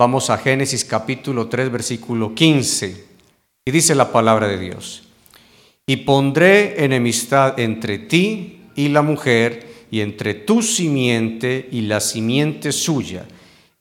Vamos 0.00 0.30
a 0.30 0.38
Génesis 0.38 0.82
capítulo 0.86 1.46
3, 1.46 1.70
versículo 1.70 2.34
15. 2.34 3.04
Y 3.66 3.70
dice 3.70 3.94
la 3.94 4.10
palabra 4.10 4.48
de 4.48 4.56
Dios. 4.56 5.02
Y 5.84 5.96
pondré 5.96 6.82
enemistad 6.82 7.60
entre 7.60 7.98
ti 7.98 8.62
y 8.74 8.88
la 8.88 9.02
mujer, 9.02 9.66
y 9.90 10.00
entre 10.00 10.32
tu 10.32 10.62
simiente 10.62 11.68
y 11.70 11.82
la 11.82 12.00
simiente 12.00 12.72
suya. 12.72 13.26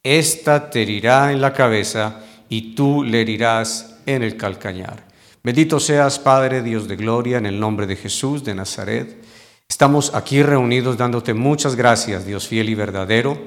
Esta 0.04 0.70
te 0.70 0.82
herirá 0.82 1.32
en 1.32 1.40
la 1.40 1.54
cabeza, 1.54 2.20
y 2.50 2.76
tú 2.76 3.02
le 3.02 3.22
herirás 3.22 3.96
en 4.06 4.22
el 4.22 4.36
calcañar. 4.36 5.08
Bendito 5.42 5.80
seas, 5.80 6.20
Padre 6.20 6.62
Dios 6.62 6.90
de 6.90 6.98
gloria, 6.98 7.38
en 7.38 7.46
el 7.46 7.58
nombre 7.58 7.88
de 7.88 7.96
Jesús 7.96 8.44
de 8.44 8.56
Nazaret. 8.56 9.24
Estamos 9.70 10.14
aquí 10.14 10.44
reunidos 10.44 10.98
dándote 10.98 11.34
muchas 11.34 11.78
gracias, 11.78 12.26
Dios 12.26 12.46
fiel 12.46 12.68
y 12.68 12.76
verdadero, 12.76 13.38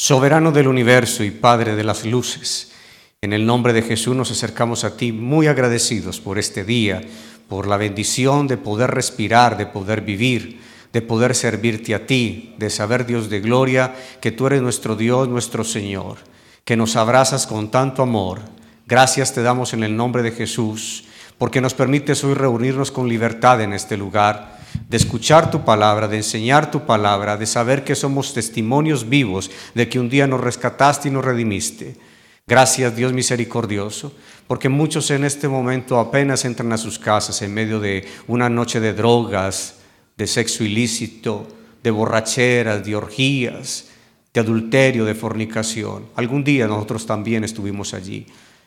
soberano 0.00 0.50
del 0.50 0.66
universo 0.66 1.24
y 1.24 1.30
Padre 1.30 1.76
de 1.76 1.84
las 1.84 2.06
luces. 2.06 2.70
En 3.20 3.34
el 3.34 3.44
nombre 3.44 3.74
de 3.74 3.82
Jesús 3.82 4.16
nos 4.16 4.30
acercamos 4.30 4.82
a 4.82 4.96
ti 4.96 5.12
muy 5.12 5.46
agradecidos 5.46 6.20
por 6.20 6.38
este 6.38 6.64
día, 6.64 7.02
por 7.50 7.66
la 7.66 7.76
bendición 7.76 8.46
de 8.46 8.56
poder 8.56 8.92
respirar, 8.92 9.58
de 9.58 9.66
poder 9.66 10.00
vivir, 10.00 10.58
de 10.90 11.02
poder 11.02 11.34
servirte 11.34 11.94
a 11.94 12.06
ti, 12.06 12.54
de 12.56 12.70
saber, 12.70 13.04
Dios 13.04 13.28
de 13.28 13.40
gloria, 13.40 13.94
que 14.22 14.32
tú 14.32 14.46
eres 14.46 14.62
nuestro 14.62 14.96
Dios, 14.96 15.28
nuestro 15.28 15.64
Señor, 15.64 16.16
que 16.64 16.78
nos 16.78 16.96
abrazas 16.96 17.46
con 17.46 17.70
tanto 17.70 18.00
amor. 18.02 18.40
Gracias 18.86 19.34
te 19.34 19.42
damos 19.42 19.74
en 19.74 19.84
el 19.84 19.94
nombre 19.94 20.22
de 20.22 20.32
Jesús, 20.32 21.04
porque 21.36 21.60
nos 21.60 21.74
permites 21.74 22.24
hoy 22.24 22.32
reunirnos 22.32 22.90
con 22.90 23.06
libertad 23.06 23.60
en 23.60 23.74
este 23.74 23.98
lugar 23.98 24.59
de 24.88 24.96
escuchar 24.96 25.50
tu 25.50 25.64
palabra, 25.64 26.08
de 26.08 26.18
enseñar 26.18 26.70
tu 26.70 26.86
palabra, 26.86 27.36
de 27.36 27.46
saber 27.46 27.84
que 27.84 27.94
somos 27.94 28.34
testimonios 28.34 29.08
vivos 29.08 29.50
de 29.74 29.88
que 29.88 30.00
un 30.00 30.08
día 30.08 30.26
nos 30.26 30.40
rescataste 30.40 31.08
y 31.08 31.10
nos 31.10 31.24
redimiste. 31.24 31.96
Gracias 32.46 32.96
Dios 32.96 33.12
misericordioso, 33.12 34.12
porque 34.46 34.68
muchos 34.68 35.10
en 35.10 35.24
este 35.24 35.48
momento 35.48 35.98
apenas 35.98 36.44
entran 36.44 36.72
a 36.72 36.78
sus 36.78 36.98
casas 36.98 37.40
en 37.42 37.54
medio 37.54 37.78
de 37.78 38.08
una 38.26 38.48
noche 38.48 38.80
de 38.80 38.92
drogas, 38.92 39.76
de 40.16 40.26
sexo 40.26 40.64
ilícito, 40.64 41.46
de 41.82 41.90
borracheras, 41.90 42.84
de 42.84 42.96
orgías, 42.96 43.86
de 44.34 44.40
adulterio, 44.40 45.04
de 45.04 45.14
fornicación. 45.14 46.06
Algún 46.16 46.44
día 46.44 46.66
nosotros 46.66 47.06
también 47.06 47.44
estuvimos 47.44 47.94
allí, 47.94 48.26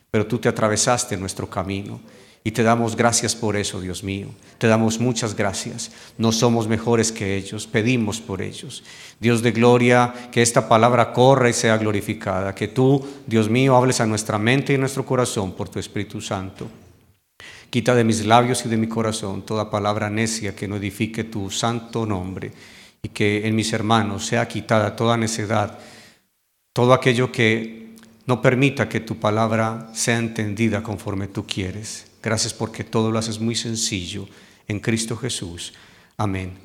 pero 0.09 0.26
tú 0.26 0.38
te 0.40 0.50
atravesaste 0.50 1.18
nuestro 1.18 1.50
camino 1.50 2.00
y 2.44 2.52
te 2.52 2.64
damos 2.64 2.98
gracias 2.98 3.36
por 3.36 3.56
eso, 3.56 3.80
Dios 3.80 4.04
mío. 4.04 4.28
Te 4.58 4.68
damos 4.68 5.00
muchas 5.00 5.36
gracias. 5.36 5.92
No 6.18 6.34
somos 6.34 6.68
mejores 6.68 7.14
que 7.14 7.38
ellos, 7.38 7.68
pedimos 7.68 8.20
por 8.20 8.42
ellos. 8.42 8.84
Dios 9.20 9.42
de 9.42 9.54
gloria, 9.54 10.14
que 10.30 10.42
esta 10.42 10.68
palabra 10.68 11.14
corra 11.14 11.50
y 11.50 11.54
sea 11.54 11.78
glorificada. 11.78 12.54
Que 12.54 12.68
tú, 12.68 13.06
Dios 13.26 13.50
mío, 13.50 13.78
hables 13.78 14.02
a 14.02 14.06
nuestra 14.06 14.38
mente 14.38 14.74
y 14.74 14.76
a 14.76 14.80
nuestro 14.80 15.06
corazón 15.06 15.54
por 15.54 15.70
tu 15.70 15.80
Espíritu 15.80 16.20
Santo. 16.20 16.68
Quita 17.70 17.96
de 17.96 18.04
mis 18.04 18.26
labios 18.26 18.66
y 18.66 18.70
de 18.70 18.78
mi 18.78 18.88
corazón 18.88 19.44
toda 19.44 19.72
palabra 19.72 20.10
necia 20.10 20.54
que 20.54 20.68
no 20.68 20.76
edifique 20.76 21.24
tu 21.24 21.50
santo 21.50 22.06
nombre 22.06 22.52
y 23.02 23.10
que 23.10 23.48
en 23.48 23.56
mis 23.56 23.72
hermanos 23.74 24.26
sea 24.26 24.48
quitada 24.48 24.96
toda 24.96 25.18
necedad, 25.18 25.80
todo 26.74 26.94
aquello 26.94 27.32
que 27.32 27.96
no 28.28 28.42
permita 28.42 28.88
que 28.88 29.00
tu 29.00 29.18
palabra 29.18 29.90
sea 29.94 30.18
entendida 30.18 30.84
conforme 30.84 31.28
tú 31.28 31.48
quieres. 31.48 32.12
Gracias 32.24 32.54
porque 32.54 32.86
todo 32.86 33.12
lo 33.12 33.20
haces 33.20 33.40
muy 33.40 33.54
sencillo 33.54 34.28
en 34.70 34.80
Cristo 34.80 35.18
Jesús. 35.18 35.74
Amén. 36.16 36.58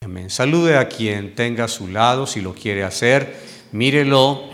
Amén. 0.00 0.30
Salude 0.30 0.78
a 0.78 0.88
quien 0.88 1.34
tenga 1.34 1.64
a 1.64 1.68
su 1.68 1.88
lado 1.88 2.26
si 2.26 2.40
lo 2.40 2.54
quiere 2.54 2.82
hacer. 2.82 3.36
Mírelo. 3.72 4.48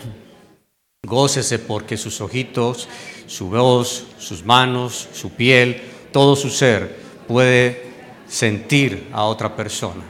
Gócese 1.03 1.57
porque 1.57 1.97
sus 1.97 2.21
ojitos, 2.21 2.87
su 3.27 3.49
voz, 3.49 4.05
sus 4.19 4.45
manos, 4.45 5.07
su 5.13 5.31
piel, 5.31 5.81
todo 6.11 6.35
su 6.35 6.49
ser 6.49 6.95
puede 7.27 7.85
sentir 8.27 9.07
a 9.11 9.23
otra 9.23 9.55
persona. 9.55 10.03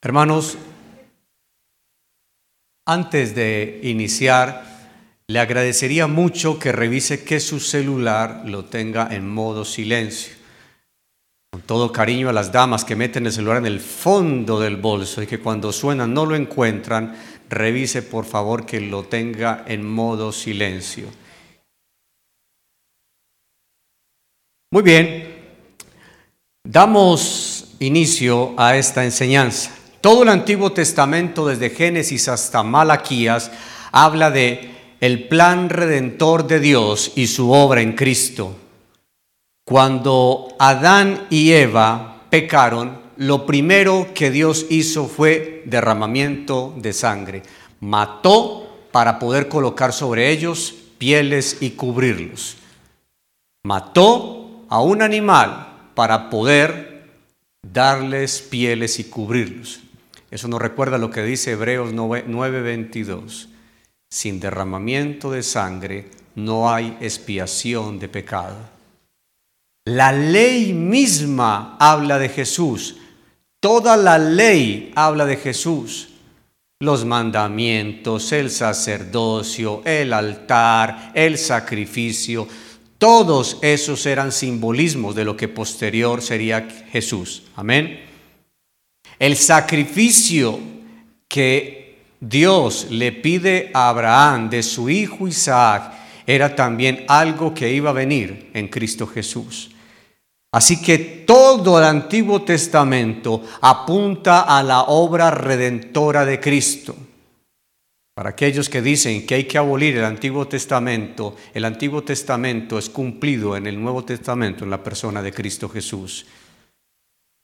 Hermanos, 0.00 0.56
antes 2.86 3.34
de 3.34 3.80
iniciar, 3.82 4.64
le 5.26 5.40
agradecería 5.40 6.06
mucho 6.06 6.60
que 6.60 6.70
revise 6.70 7.24
que 7.24 7.40
su 7.40 7.58
celular 7.58 8.42
lo 8.46 8.66
tenga 8.66 9.08
en 9.10 9.28
modo 9.28 9.64
silencio. 9.64 10.34
Con 11.50 11.62
todo 11.62 11.92
cariño 11.92 12.28
a 12.28 12.32
las 12.32 12.52
damas 12.52 12.84
que 12.84 12.94
meten 12.94 13.26
el 13.26 13.32
celular 13.32 13.56
en 13.56 13.66
el 13.66 13.80
fondo 13.80 14.60
del 14.60 14.76
bolso 14.76 15.20
y 15.20 15.26
que 15.26 15.40
cuando 15.40 15.72
suenan 15.72 16.14
no 16.14 16.26
lo 16.26 16.36
encuentran, 16.36 17.16
revise 17.48 18.02
por 18.02 18.24
favor 18.24 18.64
que 18.64 18.80
lo 18.80 19.02
tenga 19.02 19.64
en 19.66 19.84
modo 19.84 20.30
silencio. 20.30 21.08
Muy 24.70 24.82
bien, 24.82 25.56
damos 26.62 27.74
inicio 27.80 28.54
a 28.56 28.76
esta 28.76 29.04
enseñanza. 29.04 29.77
Todo 30.00 30.22
el 30.22 30.28
Antiguo 30.28 30.70
Testamento, 30.72 31.46
desde 31.46 31.70
Génesis 31.70 32.28
hasta 32.28 32.62
Malaquías, 32.62 33.50
habla 33.90 34.30
de 34.30 34.70
el 35.00 35.26
plan 35.26 35.70
redentor 35.70 36.46
de 36.46 36.60
Dios 36.60 37.12
y 37.16 37.26
su 37.26 37.50
obra 37.50 37.80
en 37.80 37.94
Cristo. 37.94 38.56
Cuando 39.64 40.54
Adán 40.60 41.26
y 41.30 41.50
Eva 41.50 42.22
pecaron, 42.30 43.00
lo 43.16 43.44
primero 43.44 44.08
que 44.14 44.30
Dios 44.30 44.66
hizo 44.70 45.08
fue 45.08 45.64
derramamiento 45.66 46.74
de 46.76 46.92
sangre. 46.92 47.42
Mató 47.80 48.86
para 48.92 49.18
poder 49.18 49.48
colocar 49.48 49.92
sobre 49.92 50.30
ellos 50.30 50.74
pieles 50.98 51.58
y 51.60 51.70
cubrirlos. 51.70 52.56
Mató 53.64 54.64
a 54.68 54.80
un 54.80 55.02
animal 55.02 55.90
para 55.94 56.30
poder 56.30 57.08
darles 57.62 58.40
pieles 58.40 59.00
y 59.00 59.04
cubrirlos. 59.04 59.80
Eso 60.30 60.48
nos 60.48 60.60
recuerda 60.60 60.98
lo 60.98 61.10
que 61.10 61.22
dice 61.22 61.52
Hebreos 61.52 61.92
9:22. 61.92 63.48
Sin 64.10 64.40
derramamiento 64.40 65.30
de 65.30 65.42
sangre 65.42 66.10
no 66.34 66.72
hay 66.72 66.96
expiación 67.00 67.98
de 67.98 68.08
pecado. 68.08 68.56
La 69.86 70.12
ley 70.12 70.72
misma 70.72 71.76
habla 71.80 72.18
de 72.18 72.28
Jesús. 72.28 72.96
Toda 73.60 73.96
la 73.96 74.18
ley 74.18 74.92
habla 74.94 75.24
de 75.26 75.36
Jesús. 75.36 76.10
Los 76.80 77.04
mandamientos, 77.04 78.30
el 78.32 78.50
sacerdocio, 78.50 79.82
el 79.84 80.12
altar, 80.12 81.10
el 81.14 81.36
sacrificio, 81.36 82.46
todos 82.98 83.58
esos 83.62 84.06
eran 84.06 84.32
simbolismos 84.32 85.14
de 85.14 85.24
lo 85.24 85.36
que 85.36 85.48
posterior 85.48 86.20
sería 86.20 86.68
Jesús. 86.90 87.44
Amén. 87.54 88.07
El 89.18 89.36
sacrificio 89.36 90.58
que 91.26 91.98
Dios 92.20 92.88
le 92.90 93.12
pide 93.12 93.70
a 93.74 93.88
Abraham 93.88 94.50
de 94.50 94.62
su 94.62 94.88
hijo 94.88 95.26
Isaac 95.26 95.92
era 96.26 96.54
también 96.54 97.04
algo 97.08 97.54
que 97.54 97.72
iba 97.72 97.90
a 97.90 97.94
venir 97.94 98.50
en 98.54 98.68
Cristo 98.68 99.06
Jesús. 99.06 99.70
Así 100.52 100.80
que 100.80 100.98
todo 101.26 101.78
el 101.78 101.84
Antiguo 101.84 102.42
Testamento 102.42 103.42
apunta 103.60 104.42
a 104.42 104.62
la 104.62 104.82
obra 104.82 105.30
redentora 105.30 106.24
de 106.24 106.40
Cristo. 106.40 106.96
Para 108.14 108.30
aquellos 108.30 108.68
que 108.68 108.82
dicen 108.82 109.26
que 109.26 109.36
hay 109.36 109.44
que 109.44 109.58
abolir 109.58 109.96
el 109.96 110.04
Antiguo 110.04 110.48
Testamento, 110.48 111.36
el 111.54 111.64
Antiguo 111.64 112.02
Testamento 112.02 112.78
es 112.78 112.88
cumplido 112.88 113.56
en 113.56 113.66
el 113.66 113.80
Nuevo 113.80 114.04
Testamento 114.04 114.64
en 114.64 114.70
la 114.70 114.82
persona 114.82 115.22
de 115.22 115.32
Cristo 115.32 115.68
Jesús. 115.68 116.26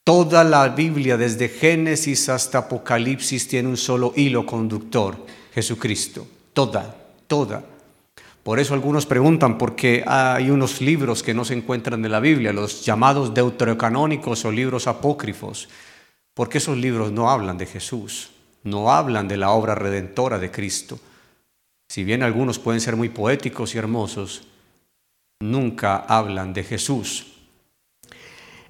Toda 0.05 0.45
la 0.45 0.69
Biblia, 0.69 1.17
desde 1.17 1.49
Génesis 1.49 2.29
hasta 2.29 2.59
Apocalipsis, 2.59 3.49
tiene 3.49 3.71
un 3.71 3.79
solo 3.79 4.13
hilo 4.15 4.45
conductor, 4.45 5.17
Jesucristo. 5.55 6.27
Toda, 6.53 6.95
toda. 7.27 7.65
Por 8.43 8.61
eso 8.61 8.75
algunos 8.75 9.07
preguntan 9.07 9.57
por 9.57 9.75
qué 9.75 10.05
hay 10.07 10.51
unos 10.51 10.83
libros 10.83 11.23
que 11.23 11.33
no 11.33 11.47
se 11.47 11.55
encuentran 11.55 12.05
en 12.05 12.13
la 12.13 12.21
Biblia, 12.21 12.53
los 12.53 12.85
llamados 12.85 13.33
deuterocanónicos 13.33 14.45
o 14.45 14.53
libros 14.53 14.87
apócrifos, 14.87 15.71
porque 16.35 16.59
esos 16.59 16.77
libros 16.77 17.11
no 17.11 17.31
hablan 17.31 17.57
de 17.57 17.65
Jesús, 17.65 18.29
no 18.63 18.93
hablan 18.93 19.27
de 19.27 19.39
la 19.39 19.53
obra 19.53 19.75
redentora 19.75 20.39
de 20.39 20.51
Cristo. 20.51 20.99
Si 21.89 22.05
bien 22.05 22.23
algunos 22.23 22.59
pueden 22.59 22.83
ser 22.83 22.97
muy 22.97 23.09
poéticos 23.09 23.75
y 23.75 23.79
hermosos, 23.79 24.43
nunca 25.41 25.97
hablan 25.97 26.53
de 26.53 26.65
Jesús. 26.65 27.34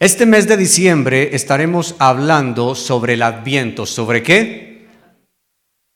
Este 0.05 0.27
mes 0.27 0.47
de 0.47 0.59
diciembre 0.59 1.35
estaremos 1.35 1.95
hablando 1.99 2.75
sobre 2.75 3.15
el 3.15 3.23
adviento. 3.23 3.87
¿Sobre 3.87 4.23
qué? 4.23 4.87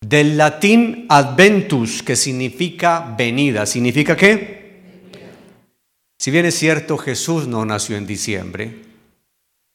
Del 0.00 0.38
latín 0.38 1.04
adventus, 1.10 2.02
que 2.02 2.16
significa 2.16 3.14
venida. 3.18 3.66
¿Significa 3.66 4.16
qué? 4.16 4.80
Si 6.18 6.30
bien 6.30 6.46
es 6.46 6.54
cierto, 6.54 6.96
Jesús 6.96 7.46
no 7.48 7.66
nació 7.66 7.98
en 7.98 8.06
diciembre, 8.06 8.82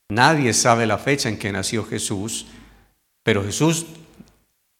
Nadie 0.10 0.54
sabe 0.54 0.88
la 0.88 0.98
fecha 0.98 1.30
en 1.30 1.38
que 1.38 1.52
nació 1.52 1.86
Jesús, 1.86 2.48
pero 3.24 3.44
Jesús, 3.44 3.86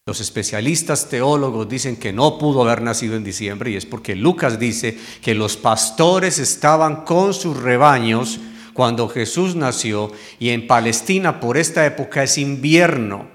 los 0.04 0.20
especialistas 0.20 1.08
teólogos 1.08 1.68
dicen 1.68 1.96
que 1.96 2.12
no 2.12 2.38
pudo 2.38 2.62
haber 2.62 2.82
nacido 2.82 3.14
en 3.14 3.22
diciembre 3.22 3.70
y 3.70 3.76
es 3.76 3.86
porque 3.86 4.16
Lucas 4.16 4.58
dice 4.58 4.98
que 5.22 5.36
los 5.36 5.56
pastores 5.56 6.40
estaban 6.40 7.04
con 7.04 7.32
sus 7.32 7.56
rebaños 7.56 8.40
cuando 8.74 9.08
Jesús 9.08 9.56
nació 9.56 10.12
y 10.38 10.50
en 10.50 10.66
Palestina 10.66 11.40
por 11.40 11.56
esta 11.56 11.86
época 11.86 12.22
es 12.22 12.36
invierno. 12.36 13.28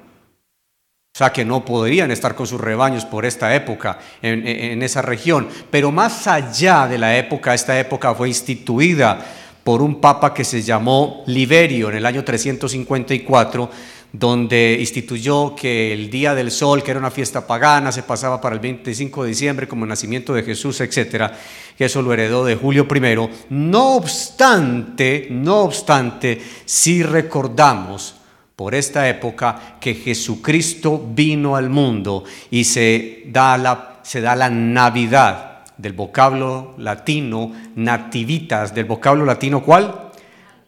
O 1.15 1.17
sea 1.17 1.33
que 1.33 1.43
no 1.43 1.65
podrían 1.65 2.11
estar 2.11 2.35
con 2.35 2.45
sus 2.45 2.61
rebaños 2.61 3.03
por 3.05 3.25
esta 3.25 3.53
época 3.55 3.99
en, 4.21 4.81
esa 4.83 5.01
región. 5.01 5.47
Pero 5.71 5.91
más 5.91 6.27
allá 6.27 6.87
de 6.87 6.97
la 6.97 7.17
época, 7.17 7.53
esta 7.53 7.77
época 7.79 8.13
fue 8.13 8.27
instituida 8.29 9.19
por 9.63 9.81
un 9.81 9.99
papa 9.99 10.33
que 10.33 10.45
se 10.45 10.61
llamó 10.61 11.23
Liberio 11.25 11.89
en 11.89 11.97
el 11.97 12.05
año 12.05 12.23
354 12.23 13.69
donde 14.11 14.77
instituyó 14.79 15.55
que 15.55 15.93
el 15.93 16.09
Día 16.09 16.33
del 16.33 16.51
Sol, 16.51 16.81
que 16.81 16.91
era 16.91 16.99
una 16.99 17.11
fiesta 17.11 17.45
pagana, 17.45 17.91
se 17.91 18.03
pasaba 18.03 18.41
para 18.41 18.55
el 18.55 18.61
25 18.61 19.23
de 19.23 19.29
diciembre 19.29 19.67
como 19.67 19.85
el 19.85 19.89
nacimiento 19.89 20.33
de 20.33 20.43
Jesús, 20.43 20.81
etcétera, 20.81 21.37
que 21.77 21.85
eso 21.85 22.01
lo 22.01 22.11
heredó 22.11 22.43
de 22.43 22.55
Julio 22.55 22.87
I. 22.93 23.29
No 23.49 23.95
obstante, 23.95 25.27
no 25.29 25.59
obstante, 25.61 26.41
si 26.65 27.03
recordamos 27.03 28.15
por 28.55 28.75
esta 28.75 29.07
época 29.07 29.77
que 29.79 29.93
Jesucristo 29.93 31.01
vino 31.13 31.55
al 31.55 31.69
mundo 31.69 32.25
y 32.51 32.65
se 32.65 33.23
da 33.27 33.57
la, 33.57 33.99
se 34.03 34.21
da 34.21 34.35
la 34.35 34.49
Navidad 34.49 35.49
del 35.77 35.93
vocablo 35.93 36.73
latino 36.77 37.53
nativitas, 37.75 38.75
del 38.75 38.83
vocablo 38.83 39.23
latino 39.23 39.63
¿cuál? 39.63 40.09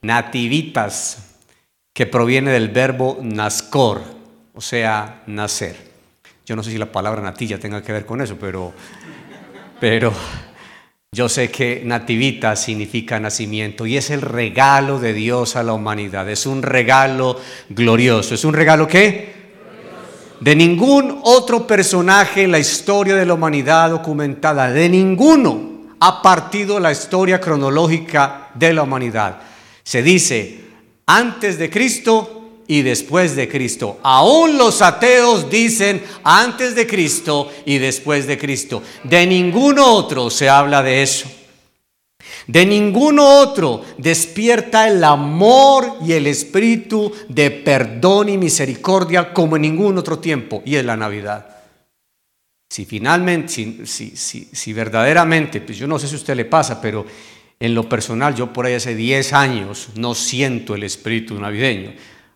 Nativitas, 0.02 1.31
que 1.94 2.06
proviene 2.06 2.52
del 2.52 2.70
verbo 2.70 3.18
nascor, 3.22 4.02
o 4.54 4.62
sea, 4.62 5.24
nacer. 5.28 5.76
Yo 6.46 6.56
no 6.56 6.64
sé 6.64 6.72
si 6.72 6.78
la 6.78 6.92
palabra 6.92 7.22
natilla 7.22 7.60
tenga 7.60 7.82
que 7.82 7.92
ver 7.92 8.06
con 8.06 8.22
eso, 8.22 8.38
pero, 8.40 8.74
pero 9.80 10.14
yo 11.14 11.28
sé 11.28 11.52
que 11.52 11.82
nativita 11.84 12.56
significa 12.56 13.20
nacimiento 13.20 13.86
y 13.86 13.98
es 13.98 14.10
el 14.10 14.22
regalo 14.22 15.00
de 15.00 15.14
Dios 15.14 15.58
a 15.58 15.64
la 15.64 15.74
humanidad. 15.74 16.30
Es 16.30 16.46
un 16.46 16.64
regalo 16.64 17.38
glorioso. 17.70 18.34
¿Es 18.34 18.46
un 18.46 18.54
regalo 18.54 18.88
qué? 18.88 19.42
De 20.40 20.56
ningún 20.56 21.20
otro 21.24 21.68
personaje 21.68 22.44
en 22.44 22.52
la 22.52 22.60
historia 22.60 23.16
de 23.16 23.26
la 23.26 23.34
humanidad 23.34 23.90
documentada, 23.90 24.72
de 24.72 24.88
ninguno 24.88 25.72
ha 26.00 26.22
partido 26.22 26.80
la 26.80 26.92
historia 26.92 27.40
cronológica 27.40 28.50
de 28.56 28.74
la 28.74 28.84
humanidad. 28.84 29.38
Se 29.84 30.02
dice, 30.02 30.61
antes 31.12 31.58
de 31.58 31.70
Cristo 31.70 32.64
y 32.68 32.84
después 32.84 33.36
de 33.36 33.50
Cristo. 33.50 34.00
Aún 34.02 34.58
los 34.58 34.82
ateos 34.82 35.50
dicen 35.50 36.02
antes 36.24 36.74
de 36.74 36.88
Cristo 36.88 37.52
y 37.66 37.80
después 37.80 38.28
de 38.28 38.38
Cristo. 38.38 38.82
De 39.04 39.28
ningún 39.28 39.78
otro 39.78 40.30
se 40.30 40.48
habla 40.48 40.82
de 40.82 41.02
eso. 41.02 41.30
De 42.48 42.66
ningún 42.66 43.20
otro 43.20 43.84
despierta 43.98 44.88
el 44.88 45.04
amor 45.04 45.98
y 46.06 46.14
el 46.14 46.28
espíritu 46.28 47.12
de 47.28 47.52
perdón 47.52 48.30
y 48.30 48.38
misericordia 48.38 49.34
como 49.34 49.58
en 49.58 49.64
ningún 49.64 49.98
otro 49.98 50.20
tiempo, 50.20 50.62
y 50.66 50.78
es 50.78 50.86
la 50.86 50.96
Navidad. 50.96 51.46
Si 52.70 52.86
finalmente, 52.86 53.50
si, 53.50 53.86
si, 53.86 54.16
si, 54.16 54.50
si 54.52 54.74
verdaderamente, 54.74 55.60
pues 55.60 55.78
yo 55.78 55.88
no 55.88 56.00
sé 56.00 56.08
si 56.08 56.16
a 56.16 56.18
usted 56.18 56.36
le 56.36 56.46
pasa, 56.46 56.80
pero 56.82 57.06
en 57.62 57.76
lo 57.76 57.88
personal, 57.88 58.34
yo 58.34 58.52
por 58.52 58.66
ahí 58.66 58.74
hace 58.74 58.96
10 58.96 59.34
años 59.34 59.90
no 59.94 60.16
siento 60.16 60.74
el 60.74 60.82
espíritu 60.82 61.40
navideño. 61.40 61.94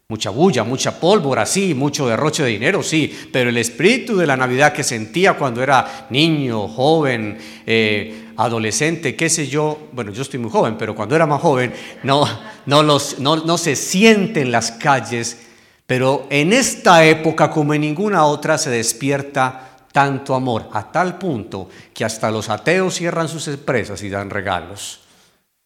Mucha 0.07 0.29
bulla, 0.29 0.63
mucha 0.63 0.99
pólvora, 0.99 1.47
sí, 1.47 1.73
mucho 1.73 2.07
derroche 2.07 2.43
de 2.43 2.49
dinero, 2.49 2.83
sí, 2.83 3.11
pero 3.33 3.49
el 3.49 3.57
espíritu 3.57 4.15
de 4.15 4.27
la 4.27 4.37
Navidad 4.37 4.71
que 4.71 4.83
sentía 4.83 5.33
cuando 5.33 5.63
era 5.63 6.05
niño, 6.11 6.67
joven, 6.67 7.39
eh, 7.65 8.33
adolescente, 8.37 9.15
qué 9.15 9.27
sé 9.27 9.47
yo, 9.47 9.89
bueno, 9.93 10.11
yo 10.11 10.21
estoy 10.21 10.39
muy 10.39 10.51
joven, 10.51 10.77
pero 10.77 10.93
cuando 10.93 11.15
era 11.15 11.25
más 11.25 11.41
joven, 11.41 11.73
no, 12.03 12.23
no, 12.67 12.83
los, 12.83 13.17
no, 13.17 13.37
no 13.37 13.57
se 13.57 13.75
siente 13.75 14.41
en 14.41 14.51
las 14.51 14.73
calles, 14.73 15.39
pero 15.87 16.27
en 16.29 16.53
esta 16.53 17.03
época 17.03 17.49
como 17.49 17.73
en 17.73 17.81
ninguna 17.81 18.25
otra 18.25 18.59
se 18.59 18.69
despierta 18.69 19.71
tanto 19.91 20.35
amor, 20.35 20.69
a 20.71 20.91
tal 20.91 21.17
punto 21.17 21.67
que 21.95 22.05
hasta 22.05 22.29
los 22.29 22.49
ateos 22.49 22.93
cierran 22.93 23.27
sus 23.27 23.47
empresas 23.47 24.03
y 24.03 24.09
dan 24.09 24.29
regalos. 24.29 24.99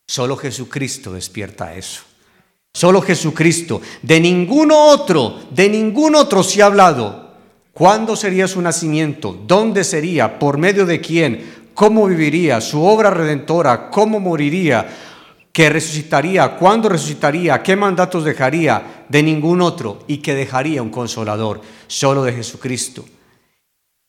Solo 0.09 0.35
Jesucristo 0.37 1.13
despierta 1.13 1.75
eso. 1.75 2.01
Solo 2.73 2.99
Jesucristo. 2.99 3.79
De 4.01 4.19
ningún 4.19 4.71
otro, 4.71 5.39
de 5.51 5.69
ningún 5.69 6.15
otro 6.15 6.41
se 6.41 6.63
ha 6.63 6.65
hablado. 6.65 7.35
¿Cuándo 7.73 8.15
sería 8.15 8.47
su 8.47 8.59
nacimiento? 8.59 9.39
¿Dónde 9.45 9.83
sería? 9.83 10.39
¿Por 10.39 10.57
medio 10.57 10.87
de 10.87 10.99
quién? 10.99 11.67
¿Cómo 11.75 12.07
viviría? 12.07 12.59
¿Su 12.59 12.83
obra 12.83 13.11
redentora? 13.11 13.91
¿Cómo 13.91 14.19
moriría? 14.19 14.89
¿Qué 15.51 15.69
resucitaría? 15.69 16.55
¿Cuándo 16.55 16.89
resucitaría? 16.89 17.61
¿Qué 17.61 17.75
mandatos 17.75 18.25
dejaría? 18.25 19.05
De 19.07 19.21
ningún 19.21 19.61
otro. 19.61 20.05
Y 20.07 20.17
que 20.17 20.33
dejaría 20.33 20.81
un 20.81 20.89
consolador. 20.89 21.61
Solo 21.85 22.23
de 22.23 22.33
Jesucristo. 22.33 23.05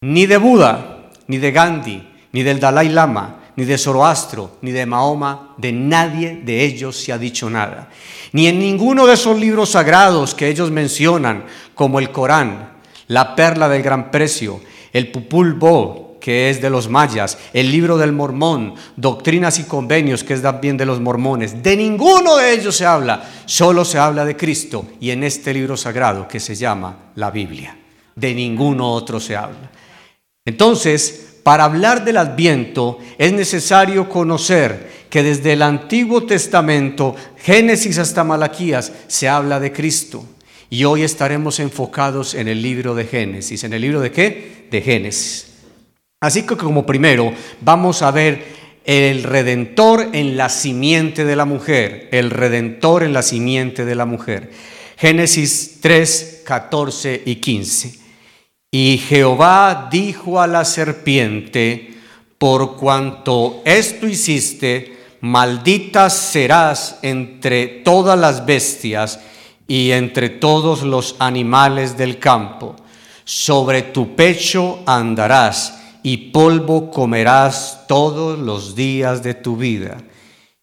Ni 0.01 0.25
de 0.25 0.39
Buda, 0.39 1.11
ni 1.27 1.37
de 1.37 1.53
Gandhi, 1.53 2.09
ni 2.33 2.43
del 2.43 2.59
Dalai 2.59 2.89
Lama, 2.89 3.40
ni 3.61 3.67
de 3.67 3.77
Zoroastro, 3.77 4.53
ni 4.63 4.71
de 4.71 4.87
Mahoma, 4.87 5.55
de 5.59 5.71
nadie 5.71 6.41
de 6.43 6.65
ellos 6.65 6.97
se 6.97 7.13
ha 7.13 7.19
dicho 7.19 7.51
nada. 7.51 7.91
Ni 8.33 8.47
en 8.47 8.59
ninguno 8.59 9.07
de 9.07 9.13
esos 9.13 9.39
libros 9.39 9.73
sagrados 9.73 10.35
que 10.35 10.49
ellos 10.49 10.71
mencionan, 10.71 11.45
como 11.75 11.99
el 11.99 12.11
Corán, 12.11 12.79
la 13.09 13.37
perla 13.37 13.69
del 13.69 13.83
gran 13.83 14.11
precio, 14.11 14.63
el 14.95 15.11
Pupul 15.11 15.53
Bo, 15.53 16.17
que 16.23 16.49
es 16.49 16.63
de 16.63 16.71
los 16.71 16.89
mayas, 16.89 17.37
el 17.53 17.71
libro 17.71 17.99
del 17.99 18.13
mormón, 18.13 18.77
doctrinas 18.97 19.59
y 19.59 19.65
convenios, 19.65 20.25
que 20.25 20.33
es 20.33 20.41
también 20.41 20.79
de 20.79 20.87
los 20.87 20.99
mormones. 20.99 21.63
De 21.63 21.77
ninguno 21.77 22.39
de 22.39 22.55
ellos 22.55 22.75
se 22.75 22.87
habla, 22.87 23.29
solo 23.45 23.85
se 23.85 23.99
habla 23.99 24.25
de 24.25 24.39
Cristo 24.39 24.87
y 25.01 25.11
en 25.11 25.23
este 25.23 25.53
libro 25.53 25.77
sagrado 25.77 26.27
que 26.27 26.41
se 26.41 26.55
llama 26.55 27.11
la 27.17 27.31
Biblia. 27.31 27.77
De 28.17 28.35
ninguno 28.35 28.91
otro 28.91 29.21
se 29.21 29.37
habla. 29.37 29.71
Entonces, 30.47 31.30
para 31.43 31.65
hablar 31.65 32.05
del 32.05 32.19
adviento 32.19 32.99
es 33.19 33.33
necesario 33.33 34.09
conocer 34.09 34.91
que 35.09 35.23
desde 35.23 35.55
el 35.55 35.63
Antiguo 35.63 36.25
Testamento, 36.25 37.17
Génesis 37.39 37.99
hasta 37.99 38.25
Malaquías, 38.25 38.93
se 39.09 39.29
habla 39.29 39.59
de 39.59 39.73
Cristo. 39.73 40.25
Y 40.69 40.85
hoy 40.85 41.03
estaremos 41.03 41.59
enfocados 41.59 42.35
en 42.35 42.47
el 42.47 42.63
libro 42.63 42.95
de 42.95 43.05
Génesis. 43.05 43.65
¿En 43.65 43.73
el 43.73 43.83
libro 43.83 44.01
de 44.01 44.13
qué? 44.13 44.69
De 44.71 44.81
Génesis. 44.81 45.47
Así 46.21 46.43
que 46.43 46.57
como 46.57 46.87
primero 46.87 47.33
vamos 47.61 48.03
a 48.03 48.11
ver 48.11 48.45
el 48.85 49.23
redentor 49.25 50.11
en 50.13 50.37
la 50.37 50.49
simiente 50.49 51.25
de 51.25 51.37
la 51.37 51.45
mujer, 51.45 52.09
el 52.13 52.31
redentor 52.31 53.03
en 53.03 53.13
la 53.13 53.23
simiente 53.23 53.85
de 53.85 53.95
la 53.95 54.05
mujer. 54.05 54.51
Génesis 54.97 55.79
3, 55.81 56.43
14 56.45 57.23
y 57.25 57.37
15. 57.37 58.00
Y 58.73 58.99
Jehová 58.99 59.89
dijo 59.91 60.41
a 60.41 60.47
la 60.47 60.65
serpiente, 60.65 61.95
por 62.39 62.77
cuanto 62.77 63.63
esto 63.65 64.07
hiciste, 64.07 64.97
maldita 65.21 66.09
serás 66.09 67.01
entre 67.03 67.67
todas 67.67 68.17
las 68.17 68.47
bestias 68.47 69.19
y 69.67 69.91
entre 69.91 70.29
todos 70.29 70.83
los 70.83 71.17
animales 71.19 71.97
del 71.97 72.21
campo. 72.21 72.77
Sobre 73.25 73.83
tu 73.83 74.15
pecho 74.15 74.79
andarás 74.87 75.81
y 76.05 76.17
polvo 76.31 76.93
comerás 76.93 77.87
todos 77.89 78.39
los 78.39 78.77
días 78.77 79.25
de 79.25 79.35
tu 79.35 79.57
vida. 79.57 79.97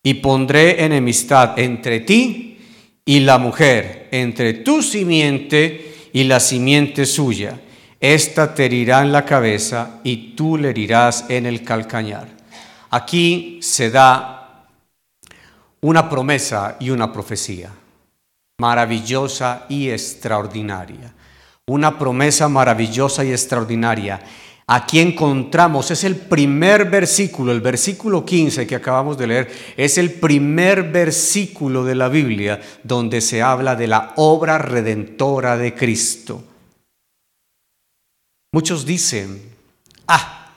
Y 0.01 0.15
pondré 0.15 0.85
enemistad 0.85 1.59
entre 1.59 1.99
ti 1.99 2.57
y 3.03 3.19
la 3.19 3.37
mujer, 3.37 4.07
entre 4.11 4.53
tu 4.53 4.81
simiente 4.81 6.09
y 6.13 6.23
la 6.23 6.39
simiente 6.39 7.05
suya 7.05 7.59
esta 7.99 8.53
te 8.53 8.65
herirá 8.65 9.01
en 9.01 9.11
la 9.11 9.25
cabeza 9.25 9.99
y 10.03 10.35
tú 10.35 10.57
le 10.57 10.69
herirás 10.69 11.25
en 11.29 11.45
el 11.45 11.63
calcañar. 11.63 12.27
Aquí 12.89 13.59
se 13.61 13.89
da 13.89 14.67
una 15.81 16.09
promesa 16.09 16.77
y 16.79 16.89
una 16.89 17.11
profecía 17.11 17.71
maravillosa 18.59 19.65
y 19.69 19.89
extraordinaria. 19.89 21.13
Una 21.67 21.97
promesa 21.97 22.47
maravillosa 22.47 23.23
y 23.23 23.31
extraordinaria. 23.31 24.19
Aquí 24.65 24.99
encontramos, 24.99 25.91
es 25.91 26.03
el 26.03 26.15
primer 26.15 26.89
versículo, 26.89 27.51
el 27.51 27.61
versículo 27.61 28.25
15 28.25 28.65
que 28.67 28.75
acabamos 28.75 29.17
de 29.17 29.27
leer, 29.27 29.51
es 29.77 29.97
el 29.97 30.11
primer 30.11 30.91
versículo 30.91 31.85
de 31.85 31.95
la 31.95 32.09
Biblia 32.09 32.59
donde 32.83 33.21
se 33.21 33.41
habla 33.41 33.75
de 33.75 33.87
la 33.87 34.13
obra 34.17 34.57
redentora 34.57 35.55
de 35.55 35.73
Cristo. 35.73 36.43
Muchos 38.57 38.87
dicen, 38.87 39.39
ah, 40.07 40.49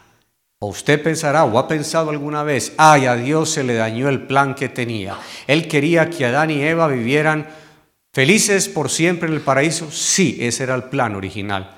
o 0.58 0.68
usted 0.68 1.02
pensará 1.02 1.44
o 1.44 1.58
ha 1.58 1.68
pensado 1.68 2.08
alguna 2.08 2.42
vez, 2.42 2.72
ay, 2.78 3.04
a 3.04 3.14
Dios 3.14 3.50
se 3.50 3.62
le 3.62 3.74
dañó 3.74 4.08
el 4.08 4.22
plan 4.22 4.54
que 4.54 4.70
tenía. 4.70 5.18
Él 5.46 5.68
quería 5.68 6.08
que 6.08 6.24
Adán 6.24 6.50
y 6.50 6.62
Eva 6.62 6.88
vivieran 6.88 7.46
¿Felices 8.14 8.70
por 8.70 8.88
siempre 8.88 9.28
en 9.28 9.34
el 9.34 9.42
paraíso? 9.42 9.90
Sí, 9.90 10.38
ese 10.40 10.62
era 10.62 10.74
el 10.76 10.84
plan 10.84 11.14
original. 11.14 11.76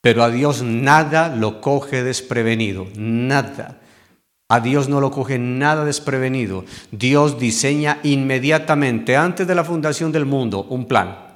Pero 0.00 0.22
a 0.22 0.30
Dios 0.30 0.62
nada 0.62 1.34
lo 1.34 1.60
coge 1.60 2.04
desprevenido, 2.04 2.86
nada. 2.96 3.80
A 4.48 4.60
Dios 4.60 4.88
no 4.88 5.00
lo 5.00 5.10
coge 5.10 5.40
nada 5.40 5.84
desprevenido. 5.84 6.64
Dios 6.92 7.40
diseña 7.40 7.98
inmediatamente, 8.04 9.16
antes 9.16 9.48
de 9.48 9.56
la 9.56 9.64
fundación 9.64 10.12
del 10.12 10.26
mundo, 10.26 10.62
un 10.70 10.86
plan. 10.86 11.26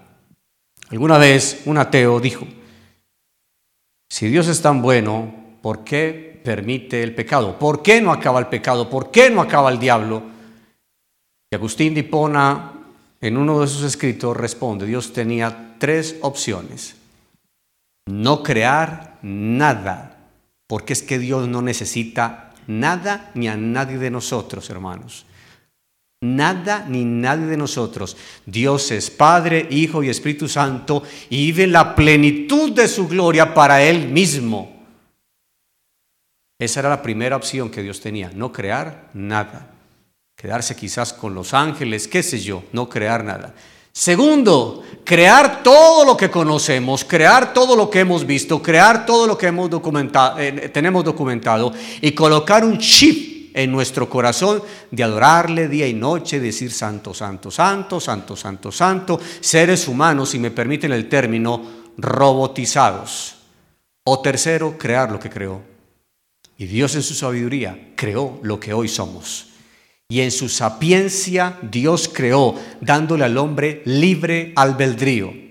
Alguna 0.88 1.18
vez 1.18 1.62
un 1.64 1.78
ateo 1.78 2.20
dijo, 2.20 2.46
si 4.11 4.29
Dios 4.29 4.49
es 4.49 4.61
tan 4.61 4.83
bueno, 4.83 5.33
¿por 5.62 5.85
qué 5.85 6.40
permite 6.45 7.02
el 7.02 7.14
pecado? 7.14 7.57
¿Por 7.59 7.81
qué 7.81 8.00
no 8.00 8.12
acaba 8.12 8.40
el 8.40 8.49
pecado? 8.49 8.90
¿Por 8.90 9.12
qué 9.12 9.31
no 9.31 9.40
acaba 9.40 9.71
el 9.71 9.79
diablo? 9.79 10.23
Y 11.49 11.55
Agustín 11.55 11.95
de 11.95 12.00
Hipona, 12.00 12.73
en 13.21 13.37
uno 13.37 13.61
de 13.61 13.69
sus 13.69 13.85
escritos, 13.85 14.37
responde, 14.37 14.85
Dios 14.85 15.12
tenía 15.12 15.76
tres 15.79 16.17
opciones. 16.23 16.97
No 18.09 18.43
crear 18.43 19.19
nada, 19.23 20.19
porque 20.67 20.93
es 20.93 21.02
que 21.02 21.21
Dios 21.21 21.47
no 21.47 21.62
necesita 21.62 22.52
nada 22.67 23.31
ni 23.35 23.47
a 23.47 23.57
nadie 23.57 23.99
de 23.99 24.11
nosotros, 24.11 24.71
hermanos. 24.71 25.25
Nada 26.23 26.85
ni 26.87 27.03
nadie 27.05 27.47
de 27.47 27.57
nosotros. 27.57 28.15
Dios 28.45 28.91
es 28.91 29.11
Padre, 29.11 29.67
Hijo 29.71 30.03
y 30.03 30.11
Espíritu 30.11 30.49
Santo 30.49 31.03
y 31.31 31.47
vive 31.47 31.67
la 31.67 31.95
plenitud 31.95 32.73
de 32.73 32.89
su 32.89 33.09
gloria 33.09 33.55
para 33.55 33.83
Él 33.83 34.09
mismo. 34.09 34.85
Esa 36.59 36.81
era 36.81 36.91
la 36.91 37.00
primera 37.00 37.37
opción 37.37 37.71
que 37.71 37.83
Dios 37.83 38.00
tenía, 38.00 38.31
no 38.35 38.53
crear 38.53 39.09
nada. 39.15 39.71
Quedarse 40.37 40.77
quizás 40.77 41.15
con 41.15 41.35
los 41.35 41.55
ángeles, 41.55 42.07
qué 42.07 42.23
sé 42.23 42.39
yo, 42.39 42.65
no 42.73 42.87
crear 42.87 43.25
nada. 43.25 43.55
Segundo, 43.91 44.85
crear 45.05 45.62
todo 45.62 46.05
lo 46.05 46.19
que 46.19 46.31
conocemos, 46.31 47.03
crear 47.03 47.55
todo 47.55 47.75
lo 47.75 47.89
que 47.89 48.00
hemos 48.00 48.27
visto, 48.27 48.62
crear 48.62 49.07
todo 49.07 49.27
lo 49.27 49.39
que 49.39 49.47
hemos 49.47 49.71
documentado, 49.71 50.39
eh, 50.39 50.69
tenemos 50.69 51.03
documentado 51.03 51.73
y 52.03 52.12
colocar 52.12 52.62
un 52.62 52.77
chip 52.77 53.29
en 53.54 53.73
nuestro 53.73 54.09
corazón 54.09 54.62
de 54.90 55.02
adorarle 55.02 55.69
día 55.69 55.87
y 55.87 55.95
noche, 55.95 56.40
decir 56.40 56.73
santo, 56.73 57.14
santo, 57.14 57.50
santo, 57.50 58.00
santo, 58.00 58.37
santo, 58.37 58.73
santo, 58.73 59.21
seres 59.40 59.88
humanos, 59.88 60.30
si 60.30 60.38
me 60.38 60.50
permiten 60.50 60.92
el 60.92 61.09
término, 61.09 61.62
robotizados. 61.97 63.37
O 64.04 64.21
tercero, 64.21 64.76
crear 64.78 65.11
lo 65.11 65.19
que 65.19 65.30
creó. 65.30 65.62
Y 66.57 66.66
Dios 66.66 66.95
en 66.95 67.02
su 67.02 67.14
sabiduría 67.14 67.92
creó 67.97 68.38
lo 68.42 68.61
que 68.61 68.73
hoy 68.73 68.88
somos. 68.88 69.47
Y 70.09 70.21
en 70.21 70.30
su 70.30 70.49
sapiencia 70.49 71.59
Dios 71.62 72.11
creó, 72.12 72.54
dándole 72.80 73.25
al 73.25 73.38
hombre 73.38 73.83
libre 73.85 74.52
albedrío. 74.57 75.50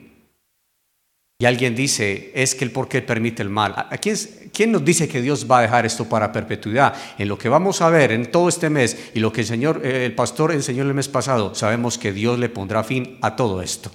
Y 1.41 1.45
alguien 1.45 1.73
dice, 1.73 2.33
es 2.35 2.53
que 2.53 2.65
el 2.65 2.71
por 2.71 2.89
qué 2.89 3.01
permite 3.01 3.41
el 3.41 3.49
mal. 3.49 3.73
¿A 3.73 3.97
quién, 3.97 4.17
quién, 4.51 4.73
nos 4.73 4.83
dice 4.83 5.07
que 5.07 5.21
Dios 5.21 5.47
va 5.49 5.59
a 5.59 5.61
dejar 5.61 5.85
esto 5.85 6.03
para 6.03 6.33
perpetuidad? 6.33 6.93
En 7.17 7.29
lo 7.29 7.37
que 7.37 7.47
vamos 7.47 7.81
a 7.81 7.89
ver 7.89 8.11
en 8.11 8.29
todo 8.29 8.49
este 8.49 8.69
mes 8.69 8.97
y 9.13 9.21
lo 9.21 9.31
que 9.31 9.41
el, 9.41 9.47
Señor, 9.47 9.79
eh, 9.85 10.05
el 10.05 10.15
pastor 10.15 10.51
enseñó 10.51 10.83
el 10.83 10.93
mes 10.93 11.07
pasado, 11.07 11.55
sabemos 11.55 11.97
que 11.97 12.11
Dios 12.11 12.37
le 12.39 12.49
pondrá 12.49 12.83
fin 12.83 13.17
a 13.21 13.37
todo 13.37 13.61
esto. 13.61 13.89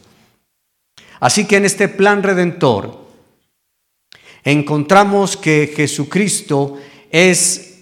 Así 1.20 1.44
que 1.44 1.58
en 1.58 1.66
este 1.66 1.88
plan 1.88 2.22
redentor 2.22 3.08
encontramos 4.42 5.36
que 5.36 5.70
Jesucristo 5.76 6.78
es 7.10 7.80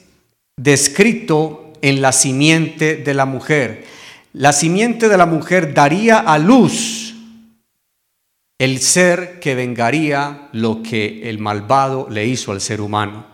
descrito 0.57 1.73
en 1.83 2.02
la 2.02 2.11
simiente 2.11 2.97
de 2.97 3.14
la 3.14 3.26
mujer. 3.26 3.85
La 4.33 4.52
simiente 4.52 5.09
de 5.09 5.16
la 5.16 5.26
mujer 5.26 5.73
daría 5.73 6.19
a 6.19 6.37
luz 6.38 7.01
el 8.62 8.78
ser 8.78 9.40
que 9.40 9.57
vengaría 9.57 10.49
lo 10.52 10.85
que 10.85 11.28
el 11.28 11.40
malvado 11.40 12.07
le 12.09 12.26
hizo 12.26 12.52
al 12.52 12.61
ser 12.61 12.81
humano. 12.81 13.26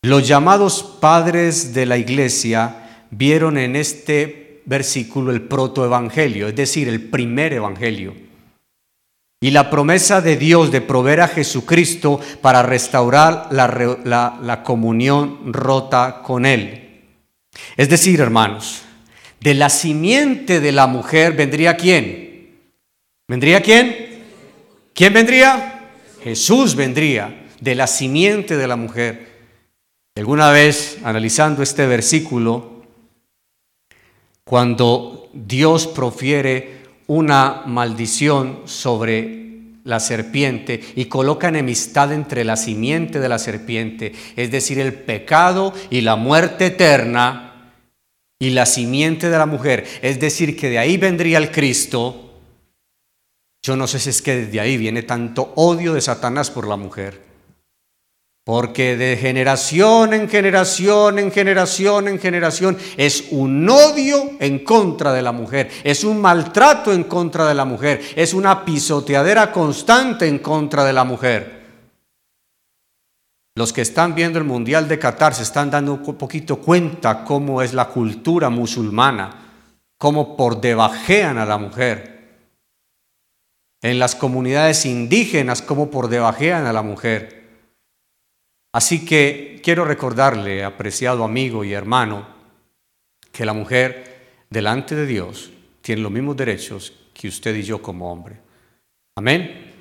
Los 0.00 0.26
llamados 0.26 0.82
padres 0.82 1.74
de 1.74 1.84
la 1.84 1.98
iglesia 1.98 3.04
vieron 3.10 3.58
en 3.58 3.76
este 3.76 4.62
versículo 4.64 5.32
el 5.32 5.42
protoevangelio, 5.42 6.48
es 6.48 6.56
decir, 6.56 6.88
el 6.88 7.10
primer 7.10 7.52
evangelio. 7.52 8.14
Y 9.38 9.50
la 9.50 9.68
promesa 9.68 10.22
de 10.22 10.38
Dios 10.38 10.72
de 10.72 10.80
proveer 10.80 11.20
a 11.20 11.28
Jesucristo 11.28 12.18
para 12.40 12.62
restaurar 12.62 13.48
la, 13.50 14.38
la 14.40 14.62
comunión 14.62 15.52
rota 15.52 16.22
con 16.24 16.46
Él. 16.46 17.02
Es 17.76 17.90
decir, 17.90 18.18
hermanos, 18.22 18.80
de 19.40 19.52
la 19.52 19.68
simiente 19.68 20.60
de 20.60 20.72
la 20.72 20.86
mujer 20.86 21.34
vendría 21.34 21.76
quién? 21.76 22.56
¿Vendría 23.28 23.60
quién? 23.60 24.07
¿Quién 24.98 25.12
vendría? 25.12 25.90
Jesús 26.24 26.74
vendría 26.74 27.46
de 27.60 27.76
la 27.76 27.86
simiente 27.86 28.56
de 28.56 28.66
la 28.66 28.74
mujer. 28.74 29.28
Alguna 30.16 30.50
vez, 30.50 30.98
analizando 31.04 31.62
este 31.62 31.86
versículo, 31.86 32.82
cuando 34.42 35.30
Dios 35.32 35.86
profiere 35.86 36.78
una 37.06 37.62
maldición 37.66 38.62
sobre 38.64 39.60
la 39.84 40.00
serpiente 40.00 40.80
y 40.96 41.04
coloca 41.04 41.46
enemistad 41.46 42.12
entre 42.12 42.42
la 42.44 42.56
simiente 42.56 43.20
de 43.20 43.28
la 43.28 43.38
serpiente, 43.38 44.12
es 44.34 44.50
decir, 44.50 44.80
el 44.80 44.94
pecado 44.94 45.72
y 45.90 46.00
la 46.00 46.16
muerte 46.16 46.66
eterna, 46.66 47.72
y 48.40 48.50
la 48.50 48.66
simiente 48.66 49.30
de 49.30 49.38
la 49.38 49.46
mujer, 49.46 49.86
es 50.02 50.18
decir, 50.18 50.56
que 50.56 50.70
de 50.70 50.80
ahí 50.80 50.96
vendría 50.96 51.38
el 51.38 51.52
Cristo, 51.52 52.27
yo 53.62 53.76
no 53.76 53.86
sé 53.86 53.98
si 53.98 54.10
es 54.10 54.22
que 54.22 54.36
desde 54.36 54.60
ahí 54.60 54.76
viene 54.76 55.02
tanto 55.02 55.52
odio 55.56 55.94
de 55.94 56.00
Satanás 56.00 56.50
por 56.50 56.66
la 56.66 56.76
mujer. 56.76 57.28
Porque 58.44 58.96
de 58.96 59.18
generación 59.18 60.14
en 60.14 60.26
generación, 60.26 61.18
en 61.18 61.30
generación, 61.30 62.08
en 62.08 62.18
generación, 62.18 62.78
es 62.96 63.26
un 63.30 63.68
odio 63.68 64.30
en 64.40 64.64
contra 64.64 65.12
de 65.12 65.20
la 65.20 65.32
mujer, 65.32 65.70
es 65.84 66.02
un 66.02 66.18
maltrato 66.18 66.94
en 66.94 67.04
contra 67.04 67.46
de 67.46 67.54
la 67.54 67.66
mujer, 67.66 68.00
es 68.16 68.32
una 68.32 68.64
pisoteadera 68.64 69.52
constante 69.52 70.26
en 70.26 70.38
contra 70.38 70.84
de 70.84 70.92
la 70.94 71.04
mujer. 71.04 71.58
Los 73.54 73.74
que 73.74 73.82
están 73.82 74.14
viendo 74.14 74.38
el 74.38 74.46
Mundial 74.46 74.88
de 74.88 74.98
Qatar 74.98 75.34
se 75.34 75.42
están 75.42 75.70
dando 75.70 75.94
un 75.94 76.14
poquito 76.14 76.56
cuenta 76.56 77.24
cómo 77.24 77.60
es 77.60 77.74
la 77.74 77.88
cultura 77.88 78.48
musulmana, 78.48 79.30
cómo 79.98 80.38
por 80.38 80.58
debajean 80.58 81.36
a 81.36 81.44
la 81.44 81.58
mujer. 81.58 82.17
En 83.82 83.98
las 83.98 84.14
comunidades 84.14 84.84
indígenas, 84.86 85.62
cómo 85.62 85.90
por 85.90 86.08
debajean 86.08 86.66
a 86.66 86.72
la 86.72 86.82
mujer. 86.82 87.38
Así 88.72 89.04
que 89.04 89.60
quiero 89.62 89.84
recordarle, 89.84 90.64
apreciado 90.64 91.24
amigo 91.24 91.64
y 91.64 91.72
hermano, 91.72 92.26
que 93.32 93.44
la 93.44 93.52
mujer 93.52 94.44
delante 94.50 94.94
de 94.94 95.06
Dios 95.06 95.50
tiene 95.80 96.02
los 96.02 96.12
mismos 96.12 96.36
derechos 96.36 96.92
que 97.14 97.28
usted 97.28 97.54
y 97.54 97.62
yo 97.62 97.80
como 97.80 98.12
hombre. 98.12 98.36
Amén. 99.16 99.74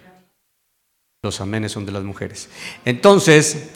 Los 1.23 1.41
amenes 1.41 1.71
son 1.71 1.85
de 1.85 1.91
las 1.91 2.03
mujeres. 2.03 2.49
Entonces, 2.85 3.69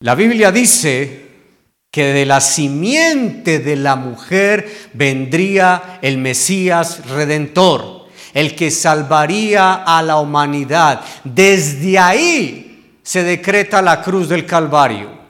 la 0.00 0.14
Biblia 0.14 0.50
dice 0.50 1.28
que 1.90 2.12
de 2.12 2.24
la 2.24 2.40
simiente 2.40 3.58
de 3.58 3.76
la 3.76 3.96
mujer 3.96 4.90
vendría 4.94 5.98
el 6.02 6.18
Mesías 6.18 7.08
redentor, 7.08 7.99
el 8.34 8.54
que 8.54 8.70
salvaría 8.70 9.74
a 9.84 10.02
la 10.02 10.16
humanidad. 10.18 11.02
Desde 11.24 11.98
ahí 11.98 12.98
se 13.02 13.22
decreta 13.22 13.82
la 13.82 14.02
cruz 14.02 14.28
del 14.28 14.46
Calvario. 14.46 15.20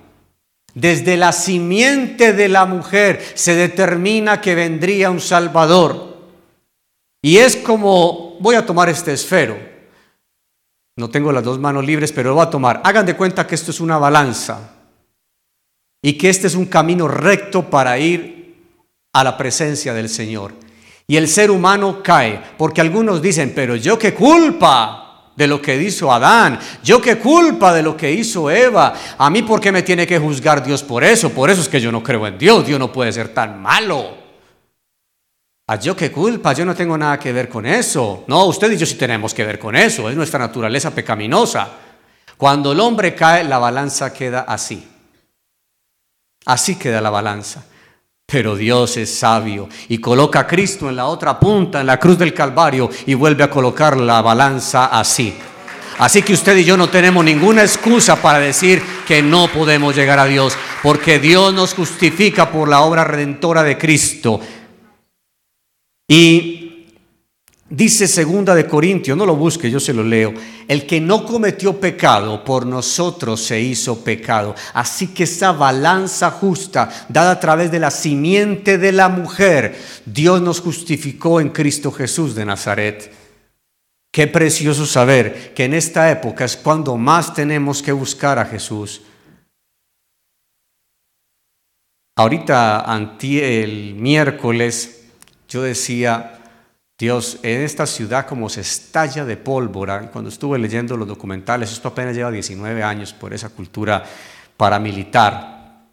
Desde 0.75 1.17
la 1.17 1.33
simiente 1.33 2.33
de 2.33 2.49
la 2.49 2.65
mujer 2.65 3.25
se 3.35 3.55
determina 3.55 4.41
que 4.41 4.55
vendría 4.55 5.11
un 5.11 5.21
Salvador. 5.21 6.19
Y 7.23 7.39
es 7.39 7.57
como, 7.57 8.37
voy 8.41 8.55
a 8.55 8.65
tomar 8.65 8.89
este 8.89 9.13
esfero, 9.13 9.71
no 10.97 11.09
tengo 11.09 11.33
las 11.33 11.45
dos 11.45 11.59
manos 11.59 11.85
libres, 11.85 12.13
pero 12.13 12.31
lo 12.31 12.37
voy 12.37 12.47
a 12.47 12.51
tomar. 12.51 12.81
Hagan 12.85 13.07
de 13.07 13.17
cuenta 13.17 13.47
que 13.47 13.55
esto 13.55 13.71
es 13.71 13.81
una 13.81 13.99
balanza 13.99 14.75
y 16.03 16.15
que 16.15 16.29
este 16.29 16.47
es 16.47 16.55
un 16.55 16.67
camino 16.67 17.09
recto 17.09 17.69
para 17.69 17.99
ir 17.99 18.55
a 19.13 19.25
la 19.25 19.37
presencia 19.37 19.95
del 19.95 20.09
Señor. 20.09 20.53
Y 21.11 21.17
el 21.17 21.27
ser 21.27 21.51
humano 21.51 22.05
cae, 22.05 22.41
porque 22.57 22.81
algunos 22.81 23.21
dicen, 23.21 23.51
pero 23.53 23.75
yo 23.75 23.99
qué 23.99 24.15
culpa 24.15 25.33
de 25.35 25.49
lo 25.49 25.61
que 25.61 25.77
hizo 25.77 26.13
Adán, 26.13 26.57
yo 26.85 27.01
qué 27.01 27.19
culpa 27.19 27.75
de 27.75 27.83
lo 27.83 27.97
que 27.97 28.13
hizo 28.13 28.49
Eva, 28.49 28.95
a 29.19 29.29
mí 29.29 29.43
por 29.43 29.61
qué 29.61 29.73
me 29.73 29.83
tiene 29.83 30.07
que 30.07 30.21
juzgar 30.21 30.65
Dios 30.65 30.85
por 30.85 31.03
eso, 31.03 31.31
por 31.31 31.51
eso 31.51 31.63
es 31.63 31.69
que 31.69 31.81
yo 31.81 31.91
no 31.91 32.01
creo 32.01 32.29
en 32.29 32.39
Dios, 32.39 32.65
Dios 32.65 32.79
no 32.79 32.93
puede 32.93 33.13
ser 33.13 33.35
tan 33.35 33.61
malo. 33.61 34.19
¿A 35.67 35.81
yo 35.81 35.97
qué 35.97 36.13
culpa? 36.13 36.53
Yo 36.53 36.65
no 36.65 36.77
tengo 36.77 36.97
nada 36.97 37.19
que 37.19 37.33
ver 37.33 37.49
con 37.49 37.67
eso. 37.67 38.23
No, 38.29 38.45
usted 38.45 38.71
y 38.71 38.77
yo 38.77 38.87
sí 38.87 38.95
tenemos 38.95 39.35
que 39.35 39.45
ver 39.45 39.59
con 39.59 39.75
eso. 39.75 40.09
Es 40.09 40.15
nuestra 40.15 40.39
naturaleza 40.39 40.95
pecaminosa. 40.95 41.71
Cuando 42.37 42.71
el 42.71 42.79
hombre 42.79 43.17
cae, 43.17 43.43
la 43.43 43.59
balanza 43.59 44.13
queda 44.13 44.43
así. 44.43 44.89
Así 46.47 46.77
queda 46.77 47.01
la 47.01 47.11
balanza. 47.11 47.65
Pero 48.31 48.55
Dios 48.55 48.97
es 48.97 49.13
sabio 49.13 49.69
y 49.89 49.99
coloca 49.99 50.41
a 50.41 50.47
Cristo 50.47 50.89
en 50.89 50.97
la 50.97 51.07
otra 51.07 51.39
punta, 51.39 51.81
en 51.81 51.87
la 51.87 51.99
cruz 51.99 52.17
del 52.17 52.33
Calvario, 52.33 52.89
y 53.07 53.15
vuelve 53.15 53.43
a 53.43 53.51
colocar 53.51 53.97
la 53.97 54.23
balanza 54.23 54.87
así. 54.87 55.35
Así 55.99 56.23
que 56.23 56.33
usted 56.33 56.57
y 56.57 56.65
yo 56.65 56.77
no 56.77 56.89
tenemos 56.89 57.25
ninguna 57.25 57.63
excusa 57.63 58.17
para 58.17 58.39
decir 58.39 58.83
que 59.07 59.23
no 59.23 59.49
podemos 59.49 59.95
llegar 59.95 60.19
a 60.19 60.27
Dios, 60.27 60.57
porque 60.83 61.19
Dios 61.19 61.53
nos 61.53 61.75
justifica 61.75 62.51
por 62.51 62.69
la 62.69 62.81
obra 62.83 63.05
redentora 63.05 63.63
de 63.63 63.77
Cristo. 63.77 64.41
Y 66.09 66.60
Dice 67.73 68.09
segunda 68.09 68.57
de 68.57 68.67
Corintios, 68.67 69.17
no 69.17 69.25
lo 69.25 69.37
busque, 69.37 69.71
yo 69.71 69.79
se 69.79 69.95
lo 69.95 70.03
leo. 70.03 70.35
El 70.67 70.89
que 70.89 71.01
no 71.01 71.25
cometió 71.25 71.79
pecado 71.79 72.43
por 72.45 72.67
nosotros 72.67 73.41
se 73.41 73.61
hizo 73.61 74.03
pecado. 74.03 74.57
Así 74.75 75.15
que 75.15 75.23
esa 75.23 75.53
balanza 75.53 76.33
justa 76.33 76.91
dada 77.09 77.31
a 77.31 77.39
través 77.39 77.71
de 77.71 77.79
la 77.79 77.93
simiente 77.93 78.77
de 78.77 78.91
la 78.91 79.09
mujer, 79.09 79.79
Dios 80.05 80.43
nos 80.43 80.61
justificó 80.61 81.41
en 81.41 81.51
Cristo 81.51 81.93
Jesús 81.93 82.35
de 82.35 82.45
Nazaret. 82.45 83.13
Qué 84.13 84.27
precioso 84.27 84.85
saber 84.85 85.55
que 85.55 85.67
en 85.67 85.75
esta 85.75 86.11
época 86.11 86.45
es 86.45 86.57
cuando 86.57 86.97
más 86.97 87.35
tenemos 87.35 87.83
que 87.83 87.93
buscar 87.93 88.41
a 88.41 88.47
Jesús. 88.47 89.03
Ahorita, 92.17 92.85
el 93.21 93.95
miércoles, 93.95 95.05
yo 95.49 95.63
decía, 95.63 96.40
Dios, 97.01 97.39
en 97.43 97.63
esta 97.63 97.87
ciudad 97.87 98.27
como 98.27 98.51
se 98.51 98.61
estalla 98.61 99.25
de 99.25 99.39
pólvora, 99.39 100.11
cuando 100.11 100.29
estuve 100.29 100.59
leyendo 100.59 100.99
los 100.99 101.09
documentales, 101.09 101.73
esto 101.73 101.89
apenas 101.89 102.15
lleva 102.15 102.31
19 102.31 102.83
años 102.83 103.15
por 103.15 103.33
esa 103.33 103.49
cultura 103.49 104.05
paramilitar. 104.55 105.87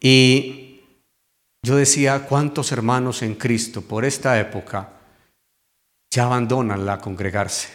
Y 0.00 0.80
yo 1.62 1.76
decía, 1.76 2.20
¿cuántos 2.20 2.72
hermanos 2.72 3.20
en 3.20 3.34
Cristo 3.34 3.82
por 3.82 4.06
esta 4.06 4.40
época 4.40 4.88
ya 6.10 6.24
abandonan 6.24 6.86
la 6.86 6.96
congregarse? 6.96 7.68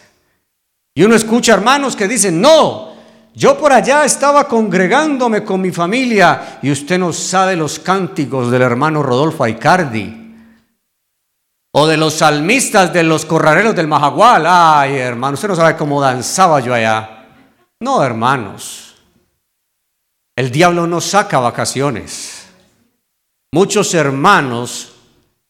Y 0.96 1.04
uno 1.04 1.14
escucha 1.14 1.54
hermanos 1.54 1.96
que 1.96 2.08
dicen, 2.08 2.42
no, 2.42 2.96
yo 3.36 3.56
por 3.56 3.72
allá 3.72 4.04
estaba 4.04 4.48
congregándome 4.48 5.44
con 5.44 5.62
mi 5.62 5.70
familia 5.70 6.58
y 6.64 6.72
usted 6.72 6.98
no 6.98 7.14
sabe 7.14 7.56
los 7.56 7.78
cánticos 7.78 8.50
del 8.50 8.64
hermano 8.64 9.04
Rodolfo 9.04 9.44
Aicardi 9.44 10.25
o 11.78 11.86
de 11.88 11.98
los 11.98 12.14
salmistas 12.14 12.94
de 12.94 13.04
los 13.04 13.26
corraleros 13.26 13.76
del 13.76 13.90
Majagual. 13.90 14.46
Ay, 14.48 14.96
hermano, 14.96 15.34
usted 15.34 15.50
no 15.50 15.58
sabe 15.58 15.76
cómo 15.76 16.00
danzaba 16.00 16.62
yo 16.62 16.74
allá. 16.74 17.26
No, 17.82 18.02
hermanos. 18.02 18.96
El 20.38 20.52
diablo 20.52 20.88
no 20.88 21.02
saca 21.02 21.38
vacaciones. 21.40 22.46
Muchos 23.52 23.94
hermanos, 23.94 24.94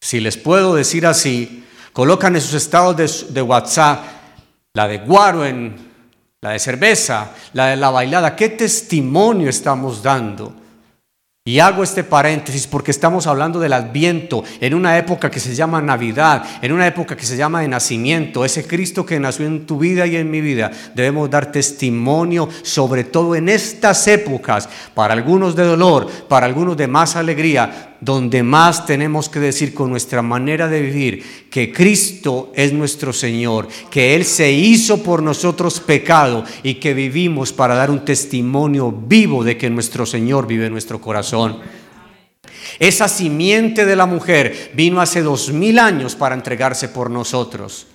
si 0.02 0.20
les 0.20 0.36
puedo 0.36 0.74
decir 0.74 1.06
así, 1.06 1.64
colocan 1.94 2.36
en 2.36 2.42
sus 2.42 2.56
estados 2.56 3.32
de, 3.32 3.42
WhatsApp 3.44 4.04
la 4.74 4.88
de 4.88 4.98
guaro 4.98 5.46
en 5.46 5.92
la 6.42 6.50
de 6.50 6.60
cerveza, 6.60 7.34
la 7.54 7.68
de 7.68 7.76
la 7.76 7.92
bailada. 7.92 8.36
¿Qué 8.36 8.50
testimonio 8.50 9.48
estamos 9.48 10.02
dando? 10.02 10.56
Y 11.48 11.60
hago 11.60 11.84
este 11.84 12.04
paréntesis 12.04 12.66
porque 12.66 12.90
estamos 12.90 13.28
hablando 13.28 13.60
del 13.60 13.74
adviento 13.74 14.44
en 14.60 14.74
una 14.74 14.98
época 14.98 15.30
que 15.30 15.40
se 15.40 15.54
llama 15.54 15.80
Navidad, 15.80 16.44
en 16.64 16.72
una 16.72 16.88
época 16.88 17.16
que 17.16 17.28
se 17.28 17.38
llama 17.38 17.62
de 17.62 17.68
nacimiento. 17.68 18.44
Ese 18.44 18.66
Cristo 18.66 19.06
que 19.06 19.20
nació 19.20 19.46
en 19.46 19.68
tu 19.68 19.78
vida 19.78 20.08
y 20.08 20.16
en 20.16 20.32
mi 20.32 20.42
vida. 20.42 20.72
Debemos 20.96 21.30
dar 21.30 21.52
testimonio, 21.52 22.50
sobre 22.64 23.04
todo 23.04 23.36
en 23.36 23.48
estas 23.48 24.08
épocas, 24.08 24.68
para 24.96 25.14
algunos 25.14 25.56
de 25.56 25.66
dolor, 25.66 26.10
para 26.28 26.48
algunos 26.48 26.78
de 26.78 26.88
más 26.88 27.16
alegría, 27.16 27.96
donde 28.02 28.42
más 28.42 28.86
tenemos 28.86 29.30
que 29.30 29.40
decir 29.40 29.74
con 29.74 29.90
nuestra 29.90 30.22
manera 30.22 30.68
de 30.68 30.82
vivir 30.82 31.46
que 31.50 31.72
Cristo 31.72 32.52
es 32.56 32.74
nuestro 32.74 33.14
Señor, 33.14 33.68
que 33.90 34.16
Él 34.16 34.26
se 34.26 34.52
hizo 34.52 35.02
por 35.02 35.24
nosotros 35.24 35.80
pecado 35.80 36.44
y 36.64 36.76
que 36.76 36.94
vivimos 36.94 37.54
para 37.54 37.76
dar 37.76 37.90
un 37.90 38.04
testimonio 38.04 38.92
vivo 38.92 39.44
de 39.44 39.58
que 39.58 39.70
nuestro 39.70 40.06
Señor 40.06 40.48
vive 40.48 40.66
en 40.66 40.72
nuestro 40.72 41.00
corazón. 41.00 41.35
Esa 42.80 43.08
simiente 43.08 43.86
de 43.86 43.96
la 43.96 44.06
mujer 44.06 44.72
vino 44.74 45.02
hace 45.02 45.22
dos 45.22 45.52
mil 45.52 45.80
años 45.80 46.16
para 46.16 46.36
entregarse 46.36 46.90
por 46.90 47.10
nosotros. 47.10 47.88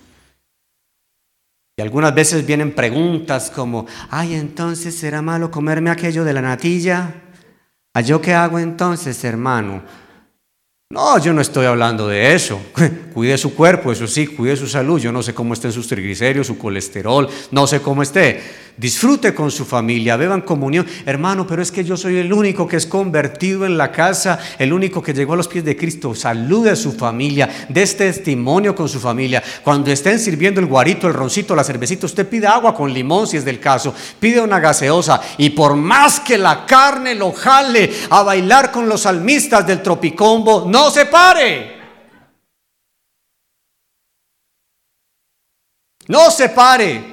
Y 1.77 1.81
algunas 1.81 2.13
veces 2.13 2.45
vienen 2.45 2.73
preguntas 2.73 3.49
como, 3.49 3.85
ay, 4.09 4.35
entonces 4.35 4.95
será 4.95 5.21
malo 5.21 5.51
comerme 5.51 5.89
aquello 5.89 6.23
de 6.23 6.33
la 6.33 6.41
natilla. 6.41 7.15
¿A 7.93 8.01
yo 8.01 8.21
qué 8.21 8.33
hago 8.33 8.59
entonces, 8.59 9.23
hermano? 9.23 9.81
No, 10.91 11.17
yo 11.19 11.31
no 11.31 11.39
estoy 11.39 11.67
hablando 11.67 12.05
de 12.09 12.35
eso. 12.35 12.59
Cuide 13.13 13.37
su 13.37 13.55
cuerpo, 13.55 13.93
eso 13.93 14.07
sí, 14.07 14.27
cuide 14.27 14.55
su 14.55 14.67
salud. 14.67 14.99
Yo 14.99 15.11
no 15.11 15.23
sé 15.23 15.33
cómo 15.33 15.53
estén 15.53 15.71
sus 15.71 15.87
triglicéridos, 15.87 16.47
su 16.47 16.57
colesterol, 16.57 17.29
no 17.51 17.67
sé 17.67 17.81
cómo 17.81 18.03
esté. 18.03 18.41
Disfrute 18.77 19.33
con 19.33 19.51
su 19.51 19.65
familia, 19.65 20.15
beban 20.15 20.41
comunión. 20.41 20.87
Hermano, 21.05 21.45
pero 21.45 21.61
es 21.61 21.71
que 21.71 21.83
yo 21.83 21.97
soy 21.97 22.17
el 22.17 22.31
único 22.31 22.67
que 22.67 22.77
es 22.77 22.85
convertido 22.85 23.65
en 23.65 23.77
la 23.77 23.91
casa, 23.91 24.39
el 24.57 24.71
único 24.71 25.03
que 25.03 25.13
llegó 25.13 25.33
a 25.33 25.35
los 25.35 25.49
pies 25.49 25.65
de 25.65 25.75
Cristo. 25.75 26.15
Salude 26.15 26.71
a 26.71 26.75
su 26.75 26.93
familia, 26.93 27.67
dé 27.67 27.83
este 27.83 28.11
testimonio 28.11 28.73
con 28.73 28.87
su 28.87 28.99
familia. 28.99 29.43
Cuando 29.61 29.91
estén 29.91 30.19
sirviendo 30.19 30.61
el 30.61 30.67
guarito, 30.67 31.07
el 31.07 31.13
roncito, 31.13 31.53
la 31.53 31.65
cervecita, 31.65 32.05
usted 32.05 32.27
pide 32.27 32.47
agua 32.47 32.73
con 32.73 32.93
limón 32.93 33.27
si 33.27 33.37
es 33.37 33.45
del 33.45 33.59
caso. 33.59 33.93
Pide 34.19 34.39
una 34.39 34.59
gaseosa. 34.59 35.21
Y 35.37 35.49
por 35.51 35.75
más 35.75 36.21
que 36.21 36.37
la 36.37 36.65
carne 36.65 37.13
lo 37.13 37.33
jale 37.33 37.91
a 38.09 38.23
bailar 38.23 38.71
con 38.71 38.87
los 38.87 39.01
salmistas 39.01 39.67
del 39.67 39.83
tropicombo, 39.83 40.65
no 40.67 40.80
se 40.89 41.05
pare. 41.05 41.81
No 46.07 46.31
se 46.31 46.49
pare. 46.49 47.11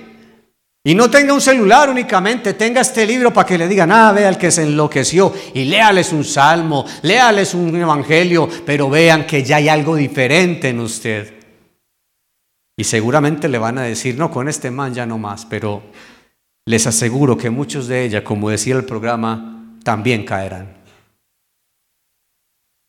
Y 0.85 0.95
no 0.95 1.11
tenga 1.11 1.35
un 1.35 1.41
celular 1.41 1.91
únicamente, 1.91 2.55
tenga 2.55 2.81
este 2.81 3.05
libro 3.05 3.33
para 3.33 3.47
que 3.47 3.59
le 3.59 3.69
digan, 3.69 3.93
ah, 3.93 4.11
vea 4.13 4.29
el 4.29 4.39
que 4.39 4.51
se 4.51 4.63
enloqueció 4.63 5.35
y 5.53 5.65
léales 5.65 6.13
un 6.13 6.25
salmo, 6.25 6.87
léales 7.03 7.53
un 7.53 7.77
evangelio, 7.77 8.49
pero 8.65 8.89
vean 8.89 9.27
que 9.27 9.43
ya 9.43 9.57
hay 9.57 9.69
algo 9.69 9.97
diferente 9.97 10.71
en 10.71 10.81
usted. 10.81 11.35
Y 12.75 12.85
seguramente 12.85 13.49
le 13.49 13.59
van 13.59 13.77
a 13.77 13.83
decir, 13.83 14.17
no, 14.17 14.31
con 14.31 14.49
este 14.49 14.71
man 14.71 14.95
ya 14.95 15.05
no 15.05 15.19
más, 15.19 15.45
pero 15.45 15.83
les 16.65 16.87
aseguro 16.87 17.37
que 17.37 17.51
muchos 17.51 17.87
de 17.89 18.05
ellas, 18.05 18.23
como 18.23 18.49
decía 18.49 18.77
el 18.77 18.85
programa, 18.85 19.77
también 19.83 20.25
caerán. 20.25 20.78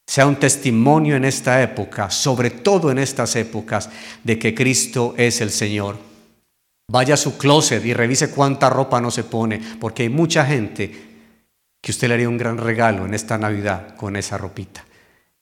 Sea 0.09 0.25
un 0.25 0.37
testimonio 0.37 1.15
en 1.15 1.23
esta 1.23 1.61
época, 1.61 2.09
sobre 2.09 2.49
todo 2.49 2.89
en 2.89 2.97
estas 2.97 3.35
épocas, 3.35 3.91
de 4.23 4.39
que 4.39 4.55
Cristo 4.55 5.13
es 5.15 5.39
el 5.39 5.51
Señor. 5.51 5.99
Vaya 6.91 7.13
a 7.13 7.17
su 7.17 7.37
closet 7.37 7.85
y 7.85 7.93
revise 7.93 8.31
cuánta 8.31 8.71
ropa 8.71 8.99
no 8.99 9.11
se 9.11 9.23
pone, 9.23 9.61
porque 9.79 10.01
hay 10.01 10.09
mucha 10.09 10.43
gente 10.47 10.91
que 11.79 11.91
usted 11.91 12.07
le 12.07 12.15
haría 12.15 12.27
un 12.27 12.39
gran 12.39 12.57
regalo 12.57 13.05
en 13.05 13.13
esta 13.13 13.37
Navidad 13.37 13.95
con 13.95 14.15
esa 14.15 14.35
ropita. 14.39 14.83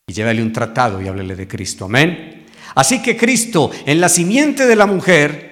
Y 0.05 0.11
llévele 0.11 0.43
un 0.43 0.51
tratado 0.51 1.01
y 1.01 1.07
háblele 1.07 1.37
de 1.37 1.47
Cristo. 1.47 1.85
Amén. 1.85 2.45
Así 2.75 3.01
que 3.01 3.15
Cristo, 3.15 3.71
en 3.85 4.01
la 4.01 4.09
simiente 4.09 4.67
de 4.67 4.75
la 4.75 4.85
mujer, 4.85 5.46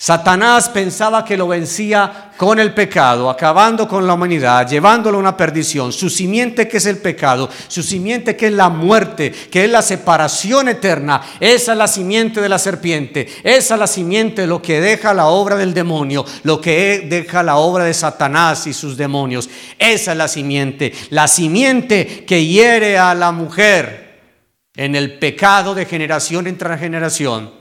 Satanás 0.00 0.68
pensaba 0.68 1.24
que 1.24 1.36
lo 1.36 1.48
vencía 1.48 2.30
con 2.36 2.60
el 2.60 2.72
pecado, 2.72 3.28
acabando 3.28 3.88
con 3.88 4.06
la 4.06 4.14
humanidad, 4.14 4.68
llevándolo 4.68 5.18
a 5.18 5.20
una 5.20 5.36
perdición. 5.36 5.92
Su 5.92 6.08
simiente 6.08 6.68
que 6.68 6.76
es 6.76 6.86
el 6.86 6.98
pecado, 6.98 7.50
su 7.66 7.82
simiente 7.82 8.36
que 8.36 8.46
es 8.46 8.52
la 8.52 8.68
muerte, 8.68 9.32
que 9.32 9.64
es 9.64 9.70
la 9.70 9.82
separación 9.82 10.68
eterna, 10.68 11.20
esa 11.40 11.72
es 11.72 11.78
la 11.78 11.88
simiente 11.88 12.40
de 12.40 12.48
la 12.48 12.60
serpiente, 12.60 13.26
esa 13.42 13.74
es 13.74 13.80
la 13.80 13.88
simiente 13.88 14.42
de 14.42 14.46
lo 14.46 14.62
que 14.62 14.80
deja 14.80 15.12
la 15.12 15.26
obra 15.26 15.56
del 15.56 15.74
demonio, 15.74 16.24
lo 16.44 16.60
que 16.60 17.04
deja 17.08 17.42
la 17.42 17.56
obra 17.56 17.82
de 17.82 17.92
Satanás 17.92 18.68
y 18.68 18.74
sus 18.74 18.96
demonios. 18.96 19.50
Esa 19.80 20.12
es 20.12 20.16
la 20.16 20.28
simiente, 20.28 20.92
la 21.10 21.26
simiente 21.26 22.24
que 22.24 22.46
hiere 22.46 22.98
a 22.98 23.16
la 23.16 23.32
mujer 23.32 24.20
en 24.76 24.94
el 24.94 25.18
pecado 25.18 25.74
de 25.74 25.86
generación 25.86 26.46
en 26.46 26.56
generación 26.56 27.57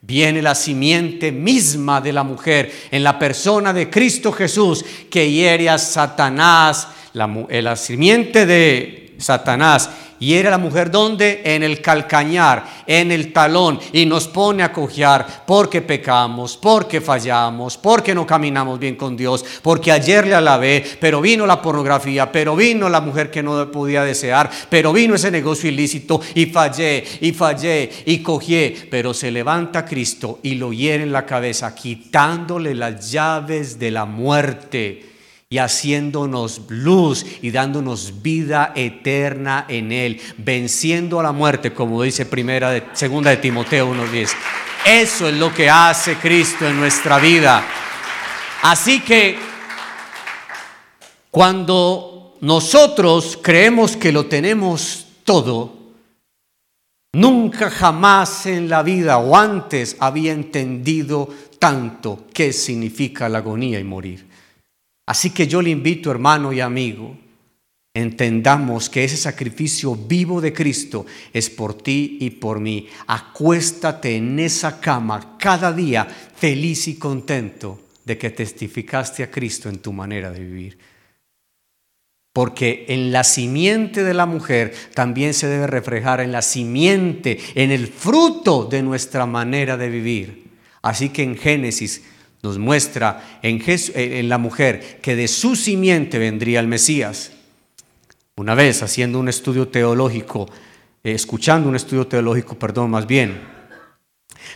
viene 0.00 0.42
la 0.42 0.54
simiente 0.54 1.32
misma 1.32 2.00
de 2.00 2.12
la 2.12 2.22
mujer 2.22 2.72
en 2.90 3.02
la 3.02 3.18
persona 3.18 3.72
de 3.72 3.90
Cristo 3.90 4.32
Jesús 4.32 4.84
que 5.10 5.30
hiere 5.30 5.68
a 5.68 5.78
Satanás, 5.78 6.88
la, 7.12 7.46
eh, 7.48 7.62
la 7.62 7.76
simiente 7.76 8.46
de 8.46 9.14
Satanás 9.18 9.90
y 10.18 10.34
era 10.34 10.50
la 10.50 10.58
mujer 10.58 10.90
donde? 10.90 11.42
En 11.44 11.62
el 11.62 11.80
calcañar, 11.80 12.64
en 12.86 13.12
el 13.12 13.32
talón. 13.32 13.78
Y 13.92 14.06
nos 14.06 14.28
pone 14.28 14.62
a 14.62 14.72
cojear 14.72 15.44
porque 15.46 15.82
pecamos, 15.82 16.56
porque 16.56 17.00
fallamos, 17.00 17.76
porque 17.76 18.14
no 18.14 18.26
caminamos 18.26 18.78
bien 18.78 18.96
con 18.96 19.16
Dios, 19.16 19.44
porque 19.62 19.92
ayer 19.92 20.26
le 20.26 20.34
alabé, 20.34 20.84
pero 21.00 21.20
vino 21.20 21.46
la 21.46 21.60
pornografía, 21.60 22.30
pero 22.30 22.56
vino 22.56 22.88
la 22.88 23.00
mujer 23.00 23.30
que 23.30 23.42
no 23.42 23.70
podía 23.70 24.04
desear, 24.04 24.50
pero 24.68 24.92
vino 24.92 25.14
ese 25.14 25.30
negocio 25.30 25.68
ilícito 25.68 26.20
y 26.34 26.46
fallé, 26.46 27.04
y 27.20 27.32
fallé, 27.32 27.90
y 28.06 28.18
cogié. 28.18 28.88
Pero 28.90 29.12
se 29.12 29.30
levanta 29.30 29.84
Cristo 29.84 30.40
y 30.42 30.54
lo 30.54 30.72
hiere 30.72 31.02
en 31.02 31.12
la 31.12 31.26
cabeza, 31.26 31.74
quitándole 31.74 32.74
las 32.74 33.10
llaves 33.10 33.78
de 33.78 33.90
la 33.90 34.04
muerte 34.04 35.15
y 35.48 35.58
haciéndonos 35.58 36.62
luz 36.68 37.24
y 37.40 37.52
dándonos 37.52 38.20
vida 38.20 38.72
eterna 38.74 39.64
en 39.68 39.92
él, 39.92 40.20
venciendo 40.38 41.20
a 41.20 41.22
la 41.22 41.30
muerte, 41.30 41.72
como 41.72 42.02
dice 42.02 42.26
primera 42.26 42.70
de, 42.70 42.82
segunda 42.94 43.30
de 43.30 43.36
Timoteo 43.36 43.88
1:10. 43.94 44.32
Eso 44.84 45.28
es 45.28 45.34
lo 45.34 45.54
que 45.54 45.70
hace 45.70 46.16
Cristo 46.16 46.66
en 46.66 46.80
nuestra 46.80 47.18
vida. 47.18 47.64
Así 48.62 49.00
que 49.00 49.38
cuando 51.30 52.36
nosotros 52.40 53.38
creemos 53.40 53.96
que 53.96 54.10
lo 54.10 54.26
tenemos 54.26 55.06
todo, 55.22 55.76
nunca 57.12 57.70
jamás 57.70 58.46
en 58.46 58.68
la 58.68 58.82
vida 58.82 59.18
o 59.18 59.36
antes 59.36 59.96
había 60.00 60.32
entendido 60.32 61.28
tanto 61.60 62.26
qué 62.32 62.52
significa 62.52 63.28
la 63.28 63.38
agonía 63.38 63.78
y 63.78 63.84
morir. 63.84 64.35
Así 65.06 65.30
que 65.30 65.46
yo 65.46 65.62
le 65.62 65.70
invito, 65.70 66.10
hermano 66.10 66.52
y 66.52 66.60
amigo, 66.60 67.16
entendamos 67.94 68.90
que 68.90 69.04
ese 69.04 69.16
sacrificio 69.16 69.94
vivo 69.94 70.40
de 70.40 70.52
Cristo 70.52 71.06
es 71.32 71.48
por 71.48 71.80
ti 71.80 72.18
y 72.20 72.30
por 72.30 72.58
mí. 72.58 72.88
Acuéstate 73.06 74.16
en 74.16 74.38
esa 74.40 74.80
cama 74.80 75.38
cada 75.38 75.72
día 75.72 76.04
feliz 76.04 76.88
y 76.88 76.96
contento 76.96 77.80
de 78.04 78.18
que 78.18 78.30
testificaste 78.30 79.22
a 79.22 79.30
Cristo 79.30 79.68
en 79.68 79.78
tu 79.78 79.92
manera 79.92 80.30
de 80.30 80.40
vivir. 80.40 80.78
Porque 82.32 82.84
en 82.88 83.12
la 83.12 83.24
simiente 83.24 84.04
de 84.04 84.12
la 84.12 84.26
mujer 84.26 84.74
también 84.92 85.32
se 85.32 85.46
debe 85.46 85.66
reflejar 85.66 86.20
en 86.20 86.32
la 86.32 86.42
simiente, 86.42 87.38
en 87.54 87.70
el 87.70 87.86
fruto 87.86 88.64
de 88.64 88.82
nuestra 88.82 89.24
manera 89.24 89.76
de 89.76 89.88
vivir. 89.88 90.50
Así 90.82 91.08
que 91.08 91.22
en 91.22 91.36
Génesis 91.36 92.02
nos 92.46 92.58
muestra 92.58 93.40
en, 93.42 93.60
eh, 93.66 94.18
en 94.20 94.28
la 94.28 94.38
mujer 94.38 95.00
que 95.02 95.16
de 95.16 95.26
su 95.26 95.56
simiente 95.56 96.18
vendría 96.18 96.60
el 96.60 96.68
Mesías. 96.68 97.32
Una 98.36 98.54
vez 98.54 98.82
haciendo 98.82 99.18
un 99.18 99.28
estudio 99.28 99.68
teológico, 99.68 100.48
eh, 101.02 101.12
escuchando 101.12 101.68
un 101.68 101.76
estudio 101.76 102.06
teológico, 102.06 102.56
perdón, 102.58 102.90
más 102.90 103.06
bien, 103.06 103.40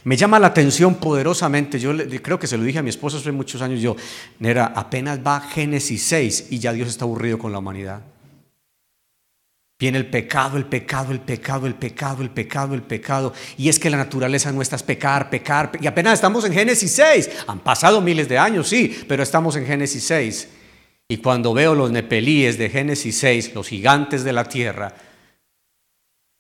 me 0.04 0.16
llama 0.16 0.38
la 0.38 0.46
atención 0.48 0.94
poderosamente, 0.94 1.80
yo 1.80 1.92
creo 2.22 2.38
que 2.38 2.46
se 2.46 2.56
lo 2.56 2.62
dije 2.62 2.78
a 2.78 2.82
mi 2.82 2.90
esposa 2.90 3.16
hace 3.16 3.32
muchos 3.32 3.60
años, 3.60 3.80
yo, 3.80 3.96
Nera, 4.38 4.72
apenas 4.76 5.18
va 5.26 5.40
Génesis 5.40 6.02
6 6.04 6.46
y 6.50 6.58
ya 6.58 6.72
Dios 6.72 6.88
está 6.88 7.04
aburrido 7.04 7.38
con 7.38 7.50
la 7.50 7.58
humanidad. 7.58 8.02
Viene 9.80 9.96
el 9.96 10.10
pecado, 10.10 10.58
el 10.58 10.66
pecado, 10.66 11.10
el 11.10 11.20
pecado, 11.20 11.66
el 11.66 11.74
pecado, 11.74 12.22
el 12.22 12.28
pecado, 12.28 12.74
el 12.74 12.82
pecado. 12.82 13.32
Y 13.56 13.70
es 13.70 13.78
que 13.78 13.88
la 13.88 13.96
naturaleza 13.96 14.52
nuestra 14.52 14.76
es 14.76 14.82
pecar, 14.82 15.30
pecar. 15.30 15.72
Y 15.80 15.86
apenas 15.86 16.12
estamos 16.12 16.44
en 16.44 16.52
Génesis 16.52 16.92
6. 16.92 17.30
Han 17.46 17.60
pasado 17.60 18.02
miles 18.02 18.28
de 18.28 18.36
años, 18.36 18.68
sí, 18.68 18.94
pero 19.08 19.22
estamos 19.22 19.56
en 19.56 19.64
Génesis 19.64 20.04
6. 20.04 20.48
Y 21.08 21.16
cuando 21.16 21.54
veo 21.54 21.74
los 21.74 21.90
nepelíes 21.90 22.58
de 22.58 22.68
Génesis 22.68 23.18
6, 23.20 23.54
los 23.54 23.68
gigantes 23.68 24.22
de 24.22 24.34
la 24.34 24.44
tierra, 24.44 24.94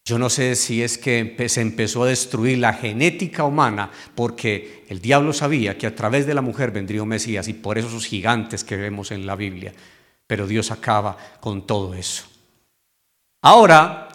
yo 0.04 0.18
no 0.18 0.28
sé 0.28 0.54
si 0.54 0.82
es 0.82 0.98
que 0.98 1.34
se 1.48 1.62
empezó 1.62 2.04
a 2.04 2.08
destruir 2.08 2.58
la 2.58 2.74
genética 2.74 3.44
humana 3.44 3.90
porque 4.14 4.84
el 4.88 5.00
diablo 5.00 5.32
sabía 5.32 5.78
que 5.78 5.86
a 5.86 5.96
través 5.96 6.26
de 6.26 6.34
la 6.34 6.42
mujer 6.42 6.72
vendría 6.72 7.02
un 7.02 7.08
Mesías 7.08 7.48
y 7.48 7.54
por 7.54 7.78
eso 7.78 7.88
esos 7.88 8.04
gigantes 8.04 8.64
que 8.64 8.76
vemos 8.76 9.12
en 9.12 9.24
la 9.24 9.34
Biblia. 9.34 9.72
Pero 10.26 10.46
Dios 10.46 10.70
acaba 10.70 11.16
con 11.40 11.66
todo 11.66 11.94
eso. 11.94 12.29
Ahora, 13.42 14.08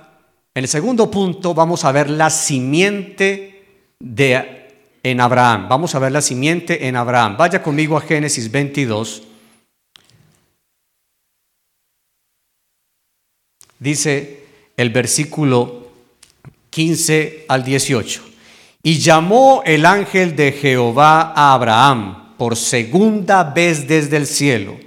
en 0.54 0.64
el 0.64 0.70
segundo 0.70 1.10
punto 1.10 1.54
vamos 1.54 1.84
a 1.84 1.92
ver 1.92 2.10
la 2.10 2.30
simiente 2.30 3.64
de, 4.00 4.68
en 5.02 5.20
Abraham. 5.20 5.68
Vamos 5.68 5.96
a 5.96 6.00
ver 6.00 6.12
la 6.12 6.22
simiente 6.22 6.88
en 6.88 6.96
Abraham. 6.96 7.36
Vaya 7.38 7.64
conmigo 7.64 7.98
a 7.98 8.02
Génesis 8.02 8.52
22. 8.52 9.24
Dice 13.80 14.46
el 14.78 14.92
versículo 14.92 15.88
15 16.70 17.46
al 17.48 17.64
18. 17.64 18.24
Y 18.84 19.00
llamó 19.00 19.64
el 19.66 19.86
ángel 19.86 20.36
de 20.36 20.52
Jehová 20.52 21.34
a 21.36 21.54
Abraham 21.54 22.36
por 22.38 22.56
segunda 22.56 23.44
vez 23.44 23.88
desde 23.88 24.18
el 24.18 24.28
cielo 24.28 24.78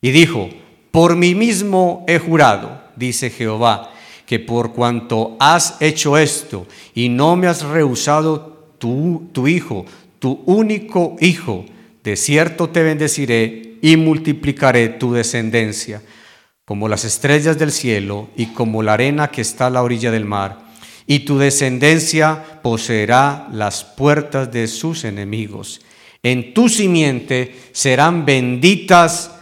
y 0.00 0.10
dijo, 0.10 0.48
por 0.90 1.14
mí 1.16 1.34
mismo 1.34 2.04
he 2.08 2.18
jurado 2.18 2.81
dice 2.96 3.30
Jehová, 3.30 3.92
que 4.26 4.38
por 4.38 4.72
cuanto 4.72 5.36
has 5.38 5.76
hecho 5.80 6.16
esto 6.16 6.66
y 6.94 7.08
no 7.08 7.36
me 7.36 7.48
has 7.48 7.62
rehusado 7.62 8.76
tu, 8.78 9.46
hijo, 9.46 9.84
tu 10.18 10.42
único 10.46 11.16
hijo, 11.20 11.66
de 12.02 12.16
cierto 12.16 12.70
te 12.70 12.82
bendeciré 12.82 13.76
y 13.82 13.96
multiplicaré 13.96 14.88
tu 14.88 15.12
descendencia, 15.12 16.02
como 16.64 16.88
las 16.88 17.04
estrellas 17.04 17.58
del 17.58 17.72
cielo 17.72 18.30
y 18.36 18.46
como 18.46 18.82
la 18.82 18.94
arena 18.94 19.30
que 19.30 19.42
está 19.42 19.66
a 19.66 19.70
la 19.70 19.82
orilla 19.82 20.10
del 20.10 20.24
mar. 20.24 20.60
Y 21.06 21.20
tu 21.20 21.38
descendencia 21.38 22.60
poseerá 22.62 23.48
las 23.52 23.84
puertas 23.84 24.50
de 24.50 24.66
sus 24.66 25.04
enemigos. 25.04 25.82
En 26.22 26.54
tu 26.54 26.68
simiente 26.68 27.54
serán 27.72 28.24
benditas 28.24 29.32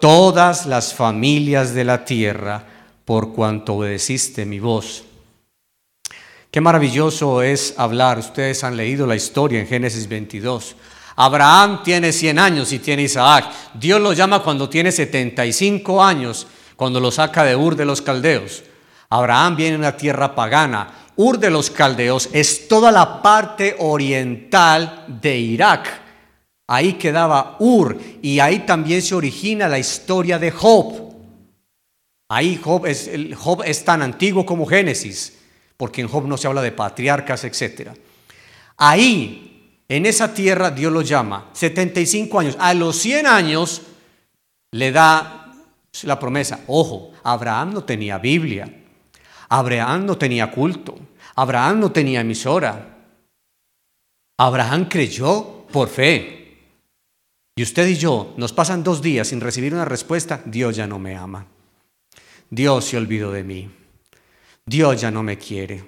todas 0.00 0.66
las 0.66 0.94
familias 0.94 1.74
de 1.74 1.84
la 1.84 2.04
tierra 2.04 2.69
por 3.10 3.32
cuanto 3.32 3.74
obedeciste 3.74 4.46
mi 4.46 4.60
voz. 4.60 5.02
Qué 6.48 6.60
maravilloso 6.60 7.42
es 7.42 7.74
hablar. 7.76 8.20
Ustedes 8.20 8.62
han 8.62 8.76
leído 8.76 9.04
la 9.04 9.16
historia 9.16 9.58
en 9.58 9.66
Génesis 9.66 10.08
22. 10.08 10.76
Abraham 11.16 11.82
tiene 11.82 12.12
100 12.12 12.38
años 12.38 12.72
y 12.72 12.78
tiene 12.78 13.02
Isaac. 13.02 13.46
Dios 13.74 14.00
lo 14.00 14.12
llama 14.12 14.44
cuando 14.44 14.68
tiene 14.68 14.92
75 14.92 16.00
años, 16.00 16.46
cuando 16.76 17.00
lo 17.00 17.10
saca 17.10 17.42
de 17.42 17.56
Ur 17.56 17.74
de 17.74 17.84
los 17.84 18.00
Caldeos. 18.00 18.62
Abraham 19.08 19.56
viene 19.56 19.72
de 19.72 19.78
una 19.78 19.96
tierra 19.96 20.32
pagana. 20.36 21.10
Ur 21.16 21.40
de 21.40 21.50
los 21.50 21.68
Caldeos 21.68 22.28
es 22.32 22.68
toda 22.68 22.92
la 22.92 23.20
parte 23.22 23.74
oriental 23.80 25.06
de 25.20 25.36
Irak. 25.36 26.00
Ahí 26.68 26.92
quedaba 26.92 27.56
Ur 27.58 27.98
y 28.22 28.38
ahí 28.38 28.60
también 28.60 29.02
se 29.02 29.16
origina 29.16 29.66
la 29.66 29.80
historia 29.80 30.38
de 30.38 30.52
Job. 30.52 31.09
Ahí 32.32 32.60
Job 32.62 32.86
es, 32.86 33.10
Job 33.36 33.64
es 33.64 33.84
tan 33.84 34.02
antiguo 34.02 34.46
como 34.46 34.64
Génesis, 34.64 35.36
porque 35.76 36.00
en 36.00 36.06
Job 36.06 36.28
no 36.28 36.36
se 36.36 36.46
habla 36.46 36.62
de 36.62 36.70
patriarcas, 36.70 37.42
etc. 37.42 37.90
Ahí, 38.76 39.82
en 39.88 40.06
esa 40.06 40.32
tierra, 40.32 40.70
Dios 40.70 40.92
lo 40.92 41.02
llama, 41.02 41.50
75 41.54 42.38
años. 42.38 42.56
A 42.60 42.72
los 42.72 42.96
100 42.98 43.26
años 43.26 43.82
le 44.70 44.92
da 44.92 45.56
la 46.04 46.20
promesa. 46.20 46.60
Ojo, 46.68 47.10
Abraham 47.24 47.74
no 47.74 47.82
tenía 47.82 48.18
Biblia, 48.18 48.72
Abraham 49.48 50.06
no 50.06 50.16
tenía 50.16 50.52
culto, 50.52 50.96
Abraham 51.34 51.80
no 51.80 51.90
tenía 51.90 52.20
emisora. 52.20 52.96
Abraham 54.38 54.84
creyó 54.88 55.66
por 55.72 55.88
fe. 55.88 56.58
Y 57.56 57.64
usted 57.64 57.88
y 57.88 57.96
yo 57.96 58.34
nos 58.36 58.52
pasan 58.52 58.84
dos 58.84 59.02
días 59.02 59.26
sin 59.26 59.40
recibir 59.40 59.74
una 59.74 59.84
respuesta, 59.84 60.40
Dios 60.44 60.76
ya 60.76 60.86
no 60.86 61.00
me 61.00 61.16
ama. 61.16 61.44
Dios 62.50 62.84
se 62.84 62.96
olvidó 62.96 63.30
de 63.32 63.44
mí. 63.44 63.70
Dios 64.66 65.00
ya 65.00 65.10
no 65.10 65.22
me 65.22 65.38
quiere. 65.38 65.84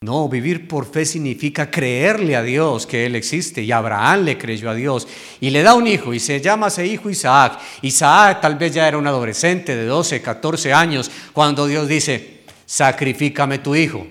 No, 0.00 0.28
vivir 0.28 0.68
por 0.68 0.86
fe 0.86 1.04
significa 1.04 1.68
creerle 1.68 2.36
a 2.36 2.42
Dios 2.42 2.86
que 2.86 3.06
Él 3.06 3.16
existe. 3.16 3.62
Y 3.62 3.72
Abraham 3.72 4.24
le 4.24 4.38
creyó 4.38 4.70
a 4.70 4.74
Dios. 4.74 5.08
Y 5.40 5.50
le 5.50 5.62
da 5.62 5.74
un 5.74 5.86
hijo 5.86 6.14
y 6.14 6.20
se 6.20 6.40
llama 6.40 6.68
ese 6.68 6.86
hijo 6.86 7.10
Isaac. 7.10 7.58
Isaac 7.82 8.40
tal 8.40 8.56
vez 8.56 8.74
ya 8.74 8.86
era 8.86 8.98
un 8.98 9.06
adolescente 9.06 9.74
de 9.74 9.86
12, 9.86 10.20
14 10.22 10.72
años 10.72 11.10
cuando 11.32 11.66
Dios 11.66 11.88
dice, 11.88 12.42
sacrifícame 12.64 13.58
tu 13.58 13.74
hijo. 13.74 14.06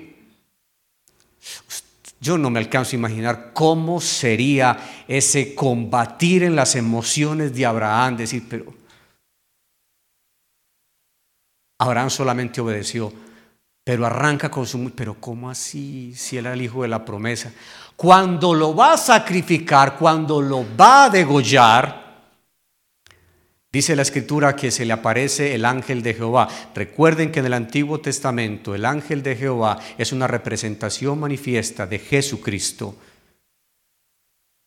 Yo 2.19 2.37
no 2.37 2.49
me 2.49 2.59
alcanzo 2.59 2.95
a 2.95 2.99
imaginar 2.99 3.51
cómo 3.53 4.01
sería 4.01 5.05
ese 5.07 5.53
combatir 5.53 6.43
en 6.43 6.55
las 6.55 6.75
emociones 6.75 7.53
de 7.53 7.65
Abraham, 7.65 8.17
decir, 8.17 8.43
pero 8.49 8.73
Abraham 11.79 12.09
solamente 12.09 12.61
obedeció, 12.61 13.13
pero 13.83 14.05
arranca 14.05 14.49
con 14.49 14.65
su... 14.65 14.91
Pero 14.95 15.15
¿cómo 15.19 15.49
así 15.49 16.13
si 16.15 16.37
él 16.37 16.45
era 16.45 16.55
el 16.55 16.61
hijo 16.61 16.81
de 16.81 16.87
la 16.87 17.05
promesa? 17.05 17.53
Cuando 17.95 18.53
lo 18.53 18.75
va 18.75 18.93
a 18.93 18.97
sacrificar, 18.97 19.97
cuando 19.97 20.41
lo 20.41 20.65
va 20.75 21.05
a 21.05 21.09
degollar, 21.09 22.07
dice 23.71 23.95
la 23.95 24.01
escritura 24.01 24.55
que 24.55 24.71
se 24.71 24.85
le 24.85 24.93
aparece 24.93 25.55
el 25.55 25.65
ángel 25.65 26.01
de 26.01 26.13
Jehová. 26.13 26.47
Recuerden 26.75 27.31
que 27.31 27.39
en 27.39 27.45
el 27.45 27.53
Antiguo 27.53 27.99
Testamento 27.99 28.75
el 28.75 28.85
ángel 28.85 29.23
de 29.23 29.35
Jehová 29.35 29.79
es 29.97 30.11
una 30.11 30.27
representación 30.27 31.19
manifiesta 31.19 31.87
de 31.87 31.99
Jesucristo. 31.99 32.95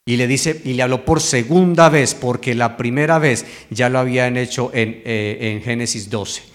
Y 0.07 0.17
le 0.17 0.27
dice, 0.27 0.61
y 0.65 0.73
le 0.73 0.83
habló 0.83 1.05
por 1.05 1.21
segunda 1.21 1.89
vez, 1.89 2.15
porque 2.15 2.55
la 2.55 2.77
primera 2.77 3.19
vez 3.19 3.47
ya 3.71 3.89
lo 3.89 3.99
habían 3.99 4.37
hecho 4.37 4.71
en, 4.75 5.03
eh, 5.05 5.39
en 5.41 5.63
Génesis 5.63 6.11
12. 6.11 6.50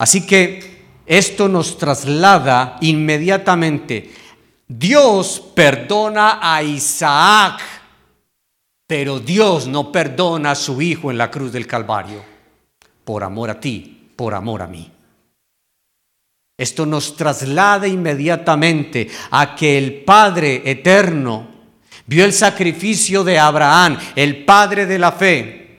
Así 0.00 0.26
que 0.26 0.80
esto 1.04 1.46
nos 1.46 1.76
traslada 1.76 2.78
inmediatamente. 2.80 4.10
Dios 4.66 5.42
perdona 5.54 6.38
a 6.40 6.62
Isaac 6.62 7.60
Pero 8.86 9.20
Dios 9.20 9.66
no 9.68 9.92
perdona 9.92 10.52
a 10.52 10.54
su 10.54 10.80
Hijo 10.80 11.10
en 11.10 11.18
la 11.18 11.30
cruz 11.30 11.52
del 11.52 11.66
Calvario 11.66 12.24
por 13.04 13.22
amor 13.22 13.50
a 13.50 13.60
ti, 13.60 14.10
por 14.16 14.34
amor 14.34 14.62
a 14.62 14.66
mí. 14.66 14.90
Esto 16.56 16.86
nos 16.86 17.14
traslada 17.14 17.86
inmediatamente 17.86 19.08
a 19.30 19.54
que 19.54 19.76
el 19.76 20.02
Padre 20.02 20.62
eterno 20.64 21.46
vio 22.06 22.24
el 22.24 22.32
sacrificio 22.32 23.22
de 23.22 23.38
Abraham, 23.38 23.98
el 24.16 24.44
Padre 24.44 24.86
de 24.86 24.98
la 24.98 25.12
fe, 25.12 25.69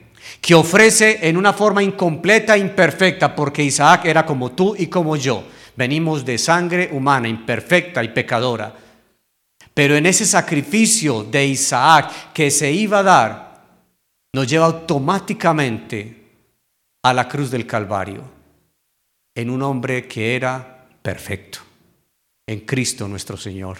que 0.42 0.56
ofrece 0.56 1.20
en 1.28 1.36
una 1.36 1.52
forma 1.52 1.84
incompleta 1.84 2.58
imperfecta, 2.58 3.34
porque 3.34 3.62
Isaac 3.62 4.06
era 4.06 4.26
como 4.26 4.50
tú 4.50 4.74
y 4.76 4.88
como 4.88 5.14
yo. 5.14 5.44
Venimos 5.76 6.24
de 6.24 6.36
sangre 6.36 6.90
humana, 6.92 7.28
imperfecta 7.28 8.02
y 8.02 8.08
pecadora. 8.08 8.74
Pero 9.72 9.94
en 9.94 10.04
ese 10.04 10.26
sacrificio 10.26 11.22
de 11.22 11.46
Isaac 11.46 12.32
que 12.34 12.50
se 12.50 12.72
iba 12.72 12.98
a 12.98 13.02
dar, 13.04 13.64
nos 14.34 14.48
lleva 14.48 14.66
automáticamente 14.66 16.24
a 17.04 17.14
la 17.14 17.28
cruz 17.28 17.48
del 17.48 17.64
Calvario, 17.64 18.24
en 19.36 19.48
un 19.48 19.62
hombre 19.62 20.08
que 20.08 20.34
era 20.34 20.88
perfecto, 21.02 21.60
en 22.48 22.60
Cristo 22.60 23.06
nuestro 23.06 23.36
Señor. 23.36 23.78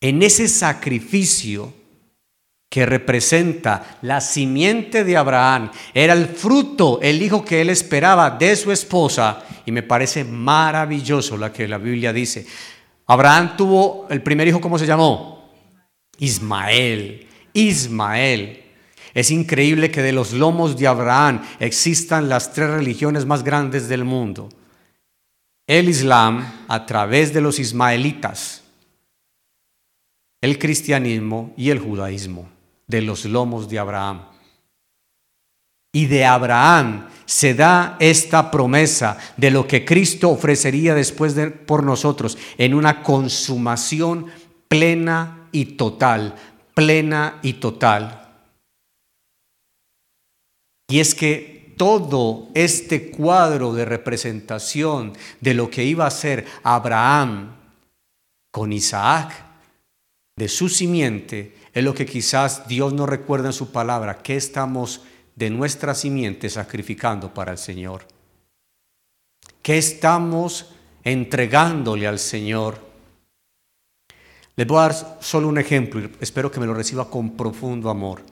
En 0.00 0.22
ese 0.22 0.46
sacrificio 0.46 1.83
que 2.68 2.86
representa 2.86 3.98
la 4.02 4.20
simiente 4.20 5.04
de 5.04 5.16
Abraham, 5.16 5.70
era 5.92 6.12
el 6.12 6.26
fruto, 6.26 6.98
el 7.00 7.22
hijo 7.22 7.44
que 7.44 7.60
él 7.60 7.70
esperaba 7.70 8.30
de 8.30 8.56
su 8.56 8.72
esposa, 8.72 9.44
y 9.64 9.72
me 9.72 9.82
parece 9.82 10.24
maravilloso 10.24 11.36
lo 11.36 11.52
que 11.52 11.68
la 11.68 11.78
Biblia 11.78 12.12
dice. 12.12 12.46
Abraham 13.06 13.56
tuvo 13.56 14.06
el 14.10 14.22
primer 14.22 14.48
hijo, 14.48 14.60
¿cómo 14.60 14.78
se 14.78 14.86
llamó? 14.86 15.52
Ismael. 16.18 17.26
Ismael. 17.52 18.64
Es 19.12 19.30
increíble 19.30 19.90
que 19.90 20.02
de 20.02 20.12
los 20.12 20.32
lomos 20.32 20.76
de 20.76 20.88
Abraham 20.88 21.42
existan 21.60 22.28
las 22.28 22.52
tres 22.52 22.70
religiones 22.70 23.26
más 23.26 23.44
grandes 23.44 23.88
del 23.88 24.04
mundo 24.04 24.48
el 25.66 25.88
Islam 25.88 26.64
a 26.68 26.84
través 26.84 27.32
de 27.32 27.40
los 27.40 27.58
ismaelitas, 27.58 28.62
el 30.40 30.58
cristianismo 30.58 31.54
y 31.56 31.70
el 31.70 31.78
judaísmo, 31.78 32.48
de 32.86 33.02
los 33.02 33.24
lomos 33.24 33.68
de 33.68 33.78
Abraham. 33.78 34.26
Y 35.92 36.06
de 36.06 36.24
Abraham 36.24 37.08
se 37.24 37.54
da 37.54 37.96
esta 38.00 38.50
promesa 38.50 39.16
de 39.36 39.50
lo 39.50 39.66
que 39.66 39.84
Cristo 39.84 40.30
ofrecería 40.30 40.94
después 40.94 41.34
de, 41.34 41.50
por 41.50 41.84
nosotros 41.84 42.36
en 42.58 42.74
una 42.74 43.02
consumación 43.02 44.26
plena 44.68 45.48
y 45.52 45.76
total, 45.76 46.34
plena 46.74 47.38
y 47.42 47.54
total. 47.54 48.28
Y 50.88 51.00
es 51.00 51.14
que 51.14 51.74
todo 51.76 52.48
este 52.54 53.10
cuadro 53.10 53.72
de 53.72 53.84
representación 53.84 55.12
de 55.40 55.54
lo 55.54 55.70
que 55.70 55.84
iba 55.84 56.06
a 56.06 56.10
ser 56.10 56.44
Abraham 56.62 57.56
con 58.50 58.72
Isaac, 58.72 59.32
de 60.36 60.48
su 60.48 60.68
simiente, 60.68 61.56
es 61.74 61.82
lo 61.82 61.92
que 61.92 62.06
quizás 62.06 62.68
Dios 62.68 62.92
no 62.94 63.04
recuerda 63.04 63.48
en 63.48 63.52
su 63.52 63.72
palabra, 63.72 64.22
que 64.22 64.36
estamos 64.36 65.02
de 65.34 65.50
nuestra 65.50 65.94
simiente 65.94 66.48
sacrificando 66.48 67.34
para 67.34 67.50
el 67.50 67.58
Señor. 67.58 68.06
¿Qué 69.60 69.76
estamos 69.76 70.70
entregándole 71.02 72.06
al 72.06 72.20
Señor? 72.20 72.78
Les 74.54 74.66
voy 74.68 74.78
a 74.78 74.82
dar 74.82 75.18
solo 75.20 75.48
un 75.48 75.58
ejemplo 75.58 76.00
y 76.00 76.12
espero 76.20 76.48
que 76.48 76.60
me 76.60 76.66
lo 76.66 76.74
reciba 76.74 77.10
con 77.10 77.36
profundo 77.36 77.90
amor. 77.90 78.22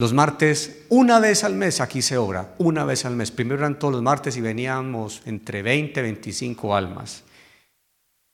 Los 0.00 0.12
martes, 0.12 0.86
una 0.90 1.18
vez 1.18 1.42
al 1.42 1.56
mes 1.56 1.80
aquí 1.80 2.02
se 2.02 2.16
obra, 2.16 2.54
una 2.58 2.84
vez 2.84 3.04
al 3.04 3.16
mes. 3.16 3.32
Primero 3.32 3.58
eran 3.58 3.80
todos 3.80 3.94
los 3.94 4.02
martes 4.02 4.36
y 4.36 4.40
veníamos 4.40 5.22
entre 5.24 5.62
20 5.62 5.98
y 5.98 6.02
25 6.04 6.76
almas. 6.76 7.24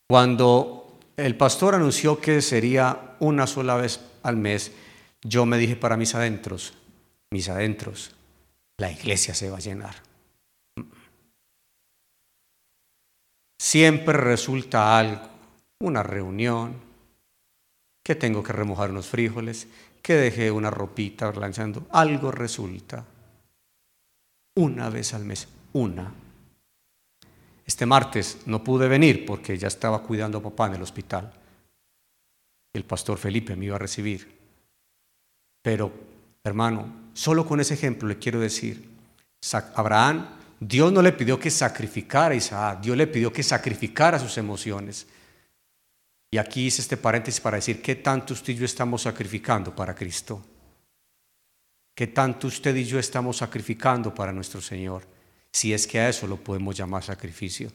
Cuando 0.07 0.84
el 1.17 1.37
pastor 1.37 1.75
anunció 1.75 2.21
que 2.21 2.43
sería 2.43 3.17
una 3.21 3.47
sola 3.47 3.77
vez 3.77 4.01
al 4.23 4.37
mes, 4.37 4.73
yo 5.23 5.47
me 5.47 5.59
dije 5.59 5.77
para 5.77 5.97
mis 5.97 6.15
adentros, 6.15 6.75
mis 7.31 7.49
adentros, 7.49 8.15
la 8.79 8.91
iglesia 8.91 9.35
se 9.35 9.51
va 9.51 9.59
a 9.59 9.61
llenar. 9.61 9.95
Siempre 13.59 14.19
resulta 14.19 14.99
algo, 14.99 15.29
una 15.81 16.03
reunión, 16.03 16.75
que 18.03 18.15
tengo 18.15 18.43
que 18.43 18.53
remojar 18.53 18.91
unos 18.91 19.07
frijoles, 19.07 19.67
que 20.03 20.15
dejé 20.15 20.51
una 20.51 20.71
ropita 20.71 21.33
lanzando. 21.33 21.87
Algo 21.91 22.31
resulta. 22.31 23.05
Una 24.57 24.91
vez 24.91 25.15
al 25.15 25.25
mes, 25.25 25.49
una. 25.73 26.13
Este 27.67 27.87
martes 27.87 28.39
no 28.47 28.63
pude 28.63 28.89
venir 28.89 29.25
porque 29.25 29.57
ya 29.57 29.69
estaba 29.69 30.03
cuidando 30.03 30.39
a 30.39 30.43
papá 30.43 30.67
en 30.67 30.75
el 30.75 30.83
hospital. 30.83 31.33
El 32.73 32.85
pastor 32.85 33.19
Felipe 33.19 33.57
me 33.57 33.67
iba 33.67 33.77
a 33.77 33.79
recibir. 33.79 34.35
Pero, 35.63 35.93
hermano, 36.43 37.11
solo 37.15 37.47
con 37.47 37.61
ese 37.61 37.75
ejemplo 37.75 38.07
le 38.07 38.19
quiero 38.19 38.41
decir, 38.41 38.91
Abraham, 39.75 40.27
Dios 40.61 40.93
no 40.93 41.01
le 41.01 41.13
pidió 41.13 41.39
que 41.39 41.51
sacrificara 41.51 42.35
a 42.35 42.37
Isaac, 42.37 42.81
Dios 42.81 42.97
le 42.97 43.07
pidió 43.07 43.33
que 43.33 43.43
sacrificara 43.43 44.19
sus 44.19 44.37
emociones. 44.37 45.07
Y 46.31 46.39
aquí 46.39 46.67
hice 46.67 46.83
este 46.83 46.97
paréntesis 46.97 47.41
para 47.41 47.57
decir 47.57 47.81
qué 47.81 47.95
tanto 47.95 48.35
usted 48.35 48.53
y 48.53 48.57
yo 48.57 48.65
estamos 48.65 49.03
sacrificando 49.03 49.75
para 49.75 49.95
Cristo. 49.95 50.43
¿Qué 51.95 52.09
tanto 52.09 52.49
usted 52.49 52.75
y 52.75 52.85
yo 52.85 52.99
estamos 52.99 53.37
sacrificando 53.37 54.13
para 54.13 54.33
nuestro 54.33 54.61
Señor? 54.61 55.14
Si 55.55 55.73
es 55.73 55.87
que 55.87 56.01
a 56.01 56.09
eso 56.09 56.27
lo 56.27 56.37
podemos 56.37 56.77
llamar 56.77 57.05
sacrificio. 57.05 57.71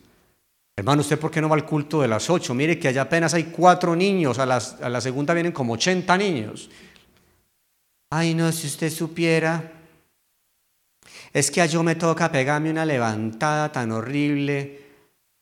Hermano, 0.78 1.00
¿usted 1.00 1.18
por 1.18 1.32
qué 1.32 1.39
no 1.39 1.48
va 1.48 1.56
al 1.56 1.65
culto 1.65 2.02
de 2.02 2.10
las 2.10 2.30
ocho? 2.30 2.54
Mire 2.54 2.78
que 2.78 2.89
allá 2.89 3.04
apenas 3.04 3.34
hay 3.34 3.46
cuatro 3.46 3.96
niños, 3.96 4.38
a, 4.38 4.44
a 4.44 4.89
la 4.89 5.00
segunda 5.00 5.34
vienen 5.34 5.54
como 5.54 5.74
ochenta 5.74 6.18
niños. 6.18 6.70
Ay, 8.12 8.34
no, 8.34 8.52
si 8.52 8.68
usted 8.68 8.92
supiera, 8.92 9.72
es 11.32 11.50
que 11.50 11.62
a 11.62 11.68
yo 11.68 11.82
me 11.82 11.96
toca 11.96 12.30
pegarme 12.30 12.70
una 12.70 12.86
levantada 12.86 13.72
tan 13.72 13.94
horrible 13.94 14.89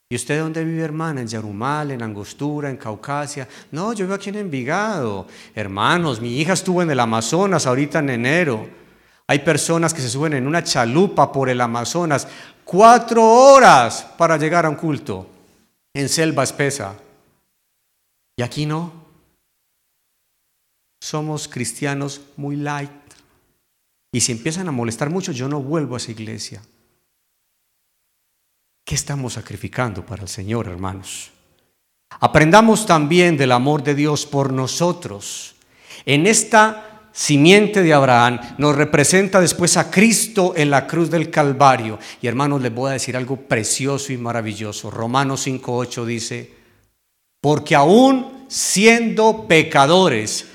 ¿Y 0.09 0.15
usted 0.15 0.39
dónde 0.39 0.63
vive, 0.63 0.83
hermana? 0.83 1.19
¿En 1.19 1.27
Yarumal, 1.27 1.91
en 1.91 2.01
Angostura, 2.01 2.69
en 2.69 2.77
Caucasia? 2.77 3.45
No, 3.71 3.91
yo 3.91 4.05
vivo 4.05 4.15
aquí 4.15 4.29
en 4.29 4.37
Envigado. 4.37 5.27
Hermanos, 5.53 6.21
mi 6.21 6.39
hija 6.39 6.53
estuvo 6.53 6.81
en 6.81 6.89
el 6.89 6.99
Amazonas 7.01 7.65
ahorita 7.65 7.99
en 7.99 8.11
enero. 8.11 8.69
Hay 9.27 9.39
personas 9.39 9.93
que 9.93 10.01
se 10.01 10.09
suben 10.09 10.33
en 10.33 10.47
una 10.47 10.63
chalupa 10.63 11.31
por 11.31 11.49
el 11.49 11.59
Amazonas 11.59 12.27
cuatro 12.63 13.23
horas 13.23 14.03
para 14.17 14.37
llegar 14.37 14.65
a 14.65 14.69
un 14.69 14.75
culto 14.75 15.27
en 15.93 16.07
selva 16.07 16.43
espesa. 16.43 16.95
Y 18.37 18.43
aquí 18.43 18.65
no. 18.65 18.93
Somos 21.01 21.47
cristianos 21.47 22.21
muy 22.37 22.55
light. 22.55 22.91
Y 24.11 24.21
si 24.21 24.31
empiezan 24.31 24.67
a 24.67 24.71
molestar 24.71 25.09
mucho, 25.09 25.31
yo 25.31 25.47
no 25.47 25.61
vuelvo 25.61 25.95
a 25.95 25.97
esa 25.97 26.11
iglesia. 26.11 26.61
¿Qué 28.85 28.95
estamos 28.95 29.33
sacrificando 29.33 30.05
para 30.05 30.23
el 30.23 30.29
Señor, 30.29 30.67
hermanos? 30.67 31.31
Aprendamos 32.09 32.85
también 32.85 33.35
del 33.35 33.51
amor 33.51 33.83
de 33.83 33.95
Dios 33.95 34.25
por 34.25 34.53
nosotros. 34.53 35.55
En 36.05 36.25
esta 36.25 36.96
simiente 37.17 37.81
de 37.81 37.93
Abraham 37.95 38.39
nos 38.59 38.75
representa 38.75 39.41
después 39.41 39.75
a 39.75 39.89
Cristo 39.89 40.53
en 40.55 40.69
la 40.69 40.85
cruz 40.85 41.09
del 41.09 41.31
Calvario. 41.31 41.97
Y 42.21 42.27
hermanos, 42.27 42.61
les 42.61 42.71
voy 42.71 42.91
a 42.91 42.93
decir 42.93 43.17
algo 43.17 43.37
precioso 43.37 44.13
y 44.13 44.17
maravilloso. 44.17 44.91
Romanos 44.91 45.47
5.8 45.47 46.05
dice, 46.05 46.53
porque 47.41 47.73
aún 47.73 48.45
siendo 48.47 49.47
pecadores, 49.47 50.45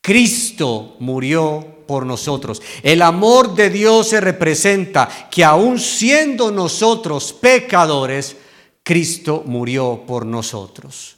Cristo 0.00 0.94
murió 1.00 1.82
por 1.88 2.06
nosotros. 2.06 2.62
El 2.84 3.02
amor 3.02 3.56
de 3.56 3.70
Dios 3.70 4.10
se 4.10 4.20
representa 4.20 5.08
que 5.28 5.42
aun 5.42 5.80
siendo 5.80 6.52
nosotros 6.52 7.32
pecadores, 7.32 8.36
Cristo 8.84 9.42
murió 9.46 10.04
por 10.06 10.24
nosotros. 10.24 11.16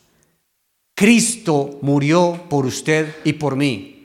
Cristo 0.95 1.79
murió 1.83 2.47
por 2.49 2.65
usted 2.65 3.17
y 3.25 3.35
por 3.35 3.57
mí. 3.57 3.96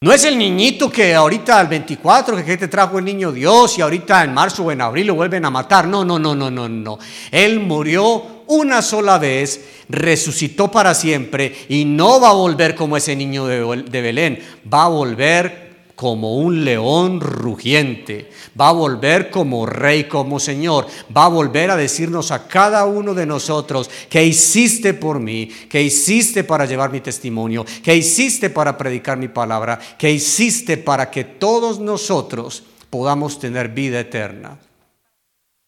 No 0.00 0.12
es 0.12 0.24
el 0.24 0.36
niñito 0.36 0.90
que 0.90 1.14
ahorita 1.14 1.58
al 1.58 1.68
24 1.68 2.44
que 2.44 2.56
te 2.58 2.68
trajo 2.68 2.98
el 2.98 3.06
niño 3.06 3.32
Dios 3.32 3.78
y 3.78 3.80
ahorita 3.80 4.22
en 4.24 4.34
marzo 4.34 4.64
o 4.64 4.70
en 4.70 4.82
abril 4.82 5.06
lo 5.06 5.14
vuelven 5.14 5.44
a 5.44 5.50
matar. 5.50 5.86
No, 5.86 6.04
no, 6.04 6.18
no, 6.18 6.34
no, 6.34 6.50
no, 6.50 6.68
no. 6.68 6.98
Él 7.30 7.60
murió 7.60 8.44
una 8.46 8.82
sola 8.82 9.16
vez, 9.18 9.84
resucitó 9.88 10.70
para 10.70 10.94
siempre 10.94 11.54
y 11.70 11.86
no 11.86 12.20
va 12.20 12.30
a 12.30 12.34
volver 12.34 12.74
como 12.74 12.96
ese 12.96 13.16
niño 13.16 13.46
de 13.46 14.02
Belén. 14.02 14.40
Va 14.72 14.84
a 14.84 14.88
volver 14.88 15.73
como 15.94 16.36
un 16.38 16.64
león 16.64 17.20
rugiente. 17.20 18.30
Va 18.58 18.68
a 18.68 18.72
volver 18.72 19.30
como 19.30 19.66
rey, 19.66 20.04
como 20.04 20.40
Señor. 20.40 20.86
Va 21.16 21.26
a 21.26 21.28
volver 21.28 21.70
a 21.70 21.76
decirnos 21.76 22.30
a 22.30 22.46
cada 22.48 22.84
uno 22.86 23.14
de 23.14 23.26
nosotros 23.26 23.90
que 24.08 24.24
hiciste 24.24 24.94
por 24.94 25.20
mí, 25.20 25.46
que 25.68 25.82
hiciste 25.82 26.44
para 26.44 26.66
llevar 26.66 26.90
mi 26.90 27.00
testimonio, 27.00 27.64
que 27.82 27.96
hiciste 27.96 28.50
para 28.50 28.76
predicar 28.76 29.18
mi 29.18 29.28
palabra, 29.28 29.78
que 29.98 30.10
hiciste 30.10 30.76
para 30.76 31.10
que 31.10 31.24
todos 31.24 31.78
nosotros 31.78 32.64
podamos 32.90 33.38
tener 33.38 33.68
vida 33.68 34.00
eterna. 34.00 34.58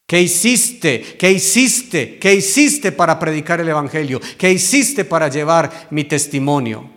¿Qué 0.06 0.22
hiciste? 0.22 1.16
¿Qué 1.18 1.32
hiciste? 1.32 2.18
¿Qué 2.18 2.34
hiciste 2.34 2.92
para 2.92 3.18
predicar 3.18 3.60
el 3.60 3.68
Evangelio? 3.68 4.20
¿Qué 4.38 4.52
hiciste 4.52 5.04
para 5.04 5.28
llevar 5.28 5.88
mi 5.90 6.04
testimonio? 6.04 6.95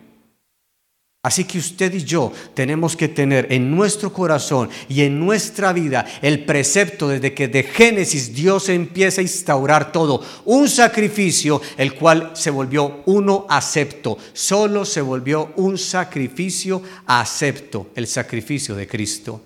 Así 1.30 1.44
que 1.44 1.60
usted 1.60 1.94
y 1.94 2.04
yo 2.04 2.34
tenemos 2.56 2.96
que 2.96 3.08
tener 3.08 3.54
en 3.54 3.70
nuestro 3.70 4.12
corazón 4.12 4.68
y 4.88 5.04
en 5.04 5.20
nuestra 5.20 5.74
vida 5.74 6.04
el 6.24 6.44
precepto 6.44 7.08
desde 7.08 7.36
que 7.36 7.48
de 7.48 7.62
Génesis 7.62 8.34
Dios 8.34 8.68
empieza 8.68 9.22
a 9.22 9.22
instaurar 9.22 9.92
todo, 9.92 10.24
un 10.46 10.68
sacrificio 10.68 11.62
el 11.78 11.94
cual 11.94 12.32
se 12.34 12.50
volvió 12.50 13.04
uno 13.06 13.46
acepto, 13.48 14.18
solo 14.34 14.86
se 14.86 15.02
volvió 15.02 15.54
un 15.58 15.78
sacrificio 15.78 16.82
acepto, 17.06 17.92
el 17.94 18.08
sacrificio 18.08 18.74
de 18.74 18.88
Cristo. 18.88 19.40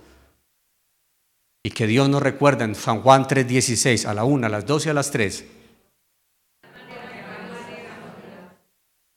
Y 1.63 1.71
que 1.71 1.85
Dios 1.85 2.07
nos 2.07 2.23
recuerda 2.23 2.63
en 2.63 2.75
San 2.75 3.01
Juan 3.01 3.27
3:16, 3.27 4.05
a 4.05 4.13
la 4.13 4.23
1, 4.23 4.47
a 4.47 4.49
las 4.49 4.65
12 4.65 4.87
y 4.87 4.91
a 4.91 4.93
las 4.93 5.11
3 5.11 5.43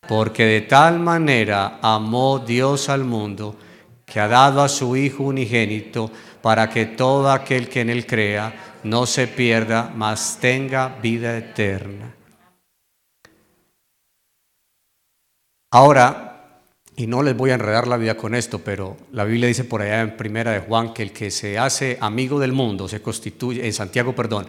Porque 0.09 0.45
de 0.45 0.61
tal 0.63 1.01
manera 1.01 1.79
amó 1.83 2.39
Dios 2.39 2.89
al 2.89 3.05
mundo 3.05 3.57
que 4.05 4.21
ha 4.21 4.29
dado 4.29 4.63
a 4.63 4.69
su 4.69 4.97
Hijo 4.97 5.25
unigénito 5.25 6.11
para 6.41 6.71
que 6.71 6.87
todo 6.87 7.31
aquel 7.31 7.69
que 7.69 7.81
en 7.81 7.91
él 7.91 8.07
crea 8.07 8.79
no 8.85 9.05
se 9.05 9.27
pierda, 9.27 9.93
mas 9.95 10.39
tenga 10.41 10.97
vida 11.03 11.37
eterna. 11.37 12.15
Ahora, 15.73 16.27
y 16.97 17.07
no 17.07 17.23
les 17.23 17.37
voy 17.37 17.51
a 17.51 17.55
enredar 17.55 17.87
la 17.87 17.99
vida 17.99 18.17
con 18.17 18.35
esto, 18.35 18.61
pero 18.61 18.97
la 19.13 19.25
Biblia 19.25 19.49
dice 19.49 19.65
por 19.65 19.83
allá 19.83 20.01
en 20.01 20.17
Primera 20.17 20.53
de 20.53 20.61
Juan 20.61 20.95
que 20.95 21.03
el 21.03 21.13
que 21.13 21.31
se 21.31 21.59
hace 21.59 21.99
amigo 22.01 22.39
del 22.39 22.53
mundo 22.53 22.89
se 22.89 23.03
constituye, 23.03 23.67
en 23.67 23.73
Santiago, 23.73 24.15
perdón, 24.15 24.47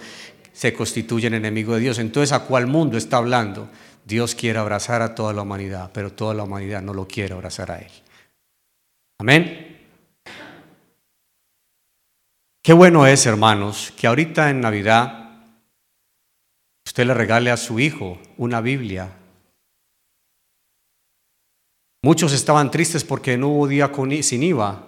se 0.54 0.74
constituye 0.74 1.28
en 1.28 1.34
enemigo 1.34 1.74
de 1.74 1.82
Dios. 1.82 2.00
Entonces, 2.00 2.32
¿a 2.32 2.46
cuál 2.46 2.68
mundo 2.68 2.98
está 2.98 3.18
hablando? 3.18 3.70
Dios 4.08 4.36
quiere 4.36 4.58
abrazar 4.58 5.02
a 5.02 5.14
toda 5.14 5.34
la 5.34 5.42
humanidad, 5.42 5.92
pero 5.94 6.14
toda 6.14 6.34
la 6.34 6.44
humanidad 6.44 6.82
no 6.82 6.94
lo 6.94 7.06
quiere 7.06 7.34
abrazar 7.34 7.72
a 7.72 7.80
Él. 7.80 7.92
Amén. 9.20 9.86
Qué 12.64 12.72
bueno 12.72 13.06
es, 13.06 13.26
hermanos, 13.26 13.94
que 13.98 14.08
ahorita 14.08 14.50
en 14.50 14.62
Navidad 14.62 15.42
usted 16.86 17.06
le 17.06 17.14
regale 17.14 17.52
a 17.52 17.58
su 17.58 17.82
hijo 17.82 18.18
una 18.38 18.62
Biblia. 18.62 19.12
Muchos 22.02 22.32
estaban 22.32 22.72
tristes 22.72 23.04
porque 23.04 23.38
no 23.38 23.50
hubo 23.50 23.68
día 23.68 23.92
sin 24.22 24.42
IVA, 24.42 24.88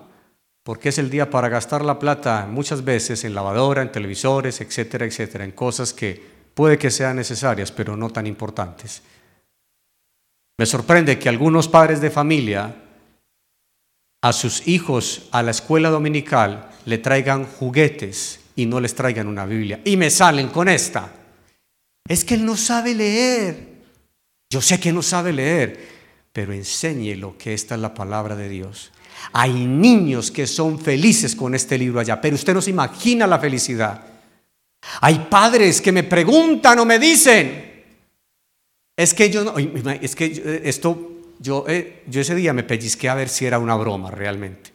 porque 0.64 0.90
es 0.90 0.98
el 0.98 1.10
día 1.10 1.30
para 1.30 1.50
gastar 1.50 1.84
la 1.84 2.00
plata 2.00 2.48
muchas 2.50 2.86
veces 2.86 3.26
en 3.26 3.36
lavadora, 3.36 3.82
en 3.82 3.92
televisores, 3.92 4.62
etcétera, 4.62 5.06
etcétera, 5.06 5.44
en 5.44 5.52
cosas 5.52 5.92
que 5.92 6.39
puede 6.54 6.78
que 6.78 6.92
sean 6.92 7.16
necesarias, 7.16 7.72
pero 7.72 7.96
no 7.96 8.10
tan 8.10 8.28
importantes. 8.28 9.02
Me 10.58 10.66
sorprende 10.66 11.18
que 11.18 11.30
algunos 11.30 11.68
padres 11.68 12.02
de 12.02 12.12
familia 12.12 12.76
a 14.22 14.34
sus 14.34 14.68
hijos 14.68 15.30
a 15.32 15.42
la 15.42 15.52
escuela 15.52 15.90
dominical 15.90 16.70
le 16.86 16.98
traigan 16.98 17.46
juguetes 17.46 18.42
y 18.56 18.66
no 18.66 18.82
les 18.82 18.94
traigan 18.94 19.28
una 19.28 19.46
Biblia. 19.46 19.80
Y 19.86 19.96
me 19.96 20.10
salen 20.10 20.50
con 20.50 20.68
esta. 20.68 21.14
Es 22.08 22.26
que 22.26 22.34
él 22.34 22.46
no 22.46 22.58
sabe 22.58 22.94
leer. 22.94 23.70
Yo 24.50 24.62
sé 24.62 24.80
que 24.80 24.92
no 24.92 25.02
sabe 25.02 25.32
leer, 25.32 25.88
pero 26.34 26.52
enséñelo 26.52 27.38
que 27.38 27.54
esta 27.54 27.76
es 27.76 27.82
la 27.82 27.94
palabra 27.94 28.36
de 28.36 28.50
Dios. 28.50 28.92
Hay 29.32 29.54
niños 29.54 30.32
que 30.32 30.48
son 30.48 30.80
felices 30.80 31.36
con 31.36 31.56
este 31.56 31.78
libro 31.78 32.00
allá, 32.00 32.20
pero 32.20 32.36
usted 32.36 32.54
no 32.54 32.62
se 32.62 32.72
imagina 32.72 33.28
la 33.28 33.40
felicidad. 33.40 34.04
Hay 35.02 35.28
padres 35.30 35.82
que 35.82 35.92
me 35.92 36.04
preguntan 36.04 36.80
o 36.80 36.86
me 36.86 37.00
dicen, 37.00 37.84
es 38.96 39.14
que 39.14 39.30
yo 39.30 39.44
no, 39.44 39.58
es 39.58 40.16
que 40.16 40.26
eh, 40.26 40.62
esto, 40.66 41.22
yo, 41.40 41.66
eh, 41.68 42.04
yo 42.08 42.22
ese 42.22 42.36
día 42.36 42.54
me 42.54 42.64
pellizqué 42.64 43.10
a 43.10 43.16
ver 43.16 43.30
si 43.30 43.46
era 43.46 43.60
una 43.60 43.76
broma 43.76 44.12
realmente. 44.12 44.72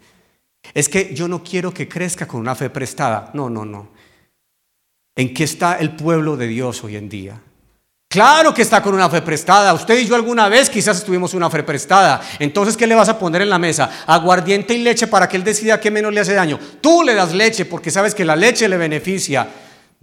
Es 0.72 0.88
que 0.88 1.14
yo 1.14 1.28
no 1.28 1.42
quiero 1.42 1.74
que 1.74 1.88
crezca 1.88 2.26
con 2.26 2.40
una 2.40 2.54
fe 2.54 2.70
prestada. 2.70 3.30
No, 3.34 3.50
no, 3.50 3.64
no. 3.64 3.90
¿En 5.16 5.34
qué 5.34 5.44
está 5.44 5.78
el 5.78 5.94
pueblo 5.94 6.36
de 6.36 6.46
Dios 6.46 6.82
hoy 6.84 6.96
en 6.96 7.08
día? 7.08 7.40
Claro 8.08 8.54
que 8.54 8.62
está 8.62 8.80
con 8.80 8.94
una 8.94 9.10
fe 9.10 9.22
prestada. 9.22 9.74
Usted 9.74 9.98
y 9.98 10.06
yo 10.06 10.14
alguna 10.14 10.48
vez 10.48 10.70
quizás 10.70 10.98
estuvimos 10.98 11.34
una 11.34 11.50
fe 11.50 11.62
prestada. 11.62 12.20
Entonces, 12.38 12.76
¿qué 12.76 12.86
le 12.86 12.94
vas 12.94 13.08
a 13.08 13.18
poner 13.18 13.42
en 13.42 13.50
la 13.50 13.58
mesa? 13.58 14.04
Aguardiente 14.06 14.72
y 14.72 14.82
leche 14.82 15.08
para 15.08 15.28
que 15.28 15.36
él 15.36 15.44
decida 15.44 15.80
qué 15.80 15.90
menos 15.90 16.14
le 16.14 16.20
hace 16.20 16.32
daño. 16.32 16.58
Tú 16.80 17.02
le 17.02 17.14
das 17.14 17.34
leche 17.34 17.64
porque 17.64 17.90
sabes 17.90 18.14
que 18.14 18.24
la 18.24 18.36
leche 18.36 18.68
le 18.68 18.76
beneficia. 18.76 19.48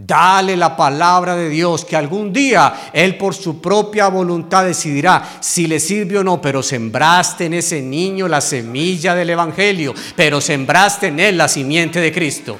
Dale 0.04 0.56
la 0.56 0.76
palabra 0.76 1.36
de 1.36 1.48
Dios, 1.48 1.84
que 1.84 1.94
algún 1.94 2.32
día 2.32 2.90
Él 2.92 3.16
por 3.16 3.34
su 3.34 3.60
propia 3.60 4.08
voluntad 4.08 4.64
decidirá 4.64 5.38
si 5.38 5.68
le 5.68 5.78
sirve 5.78 6.18
o 6.18 6.24
no, 6.24 6.40
pero 6.40 6.60
sembraste 6.60 7.44
en 7.44 7.54
ese 7.54 7.80
niño 7.80 8.26
la 8.26 8.40
semilla 8.40 9.14
del 9.14 9.30
Evangelio, 9.30 9.94
pero 10.16 10.40
sembraste 10.40 11.08
en 11.08 11.20
Él 11.20 11.38
la 11.38 11.46
simiente 11.46 12.00
de 12.00 12.10
Cristo. 12.10 12.58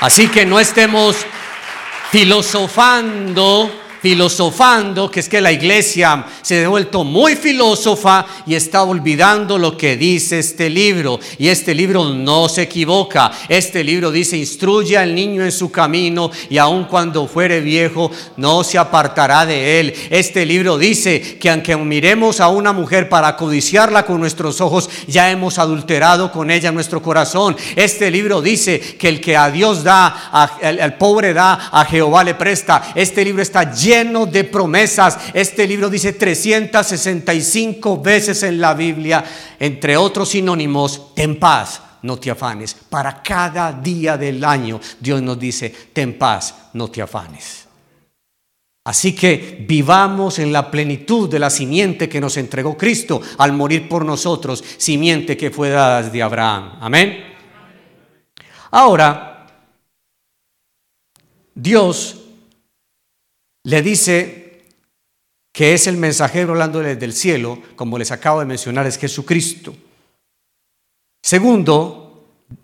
Así 0.00 0.28
que 0.28 0.46
no 0.46 0.60
estemos 0.60 1.16
filosofando 2.12 3.79
filosofando, 4.00 5.10
que 5.10 5.20
es 5.20 5.28
que 5.28 5.40
la 5.40 5.52
iglesia 5.52 6.24
se 6.42 6.64
ha 6.64 6.68
vuelto 6.68 7.04
muy 7.04 7.36
filósofa 7.36 8.26
y 8.46 8.54
está 8.54 8.82
olvidando 8.82 9.58
lo 9.58 9.76
que 9.76 9.96
dice 9.96 10.38
este 10.38 10.70
libro. 10.70 11.20
Y 11.38 11.48
este 11.48 11.74
libro 11.74 12.04
no 12.04 12.48
se 12.48 12.62
equivoca. 12.62 13.30
Este 13.48 13.84
libro 13.84 14.10
dice, 14.10 14.36
instruye 14.36 14.96
al 14.96 15.14
niño 15.14 15.44
en 15.44 15.52
su 15.52 15.70
camino 15.70 16.30
y 16.48 16.58
aun 16.58 16.84
cuando 16.84 17.26
fuere 17.26 17.60
viejo 17.60 18.10
no 18.36 18.64
se 18.64 18.78
apartará 18.78 19.44
de 19.44 19.80
él. 19.80 19.94
Este 20.08 20.46
libro 20.46 20.78
dice 20.78 21.38
que 21.38 21.50
aunque 21.50 21.76
miremos 21.76 22.40
a 22.40 22.48
una 22.48 22.72
mujer 22.72 23.08
para 23.08 23.36
codiciarla 23.36 24.06
con 24.06 24.20
nuestros 24.20 24.60
ojos, 24.60 24.88
ya 25.08 25.30
hemos 25.30 25.58
adulterado 25.58 26.32
con 26.32 26.50
ella 26.50 26.72
nuestro 26.72 27.02
corazón. 27.02 27.56
Este 27.76 28.10
libro 28.10 28.40
dice 28.40 28.80
que 28.80 29.08
el 29.08 29.20
que 29.20 29.36
a 29.36 29.50
Dios 29.50 29.84
da, 29.84 30.06
al 30.32 30.96
pobre 30.96 31.34
da, 31.34 31.68
a 31.70 31.84
Jehová 31.84 32.24
le 32.24 32.34
presta. 32.34 32.92
Este 32.94 33.24
libro 33.24 33.42
está 33.42 33.72
lleno 33.74 33.89
lleno 33.90 34.26
de 34.26 34.44
promesas. 34.44 35.18
Este 35.34 35.66
libro 35.66 35.90
dice 35.90 36.12
365 36.12 38.00
veces 38.00 38.42
en 38.44 38.60
la 38.60 38.74
Biblia, 38.74 39.24
entre 39.58 39.96
otros 39.96 40.28
sinónimos, 40.28 41.12
ten 41.14 41.38
paz, 41.38 41.82
no 42.02 42.16
te 42.16 42.30
afanes. 42.30 42.74
Para 42.74 43.20
cada 43.20 43.72
día 43.72 44.16
del 44.16 44.44
año 44.44 44.80
Dios 45.00 45.20
nos 45.20 45.38
dice, 45.38 45.74
ten 45.92 46.16
paz, 46.16 46.54
no 46.74 46.88
te 46.88 47.02
afanes. 47.02 47.66
Así 48.84 49.14
que 49.14 49.64
vivamos 49.68 50.38
en 50.38 50.52
la 50.52 50.70
plenitud 50.70 51.28
de 51.28 51.38
la 51.38 51.50
simiente 51.50 52.08
que 52.08 52.20
nos 52.20 52.36
entregó 52.36 52.76
Cristo 52.76 53.20
al 53.38 53.52
morir 53.52 53.88
por 53.88 54.04
nosotros, 54.04 54.64
simiente 54.78 55.36
que 55.36 55.50
fue 55.50 55.68
dada 55.68 56.02
de 56.02 56.22
Abraham. 56.22 56.78
Amén. 56.80 57.24
Ahora, 58.70 59.46
Dios 61.54 62.19
le 63.64 63.82
dice 63.82 64.66
que 65.52 65.74
es 65.74 65.86
el 65.86 65.96
mensajero 65.96 66.52
hablando 66.52 66.80
desde 66.80 67.04
el 67.04 67.12
cielo, 67.12 67.58
como 67.76 67.98
les 67.98 68.10
acabo 68.10 68.40
de 68.40 68.46
mencionar, 68.46 68.86
es 68.86 68.98
Jesucristo. 68.98 69.74
Segundo, 71.22 72.10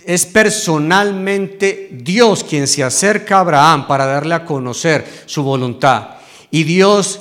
es 0.04 0.26
personalmente 0.26 1.90
Dios 1.92 2.42
quien 2.42 2.66
se 2.66 2.82
acerca 2.82 3.36
a 3.36 3.40
Abraham 3.40 3.86
para 3.86 4.06
darle 4.06 4.34
a 4.34 4.44
conocer 4.44 5.04
su 5.26 5.42
voluntad. 5.42 6.16
Y 6.50 6.64
Dios 6.64 7.20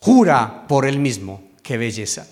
jura 0.00 0.66
por 0.68 0.86
él 0.86 0.98
mismo. 0.98 1.42
Qué 1.62 1.76
belleza. 1.76 2.28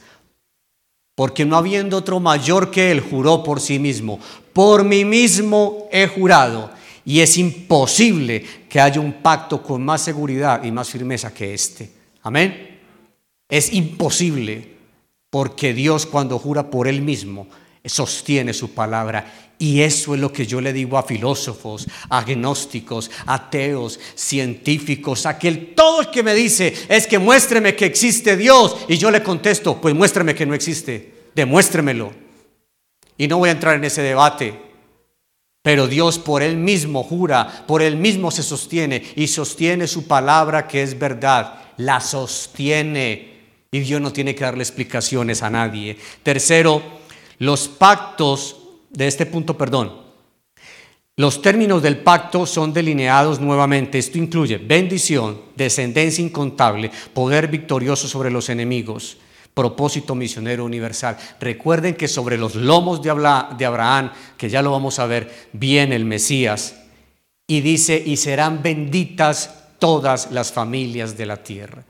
Porque 1.16 1.44
no 1.44 1.56
habiendo 1.56 1.96
otro 1.96 2.20
mayor 2.20 2.70
que 2.70 2.90
él, 2.90 3.00
juró 3.00 3.42
por 3.42 3.60
sí 3.60 3.78
mismo. 3.78 4.20
Por 4.52 4.84
mí 4.84 5.04
mismo 5.04 5.88
he 5.90 6.06
jurado 6.06 6.70
y 7.04 7.20
es 7.20 7.36
imposible 7.36 8.44
que 8.68 8.80
haya 8.80 9.00
un 9.00 9.14
pacto 9.14 9.62
con 9.62 9.84
más 9.84 10.02
seguridad 10.02 10.64
y 10.64 10.72
más 10.72 10.88
firmeza 10.88 11.32
que 11.34 11.52
este. 11.52 11.90
Amén. 12.22 12.80
Es 13.48 13.72
imposible 13.72 14.74
porque 15.28 15.74
Dios 15.74 16.06
cuando 16.06 16.38
jura 16.38 16.70
por 16.70 16.88
Él 16.88 17.02
mismo 17.02 17.46
sostiene 17.84 18.54
su 18.54 18.72
palabra. 18.72 19.50
Y 19.58 19.82
eso 19.82 20.14
es 20.14 20.20
lo 20.20 20.32
que 20.32 20.46
yo 20.46 20.60
le 20.60 20.72
digo 20.72 20.98
a 20.98 21.04
filósofos, 21.04 21.86
agnósticos, 22.08 23.10
ateos, 23.26 24.00
científicos, 24.14 25.26
aquel 25.26 25.74
todo 25.74 26.00
el 26.00 26.10
que 26.10 26.22
me 26.22 26.34
dice 26.34 26.74
es 26.88 27.06
que 27.06 27.18
muéstreme 27.18 27.76
que 27.76 27.84
existe 27.84 28.36
Dios. 28.36 28.76
Y 28.88 28.96
yo 28.96 29.10
le 29.10 29.22
contesto, 29.22 29.80
pues 29.80 29.94
muéstreme 29.94 30.34
que 30.34 30.46
no 30.46 30.54
existe. 30.54 31.12
demuéstremelo. 31.34 32.12
Y 33.16 33.28
no 33.28 33.38
voy 33.38 33.48
a 33.48 33.52
entrar 33.52 33.76
en 33.76 33.84
ese 33.84 34.02
debate. 34.02 34.63
Pero 35.64 35.88
Dios 35.88 36.18
por 36.18 36.42
Él 36.42 36.58
mismo 36.58 37.02
jura, 37.02 37.64
por 37.66 37.80
Él 37.80 37.96
mismo 37.96 38.30
se 38.30 38.42
sostiene 38.42 39.02
y 39.16 39.28
sostiene 39.28 39.86
su 39.86 40.06
palabra 40.06 40.68
que 40.68 40.82
es 40.82 40.98
verdad. 40.98 41.54
La 41.78 42.02
sostiene. 42.02 43.32
Y 43.72 43.80
Dios 43.80 43.98
no 43.98 44.12
tiene 44.12 44.34
que 44.34 44.44
darle 44.44 44.62
explicaciones 44.62 45.42
a 45.42 45.48
nadie. 45.48 45.96
Tercero, 46.22 46.82
los 47.38 47.66
pactos 47.66 48.58
de 48.90 49.06
este 49.06 49.24
punto, 49.24 49.56
perdón, 49.56 50.04
los 51.16 51.40
términos 51.40 51.82
del 51.82 51.96
pacto 51.96 52.44
son 52.44 52.74
delineados 52.74 53.40
nuevamente. 53.40 53.98
Esto 53.98 54.18
incluye 54.18 54.58
bendición, 54.58 55.40
descendencia 55.56 56.22
incontable, 56.22 56.90
poder 57.14 57.48
victorioso 57.48 58.06
sobre 58.06 58.30
los 58.30 58.50
enemigos, 58.50 59.16
propósito 59.54 60.14
misionero 60.14 60.64
universal. 60.64 61.16
Recuerden 61.40 61.94
que 61.94 62.08
sobre 62.08 62.36
los 62.36 62.54
lomos 62.54 63.00
de 63.00 63.10
Abraham, 63.10 64.12
que 64.36 64.50
ya 64.50 64.60
lo 64.62 64.72
vamos 64.72 64.98
a 64.98 65.06
ver, 65.06 65.48
viene 65.52 65.96
el 65.96 66.04
Mesías. 66.04 66.76
Y 67.46 67.60
dice, 67.60 68.02
y 68.04 68.16
serán 68.16 68.62
benditas 68.62 69.64
todas 69.78 70.30
las 70.30 70.52
familias 70.52 71.16
de 71.16 71.26
la 71.26 71.36
tierra. 71.36 71.84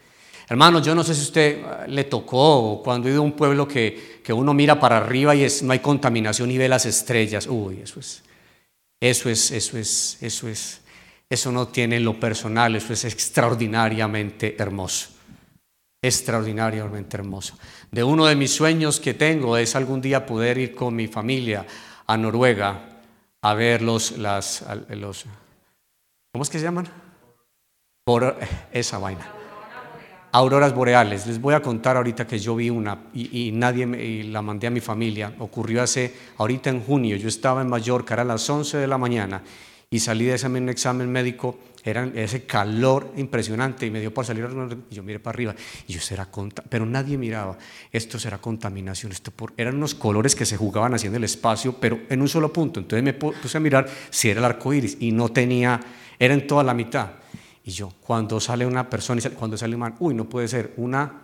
Hermanos, 0.48 0.84
yo 0.84 0.94
no 0.94 1.02
sé 1.02 1.14
si 1.14 1.22
usted 1.22 1.58
eh, 1.58 1.64
le 1.88 2.04
tocó 2.04 2.82
cuando 2.84 3.08
ido 3.08 3.20
a 3.20 3.24
un 3.24 3.32
pueblo 3.32 3.66
que, 3.66 4.20
que 4.22 4.32
uno 4.32 4.52
mira 4.52 4.78
para 4.78 4.98
arriba 4.98 5.34
y 5.34 5.46
no 5.62 5.72
hay 5.72 5.78
contaminación 5.78 6.50
y 6.50 6.58
ve 6.58 6.68
las 6.68 6.84
estrellas. 6.84 7.46
Uy, 7.46 7.80
eso 7.82 7.98
es 7.98 8.22
eso 9.04 9.28
es, 9.28 9.50
eso 9.50 9.76
es, 9.76 10.16
eso 10.22 10.48
es, 10.48 10.80
eso 11.28 11.52
no 11.52 11.68
tiene 11.68 12.00
lo 12.00 12.18
personal, 12.18 12.74
eso 12.74 12.94
es 12.94 13.04
extraordinariamente 13.04 14.56
hermoso. 14.58 15.10
Extraordinariamente 16.04 17.16
hermoso. 17.16 17.56
De 17.90 18.04
uno 18.04 18.26
de 18.26 18.36
mis 18.36 18.54
sueños 18.54 19.00
que 19.00 19.14
tengo 19.14 19.56
es 19.56 19.74
algún 19.74 20.02
día 20.02 20.26
poder 20.26 20.58
ir 20.58 20.74
con 20.74 20.94
mi 20.94 21.06
familia 21.08 21.64
a 22.06 22.16
Noruega 22.18 23.00
a 23.40 23.54
ver 23.54 23.80
los, 23.80 24.18
las, 24.18 24.64
los 24.90 25.24
¿cómo 26.30 26.42
es 26.42 26.50
que 26.50 26.58
se 26.58 26.64
llaman? 26.64 26.88
Por 28.04 28.36
esa 28.70 28.98
vaina 28.98 29.32
auroras 30.34 30.74
boreales. 30.74 31.28
Les 31.28 31.40
voy 31.40 31.54
a 31.54 31.62
contar 31.62 31.96
ahorita 31.96 32.26
que 32.26 32.40
yo 32.40 32.56
vi 32.56 32.68
una 32.68 32.98
y, 33.14 33.52
nadie 33.52 33.86
me, 33.86 34.24
la 34.24 34.42
mandé 34.42 34.66
a 34.66 34.70
mi 34.70 34.80
familia. 34.80 35.32
Ocurrió 35.38 35.80
hace, 35.80 36.12
ahorita 36.38 36.70
en 36.70 36.82
junio, 36.82 37.16
yo 37.16 37.28
estaba 37.28 37.62
en 37.62 37.68
Mallorca, 37.68 38.14
era 38.14 38.24
las 38.24 38.50
11 38.50 38.78
de 38.78 38.86
la 38.88 38.98
mañana 38.98 39.42
y 39.94 40.00
salí 40.00 40.24
de 40.24 40.34
ese 40.34 40.48
examen 40.68 41.08
médico, 41.08 41.56
era 41.84 42.10
ese 42.16 42.46
calor 42.46 43.12
impresionante 43.16 43.86
y 43.86 43.92
me 43.92 44.00
dio 44.00 44.12
por 44.12 44.26
salir, 44.26 44.44
y 44.90 44.94
yo 44.96 45.04
miré 45.04 45.20
para 45.20 45.36
arriba 45.36 45.54
y 45.86 45.92
yo 45.92 46.00
será 46.00 46.28
pero 46.68 46.84
nadie 46.84 47.16
miraba, 47.16 47.56
esto 47.92 48.18
será 48.18 48.38
contaminación, 48.38 49.12
esto 49.12 49.30
por, 49.30 49.52
eran 49.56 49.76
unos 49.76 49.94
colores 49.94 50.34
que 50.34 50.46
se 50.46 50.56
jugaban 50.56 50.94
así 50.94 51.06
en 51.06 51.14
el 51.14 51.22
espacio, 51.22 51.76
pero 51.78 52.00
en 52.08 52.20
un 52.20 52.28
solo 52.28 52.52
punto. 52.52 52.80
Entonces 52.80 53.04
me 53.04 53.12
puse 53.12 53.56
a 53.56 53.60
mirar 53.60 53.88
si 54.10 54.30
era 54.30 54.40
el 54.40 54.46
arco 54.46 54.74
iris 54.74 54.96
y 54.98 55.12
no 55.12 55.28
tenía, 55.28 55.80
era 56.18 56.34
en 56.34 56.44
toda 56.48 56.64
la 56.64 56.74
mitad. 56.74 57.12
Y 57.62 57.70
yo, 57.70 57.92
cuando 58.00 58.40
sale 58.40 58.66
una 58.66 58.90
persona, 58.90 59.22
cuando 59.38 59.56
sale 59.56 59.76
un 59.76 59.80
man, 59.80 59.94
uy, 60.00 60.12
no 60.12 60.28
puede 60.28 60.48
ser 60.48 60.74
una 60.76 61.22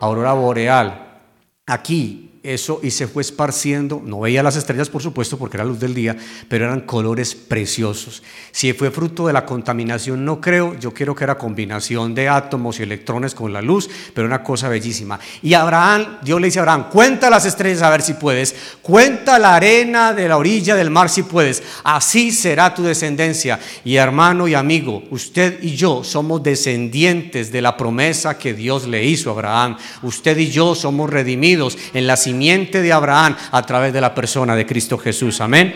aurora 0.00 0.32
boreal. 0.32 1.20
Aquí 1.66 2.35
eso 2.46 2.80
y 2.82 2.90
se 2.90 3.06
fue 3.06 3.22
esparciendo. 3.22 4.02
No 4.04 4.20
veía 4.20 4.42
las 4.42 4.56
estrellas, 4.56 4.88
por 4.88 5.02
supuesto, 5.02 5.38
porque 5.38 5.56
era 5.56 5.64
luz 5.64 5.80
del 5.80 5.94
día, 5.94 6.16
pero 6.48 6.64
eran 6.64 6.80
colores 6.80 7.34
preciosos. 7.34 8.22
Si 8.52 8.72
fue 8.72 8.90
fruto 8.90 9.26
de 9.26 9.32
la 9.32 9.44
contaminación, 9.44 10.24
no 10.24 10.40
creo. 10.40 10.78
Yo 10.78 10.92
quiero 10.92 11.14
que 11.14 11.24
era 11.24 11.38
combinación 11.38 12.14
de 12.14 12.28
átomos 12.28 12.78
y 12.78 12.84
electrones 12.84 13.34
con 13.34 13.52
la 13.52 13.62
luz, 13.62 13.88
pero 14.14 14.26
una 14.26 14.42
cosa 14.42 14.68
bellísima. 14.68 15.18
Y 15.42 15.54
Abraham, 15.54 16.18
Dios 16.22 16.40
le 16.40 16.46
dice 16.46 16.58
a 16.58 16.62
Abraham, 16.62 16.88
cuenta 16.90 17.30
las 17.30 17.46
estrellas 17.46 17.82
a 17.82 17.90
ver 17.90 18.02
si 18.02 18.14
puedes, 18.14 18.54
cuenta 18.82 19.38
la 19.38 19.56
arena 19.56 20.12
de 20.12 20.28
la 20.28 20.36
orilla 20.36 20.74
del 20.74 20.90
mar 20.90 21.08
si 21.08 21.22
puedes. 21.22 21.62
Así 21.84 22.32
será 22.32 22.74
tu 22.74 22.82
descendencia. 22.82 23.58
Y 23.84 23.96
hermano 23.96 24.48
y 24.48 24.54
amigo, 24.54 25.02
usted 25.10 25.62
y 25.62 25.76
yo 25.76 26.04
somos 26.04 26.42
descendientes 26.42 27.52
de 27.52 27.62
la 27.62 27.76
promesa 27.76 28.38
que 28.38 28.54
Dios 28.54 28.86
le 28.86 29.04
hizo 29.04 29.30
a 29.30 29.32
Abraham. 29.34 29.76
Usted 30.02 30.36
y 30.38 30.48
yo 30.50 30.74
somos 30.74 31.10
redimidos 31.10 31.76
en 31.94 32.06
la 32.06 32.16
de 32.38 32.92
Abraham 32.92 33.36
a 33.50 33.62
través 33.62 33.92
de 33.92 34.00
la 34.00 34.14
persona 34.14 34.54
de 34.54 34.66
Cristo 34.66 34.98
Jesús. 34.98 35.40
Amén. 35.40 35.74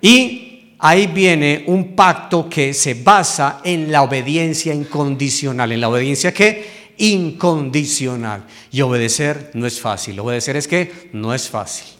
Y 0.00 0.74
ahí 0.78 1.06
viene 1.08 1.64
un 1.66 1.94
pacto 1.94 2.48
que 2.48 2.72
se 2.72 2.94
basa 2.94 3.60
en 3.64 3.90
la 3.90 4.02
obediencia 4.02 4.72
incondicional. 4.72 5.72
¿En 5.72 5.80
la 5.80 5.88
obediencia 5.88 6.32
que 6.32 6.78
Incondicional. 6.98 8.44
Y 8.72 8.80
obedecer 8.80 9.52
no 9.54 9.66
es 9.66 9.80
fácil. 9.80 10.18
Obedecer 10.18 10.56
es 10.56 10.66
que 10.66 11.10
no 11.12 11.32
es 11.32 11.48
fácil. 11.48 11.98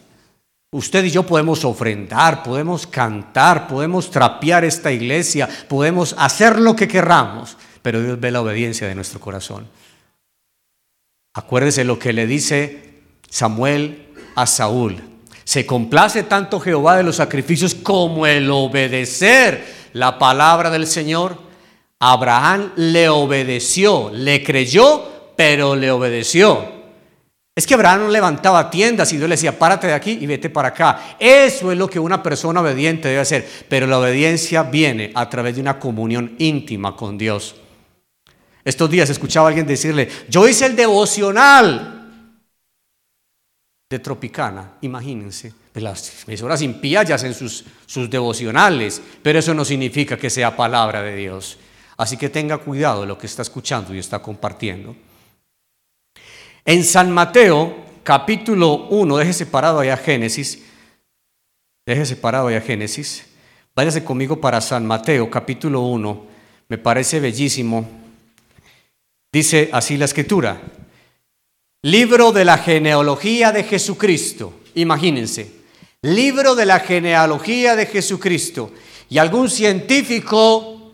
Usted 0.71 1.05
y 1.05 1.09
yo 1.09 1.25
podemos 1.25 1.65
ofrendar, 1.65 2.43
podemos 2.43 2.85
cantar, 2.85 3.67
podemos 3.67 4.11
trapear 4.11 4.63
esta 4.65 4.91
iglesia, 4.91 5.49
podemos 5.67 6.13
hacer 6.17 6.59
lo 6.59 6.75
que 6.75 6.87
querramos, 6.87 7.57
pero 7.81 8.03
Dios 8.03 8.19
ve 8.19 8.29
la 8.29 8.41
obediencia 8.41 8.87
de 8.87 8.93
nuestro 8.93 9.19
corazón. 9.19 9.67
Acuérdese 11.33 11.85
lo 11.85 11.97
que 11.97 12.13
le 12.13 12.27
dice 12.27 12.88
Samuel 13.29 14.07
a 14.35 14.45
Saúl. 14.45 15.01
Se 15.43 15.65
complace 15.65 16.23
tanto 16.23 16.59
Jehová 16.59 16.97
de 16.97 17.03
los 17.03 17.15
sacrificios 17.15 17.73
como 17.73 18.27
el 18.27 18.49
obedecer 18.51 19.89
la 19.93 20.19
palabra 20.19 20.69
del 20.69 20.85
Señor. 20.85 21.37
Abraham 21.99 22.71
le 22.75 23.09
obedeció, 23.09 24.11
le 24.13 24.43
creyó, 24.43 25.33
pero 25.35 25.75
le 25.75 25.91
obedeció. 25.91 26.79
Es 27.55 27.67
que 27.67 27.73
Abraham 27.73 28.03
no 28.03 28.07
levantaba 28.09 28.69
tiendas 28.69 29.11
y 29.11 29.17
Dios 29.17 29.27
le 29.27 29.33
decía, 29.33 29.59
párate 29.59 29.87
de 29.87 29.93
aquí 29.93 30.17
y 30.21 30.25
vete 30.25 30.49
para 30.49 30.69
acá. 30.69 31.17
Eso 31.19 31.71
es 31.71 31.77
lo 31.77 31.89
que 31.89 31.99
una 31.99 32.23
persona 32.23 32.61
obediente 32.61 33.09
debe 33.09 33.19
hacer. 33.19 33.45
Pero 33.67 33.85
la 33.85 33.99
obediencia 33.99 34.63
viene 34.63 35.11
a 35.13 35.29
través 35.29 35.55
de 35.55 35.61
una 35.61 35.77
comunión 35.77 36.35
íntima 36.37 36.95
con 36.95 37.17
Dios. 37.17 37.55
Estos 38.63 38.89
días 38.89 39.09
escuchaba 39.09 39.47
a 39.47 39.49
alguien 39.49 39.67
decirle, 39.67 40.07
yo 40.29 40.47
hice 40.47 40.67
el 40.67 40.75
devocional 40.77 41.98
de 43.89 43.97
Tropicana, 43.97 44.73
imagínense, 44.81 45.51
las 45.73 46.27
emisoras 46.27 46.61
impías 46.61 47.09
hacen 47.09 47.33
sus, 47.33 47.65
sus 47.87 48.07
devocionales, 48.07 49.01
pero 49.23 49.39
eso 49.39 49.53
no 49.53 49.65
significa 49.65 50.15
que 50.15 50.29
sea 50.29 50.55
palabra 50.55 51.01
de 51.01 51.15
Dios. 51.15 51.57
Así 51.97 52.15
que 52.15 52.29
tenga 52.29 52.59
cuidado 52.59 53.01
de 53.01 53.07
lo 53.07 53.17
que 53.17 53.25
está 53.25 53.41
escuchando 53.41 53.93
y 53.93 53.99
está 53.99 54.19
compartiendo. 54.19 54.95
En 56.65 56.83
San 56.83 57.11
Mateo, 57.11 57.75
capítulo 58.03 58.87
1, 58.89 59.17
deje 59.17 59.33
separado 59.33 59.79
allá 59.79 59.97
Génesis, 59.97 60.63
deje 61.83 62.05
separado 62.05 62.47
allá 62.47 62.61
Génesis, 62.61 63.25
váyase 63.75 64.03
conmigo 64.03 64.39
para 64.39 64.61
San 64.61 64.85
Mateo, 64.85 65.31
capítulo 65.31 65.81
1, 65.81 66.25
me 66.67 66.77
parece 66.77 67.19
bellísimo. 67.19 67.89
Dice 69.31 69.69
así 69.73 69.97
la 69.97 70.05
escritura, 70.05 70.61
Libro 71.81 72.33
de 72.33 72.43
la 72.43 72.57
genealogía 72.57 73.53
de 73.53 73.63
Jesucristo. 73.63 74.53
Imagínense. 74.75 75.49
Libro 76.01 76.53
de 76.53 76.65
la 76.65 76.81
genealogía 76.81 77.77
de 77.77 77.85
Jesucristo. 77.85 78.73
Y 79.07 79.17
algún 79.17 79.49
científico, 79.49 80.91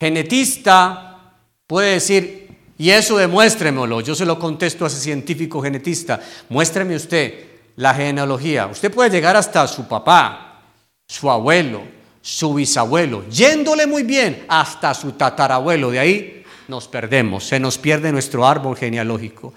genetista, 0.00 1.34
puede 1.66 1.94
decir, 1.94 2.48
y 2.78 2.90
eso 2.90 3.16
demuéstremelo. 3.16 4.00
Yo 4.02 4.14
se 4.14 4.24
lo 4.24 4.38
contesto 4.38 4.84
a 4.84 4.86
ese 4.86 5.00
científico 5.00 5.60
genetista. 5.60 6.20
Muéstreme 6.48 6.94
usted 6.94 7.44
la 7.74 7.92
genealogía. 7.92 8.68
Usted 8.68 8.92
puede 8.92 9.10
llegar 9.10 9.36
hasta 9.36 9.66
su 9.66 9.88
papá, 9.88 10.62
su 11.08 11.28
abuelo, 11.28 11.82
su 12.20 12.54
bisabuelo, 12.54 13.28
yéndole 13.28 13.88
muy 13.88 14.04
bien 14.04 14.44
hasta 14.46 14.94
su 14.94 15.12
tatarabuelo. 15.12 15.90
De 15.90 15.98
ahí 15.98 16.44
nos 16.68 16.86
perdemos, 16.86 17.42
se 17.44 17.58
nos 17.58 17.78
pierde 17.78 18.12
nuestro 18.12 18.46
árbol 18.46 18.76
genealógico 18.76 19.52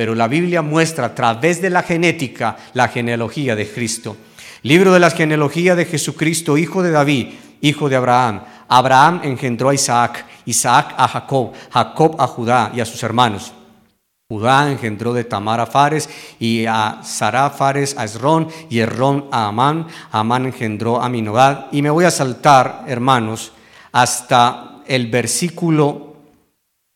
pero 0.00 0.14
la 0.14 0.28
Biblia 0.28 0.62
muestra 0.62 1.08
a 1.08 1.14
través 1.14 1.60
de 1.60 1.68
la 1.68 1.82
genética 1.82 2.56
la 2.72 2.88
genealogía 2.88 3.54
de 3.54 3.70
Cristo. 3.70 4.16
Libro 4.62 4.94
de 4.94 4.98
la 4.98 5.10
genealogía 5.10 5.76
de 5.76 5.84
Jesucristo, 5.84 6.56
hijo 6.56 6.82
de 6.82 6.90
David, 6.90 7.34
hijo 7.60 7.86
de 7.90 7.96
Abraham. 7.96 8.40
Abraham 8.66 9.20
engendró 9.24 9.68
a 9.68 9.74
Isaac, 9.74 10.24
Isaac 10.46 10.94
a 10.96 11.06
Jacob, 11.06 11.52
Jacob 11.70 12.16
a 12.18 12.26
Judá 12.28 12.72
y 12.74 12.80
a 12.80 12.86
sus 12.86 13.02
hermanos. 13.02 13.52
Judá 14.30 14.70
engendró 14.72 15.12
de 15.12 15.24
Tamar 15.24 15.60
a 15.60 15.66
Fares 15.66 16.08
y 16.38 16.64
a 16.64 17.00
Sará 17.02 17.50
Fares 17.50 17.94
a 17.98 18.06
Esrón 18.06 18.48
y 18.70 18.78
Esrón 18.78 19.26
a 19.30 19.48
Amán. 19.48 19.86
Amán 20.12 20.46
engendró 20.46 21.02
a 21.02 21.10
Minodad. 21.10 21.66
Y 21.72 21.82
me 21.82 21.90
voy 21.90 22.06
a 22.06 22.10
saltar, 22.10 22.84
hermanos, 22.86 23.52
hasta 23.92 24.80
el 24.86 25.08
versículo 25.08 26.16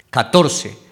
14. 0.09 0.84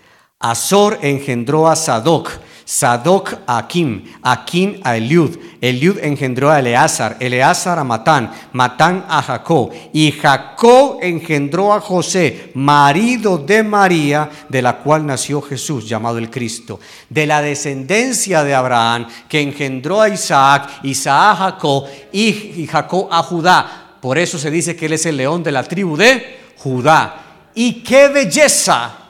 Azor 0.43 0.99
engendró 1.03 1.68
a 1.68 1.76
Sadoc, 1.76 2.30
Sadoc 2.64 3.34
a 3.47 3.59
Akim, 3.59 4.05
Akim 4.22 4.80
a 4.82 4.97
Eliud, 4.97 5.36
Eliud 5.61 5.99
engendró 6.03 6.51
a 6.51 6.59
Eleazar, 6.59 7.16
Eleazar 7.20 7.78
a 7.78 7.84
Matán, 7.84 8.32
Matán 8.53 9.05
a 9.09 9.22
Jacob, 9.22 9.70
y 9.93 10.11
Jacob 10.12 10.99
engendró 11.03 11.72
a 11.72 11.80
José, 11.80 12.51
marido 12.55 13.38
de 13.38 13.62
María, 13.62 14.28
de 14.49 14.62
la 14.62 14.78
cual 14.78 15.07
nació 15.07 15.43
Jesús, 15.43 15.88
llamado 15.88 16.18
el 16.18 16.30
Cristo. 16.30 16.80
De 17.09 17.26
la 17.26 17.43
descendencia 17.43 18.43
de 18.43 18.55
Abraham, 18.55 19.07
que 19.28 19.40
engendró 19.40 20.01
a 20.01 20.09
Isaac, 20.09 20.80
Isaac 20.82 21.12
a 21.12 21.36
Jacob, 21.36 21.84
y 22.12 22.66
Jacob 22.66 23.09
a 23.11 23.22
Judá. 23.22 23.97
Por 24.01 24.18
eso 24.18 24.38
se 24.38 24.51
dice 24.51 24.74
que 24.74 24.86
él 24.86 24.95
es 24.95 25.07
el 25.07 25.16
león 25.16 25.43
de 25.43 25.53
la 25.53 25.62
tribu 25.62 25.97
de 25.97 26.55
Judá. 26.59 27.51
Y 27.55 27.82
qué 27.82 28.09
belleza. 28.09 29.01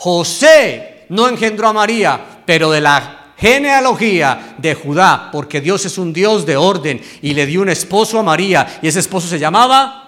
José 0.00 1.06
no 1.08 1.28
engendró 1.28 1.68
a 1.68 1.72
María, 1.72 2.42
pero 2.46 2.70
de 2.70 2.80
la 2.80 3.32
genealogía 3.36 4.56
de 4.58 4.74
Judá, 4.74 5.28
porque 5.32 5.60
Dios 5.60 5.84
es 5.86 5.98
un 5.98 6.12
Dios 6.12 6.46
de 6.46 6.56
orden 6.56 7.00
y 7.22 7.34
le 7.34 7.46
dio 7.46 7.62
un 7.62 7.68
esposo 7.68 8.18
a 8.18 8.22
María 8.22 8.78
y 8.82 8.88
ese 8.88 9.00
esposo 9.00 9.26
se 9.26 9.38
llamaba. 9.38 10.04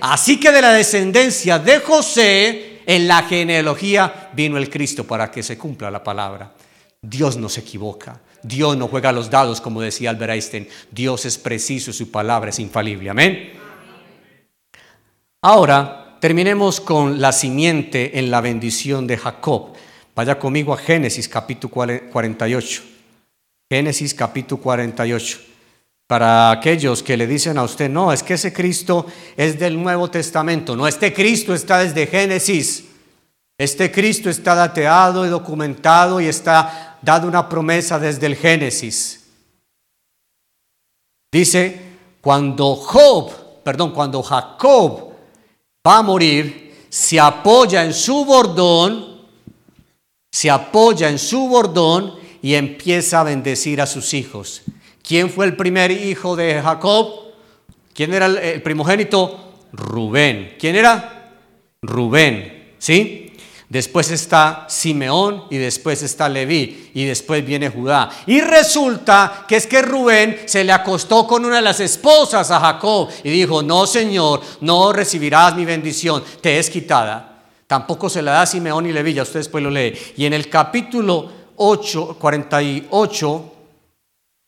Así 0.00 0.38
que 0.38 0.50
de 0.50 0.60
la 0.60 0.72
descendencia 0.72 1.58
de 1.58 1.78
José, 1.78 2.82
en 2.86 3.08
la 3.08 3.22
genealogía 3.22 4.30
vino 4.34 4.58
el 4.58 4.68
Cristo 4.68 5.04
para 5.04 5.30
que 5.30 5.42
se 5.42 5.56
cumpla 5.56 5.90
la 5.90 6.02
palabra. 6.02 6.52
Dios 7.00 7.36
no 7.36 7.48
se 7.48 7.60
equivoca. 7.60 8.20
Dios 8.42 8.76
no 8.76 8.88
juega 8.88 9.10
los 9.12 9.30
dados, 9.30 9.60
como 9.60 9.80
decía 9.80 10.10
Albert 10.10 10.32
Einstein. 10.32 10.68
Dios 10.90 11.24
es 11.24 11.38
preciso, 11.38 11.92
su 11.92 12.10
palabra 12.10 12.50
es 12.50 12.58
infalible. 12.58 13.08
Amén. 13.08 13.52
Ahora, 15.40 16.03
Terminemos 16.24 16.80
con 16.80 17.20
la 17.20 17.32
simiente 17.32 18.18
en 18.18 18.30
la 18.30 18.40
bendición 18.40 19.06
de 19.06 19.18
Jacob. 19.18 19.74
Vaya 20.14 20.38
conmigo 20.38 20.72
a 20.72 20.78
Génesis 20.78 21.28
capítulo 21.28 21.74
48. 22.10 22.82
Génesis 23.70 24.14
capítulo 24.14 24.62
48. 24.62 25.38
Para 26.06 26.50
aquellos 26.50 27.02
que 27.02 27.18
le 27.18 27.26
dicen 27.26 27.58
a 27.58 27.62
usted, 27.62 27.90
no, 27.90 28.10
es 28.10 28.22
que 28.22 28.32
ese 28.32 28.54
Cristo 28.54 29.04
es 29.36 29.58
del 29.58 29.76
Nuevo 29.76 30.08
Testamento. 30.08 30.74
No, 30.74 30.88
este 30.88 31.12
Cristo 31.12 31.52
está 31.52 31.80
desde 31.80 32.06
Génesis. 32.06 32.86
Este 33.58 33.92
Cristo 33.92 34.30
está 34.30 34.54
dateado 34.54 35.26
y 35.26 35.28
documentado 35.28 36.22
y 36.22 36.26
está 36.26 36.96
dado 37.02 37.28
una 37.28 37.50
promesa 37.50 37.98
desde 37.98 38.24
el 38.28 38.36
Génesis. 38.36 39.26
Dice, 41.30 41.82
cuando 42.22 42.76
Job, 42.76 43.62
perdón, 43.62 43.92
cuando 43.92 44.22
Jacob 44.22 45.12
va 45.86 45.98
a 45.98 46.02
morir, 46.02 46.72
se 46.88 47.20
apoya 47.20 47.84
en 47.84 47.92
su 47.92 48.24
bordón, 48.24 49.20
se 50.30 50.50
apoya 50.50 51.10
en 51.10 51.18
su 51.18 51.46
bordón 51.48 52.14
y 52.40 52.54
empieza 52.54 53.20
a 53.20 53.24
bendecir 53.24 53.80
a 53.80 53.86
sus 53.86 54.14
hijos. 54.14 54.62
¿Quién 55.02 55.28
fue 55.28 55.44
el 55.44 55.56
primer 55.56 55.90
hijo 55.90 56.36
de 56.36 56.62
Jacob? 56.62 57.34
¿Quién 57.92 58.14
era 58.14 58.26
el, 58.26 58.62
primogénito? 58.62 59.66
Rubén. 59.72 60.54
¿Quién 60.58 60.76
era? 60.76 61.34
Rubén. 61.82 62.72
¿Sí? 62.78 63.23
Después 63.74 64.12
está 64.12 64.66
Simeón 64.68 65.46
y 65.50 65.56
después 65.56 66.00
está 66.04 66.28
Leví 66.28 66.92
y 66.94 67.06
después 67.06 67.44
viene 67.44 67.70
Judá. 67.70 68.08
Y 68.24 68.40
resulta 68.40 69.44
que 69.48 69.56
es 69.56 69.66
que 69.66 69.82
Rubén 69.82 70.42
se 70.46 70.62
le 70.62 70.70
acostó 70.70 71.26
con 71.26 71.44
una 71.44 71.56
de 71.56 71.62
las 71.62 71.80
esposas 71.80 72.52
a 72.52 72.60
Jacob 72.60 73.08
y 73.24 73.30
dijo, 73.30 73.64
no 73.64 73.84
Señor, 73.88 74.42
no 74.60 74.92
recibirás 74.92 75.56
mi 75.56 75.64
bendición, 75.64 76.22
te 76.40 76.56
es 76.60 76.70
quitada. 76.70 77.42
Tampoco 77.66 78.08
se 78.08 78.22
la 78.22 78.34
da 78.34 78.46
Simeón 78.46 78.86
y 78.86 78.92
Leví, 78.92 79.12
ya 79.12 79.24
usted 79.24 79.40
después 79.40 79.64
lo 79.64 79.70
lee. 79.70 79.92
Y 80.18 80.24
en 80.24 80.34
el 80.34 80.48
capítulo 80.48 81.28
8, 81.56 82.16
48, 82.20 83.52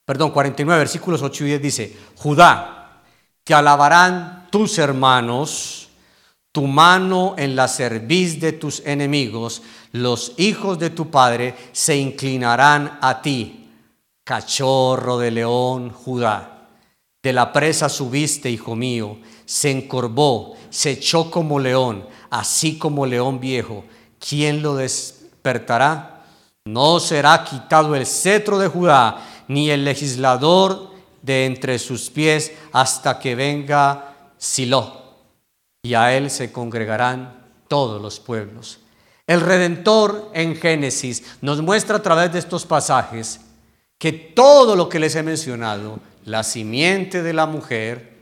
perdón, 0.05 0.31
49, 0.31 0.79
versículos 0.79 1.21
8 1.21 1.45
y 1.47 1.47
10 1.49 1.63
dice, 1.63 1.97
Judá, 2.15 3.03
te 3.43 3.55
alabarán 3.55 4.47
tus 4.53 4.79
hermanos 4.79 5.86
tu 6.57 6.67
mano 6.67 7.35
en 7.37 7.55
la 7.55 7.69
cerviz 7.69 8.41
de 8.41 8.53
tus 8.53 8.81
enemigos, 8.87 9.61
los 9.93 10.33
hijos 10.39 10.79
de 10.79 10.89
tu 10.89 11.11
padre 11.11 11.55
se 11.73 11.99
inclinarán 11.99 12.99
a 13.03 13.21
ti. 13.21 13.69
Cachorro 14.25 15.19
de 15.19 15.33
león, 15.33 15.91
Judá. 15.91 16.71
De 17.23 17.35
la 17.35 17.53
presa 17.53 17.91
subiste, 17.91 18.49
hijo 18.51 18.75
mío, 18.75 19.19
se 19.45 19.71
encorvó, 19.71 20.57
se 20.71 20.93
echó 20.93 21.31
como 21.31 21.59
león, 21.59 22.07
así 22.31 22.79
como 22.79 23.05
león 23.05 23.39
viejo. 23.39 23.85
¿Quién 24.19 24.63
lo 24.63 24.77
despertará? 24.77 26.25
No 26.65 27.01
será 27.01 27.45
quitado 27.45 27.95
el 27.95 28.07
cetro 28.07 28.59
de 28.59 28.69
Judá, 28.69 29.45
ni 29.47 29.69
el 29.69 29.85
legislador 29.85 30.91
de 31.21 31.45
entre 31.45 31.79
sus 31.79 32.09
pies, 32.09 32.51
hasta 32.73 33.19
que 33.19 33.35
venga 33.35 34.15
Silo 34.39 35.06
y 35.87 35.95
a 35.95 36.17
él 36.17 36.31
se 36.31 36.51
congregarán 36.51 37.33
todos 37.69 38.03
los 38.03 38.19
pueblos. 38.19 38.81
El 39.25 39.41
Redentor 39.41 40.33
en 40.35 40.57
Génesis 40.57 41.23
nos 41.41 41.63
muestra 41.63 41.99
a 41.99 42.03
través 42.03 42.33
de 42.33 42.41
estos 42.41 42.67
pasajes 42.67 43.41
que 43.97 44.13
todo 44.13 44.75
lo 44.75 44.89
que 44.89 44.99
les 44.99 45.15
he 45.15 45.23
mencionado, 45.23 46.01
la 46.25 46.43
simiente 46.43 47.23
de 47.23 47.33
la 47.33 47.47
mujer, 47.47 48.17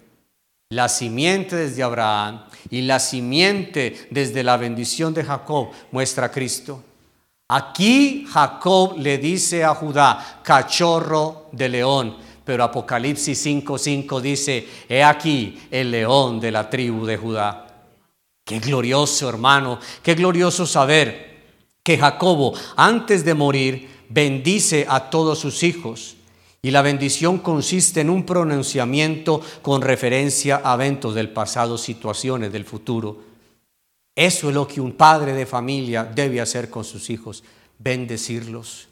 la 0.68 0.90
simiente 0.90 1.56
desde 1.56 1.82
Abraham 1.82 2.44
y 2.68 2.82
la 2.82 2.98
simiente 2.98 4.08
desde 4.10 4.42
la 4.42 4.58
bendición 4.58 5.14
de 5.14 5.24
Jacob, 5.24 5.70
muestra 5.90 6.26
a 6.26 6.30
Cristo. 6.30 6.82
Aquí 7.48 8.26
Jacob 8.30 8.98
le 8.98 9.16
dice 9.16 9.64
a 9.64 9.74
Judá, 9.74 10.40
cachorro 10.42 11.48
de 11.52 11.70
león, 11.70 12.16
pero 12.44 12.64
Apocalipsis 12.64 13.46
5:5 13.46 14.20
dice, 14.20 14.68
he 14.88 15.02
aquí 15.02 15.58
el 15.70 15.90
león 15.90 16.40
de 16.40 16.50
la 16.50 16.68
tribu 16.68 17.06
de 17.06 17.16
Judá. 17.16 17.66
Qué 18.44 18.58
glorioso 18.58 19.28
hermano, 19.28 19.78
qué 20.02 20.14
glorioso 20.14 20.66
saber 20.66 21.34
que 21.82 21.96
Jacobo 21.96 22.54
antes 22.76 23.24
de 23.24 23.34
morir 23.34 23.88
bendice 24.08 24.86
a 24.88 25.10
todos 25.10 25.38
sus 25.38 25.62
hijos. 25.62 26.16
Y 26.62 26.70
la 26.70 26.80
bendición 26.80 27.38
consiste 27.38 28.00
en 28.00 28.08
un 28.08 28.24
pronunciamiento 28.24 29.42
con 29.60 29.82
referencia 29.82 30.62
a 30.64 30.74
eventos 30.74 31.14
del 31.14 31.28
pasado, 31.28 31.76
situaciones 31.76 32.52
del 32.52 32.64
futuro. 32.64 33.18
Eso 34.16 34.48
es 34.48 34.54
lo 34.54 34.66
que 34.66 34.80
un 34.80 34.92
padre 34.92 35.34
de 35.34 35.44
familia 35.44 36.04
debe 36.04 36.40
hacer 36.40 36.70
con 36.70 36.84
sus 36.84 37.10
hijos, 37.10 37.44
bendecirlos. 37.78 38.88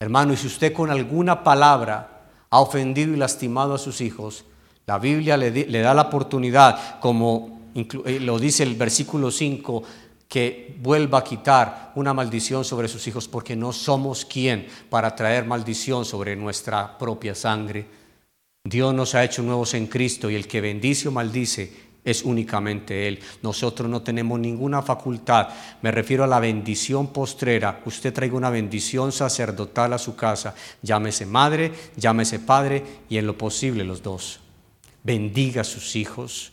Hermano, 0.00 0.32
y 0.32 0.36
si 0.36 0.48
usted 0.48 0.72
con 0.72 0.90
alguna 0.90 1.44
palabra 1.44 2.15
ha 2.50 2.60
ofendido 2.60 3.12
y 3.12 3.16
lastimado 3.16 3.74
a 3.74 3.78
sus 3.78 4.00
hijos, 4.00 4.44
la 4.86 4.98
Biblia 4.98 5.36
le, 5.36 5.80
da 5.80 5.94
la 5.94 6.02
oportunidad, 6.02 7.00
como 7.00 7.72
eh, 7.74 8.20
lo 8.20 8.38
dice 8.38 8.62
el 8.62 8.76
versículo 8.76 9.30
5, 9.30 9.82
que 10.28 10.76
vuelva 10.80 11.18
a 11.18 11.24
quitar 11.24 11.92
una 11.96 12.14
maldición 12.14 12.64
sobre 12.64 12.88
sus 12.88 13.06
hijos, 13.06 13.26
porque 13.28 13.56
no 13.56 13.72
somos 13.72 14.24
quien 14.24 14.66
para 14.88 15.14
traer 15.14 15.44
maldición 15.44 16.04
sobre 16.04 16.36
nuestra 16.36 16.98
propia 16.98 17.34
sangre. 17.34 17.86
Dios 18.64 18.92
nos 18.94 19.14
ha 19.14 19.24
hecho 19.24 19.42
nuevos 19.42 19.74
en 19.74 19.86
Cristo 19.86 20.28
y 20.28 20.34
el 20.34 20.48
que 20.48 20.60
bendice 20.60 21.08
o 21.08 21.12
maldice 21.12 21.85
es 22.06 22.22
únicamente 22.22 23.08
Él. 23.08 23.18
Nosotros 23.42 23.90
no 23.90 24.00
tenemos 24.00 24.38
ninguna 24.38 24.80
facultad. 24.80 25.48
Me 25.82 25.90
refiero 25.90 26.24
a 26.24 26.28
la 26.28 26.40
bendición 26.40 27.08
postrera. 27.08 27.82
Usted 27.84 28.14
traiga 28.14 28.36
una 28.36 28.48
bendición 28.48 29.10
sacerdotal 29.12 29.92
a 29.92 29.98
su 29.98 30.14
casa. 30.14 30.54
Llámese 30.80 31.26
madre, 31.26 31.72
llámese 31.96 32.38
padre 32.38 32.82
y 33.10 33.18
en 33.18 33.26
lo 33.26 33.36
posible 33.36 33.84
los 33.84 34.02
dos. 34.02 34.40
Bendiga 35.02 35.62
a 35.62 35.64
sus 35.64 35.96
hijos. 35.96 36.52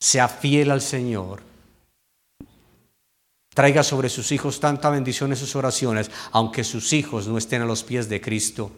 Sea 0.00 0.26
fiel 0.26 0.70
al 0.70 0.80
Señor. 0.80 1.42
Traiga 3.54 3.82
sobre 3.82 4.08
sus 4.08 4.32
hijos 4.32 4.58
tanta 4.60 4.88
bendición 4.88 5.32
en 5.32 5.36
sus 5.36 5.54
oraciones, 5.54 6.10
aunque 6.32 6.64
sus 6.64 6.92
hijos 6.94 7.26
no 7.26 7.36
estén 7.36 7.60
a 7.60 7.66
los 7.66 7.84
pies 7.84 8.08
de 8.08 8.20
Cristo. 8.20 8.70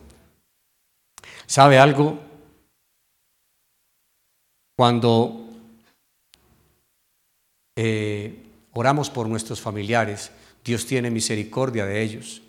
¿Sabe 1.46 1.78
algo? 1.78 2.18
Cuando 4.74 5.49
eh, 7.76 8.42
oramos 8.72 9.10
por 9.10 9.28
nuestros 9.28 9.60
familiares, 9.60 10.30
Dios 10.64 10.86
tiene 10.86 11.10
misericordia 11.10 11.86
de 11.86 12.02
ellos. 12.02 12.42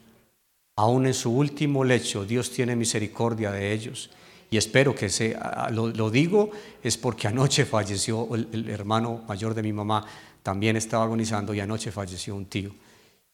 Aún 0.76 1.06
en 1.06 1.14
su 1.14 1.32
último 1.32 1.84
lecho, 1.84 2.26
Dios 2.26 2.52
tiene 2.52 2.76
misericordia 2.76 3.52
de 3.52 3.72
ellos. 3.72 4.10
Y 4.50 4.58
espero 4.58 4.94
que 4.94 5.10
sea, 5.10 5.70
lo, 5.72 6.12
digo 6.12 6.52
es 6.84 6.98
porque 6.98 7.28
anoche 7.28 7.66
falleció 7.66 8.28
el, 8.36 8.70
hermano 8.70 9.24
mayor 9.26 9.54
de 9.54 9.64
mi 9.64 9.72
mamá, 9.72 10.06
también 10.44 10.76
estaba 10.76 11.06
agonizando 11.06 11.54
y 11.54 11.62
anoche 11.62 11.90
falleció 11.90 12.36
un 12.36 12.48
tío. 12.48 12.72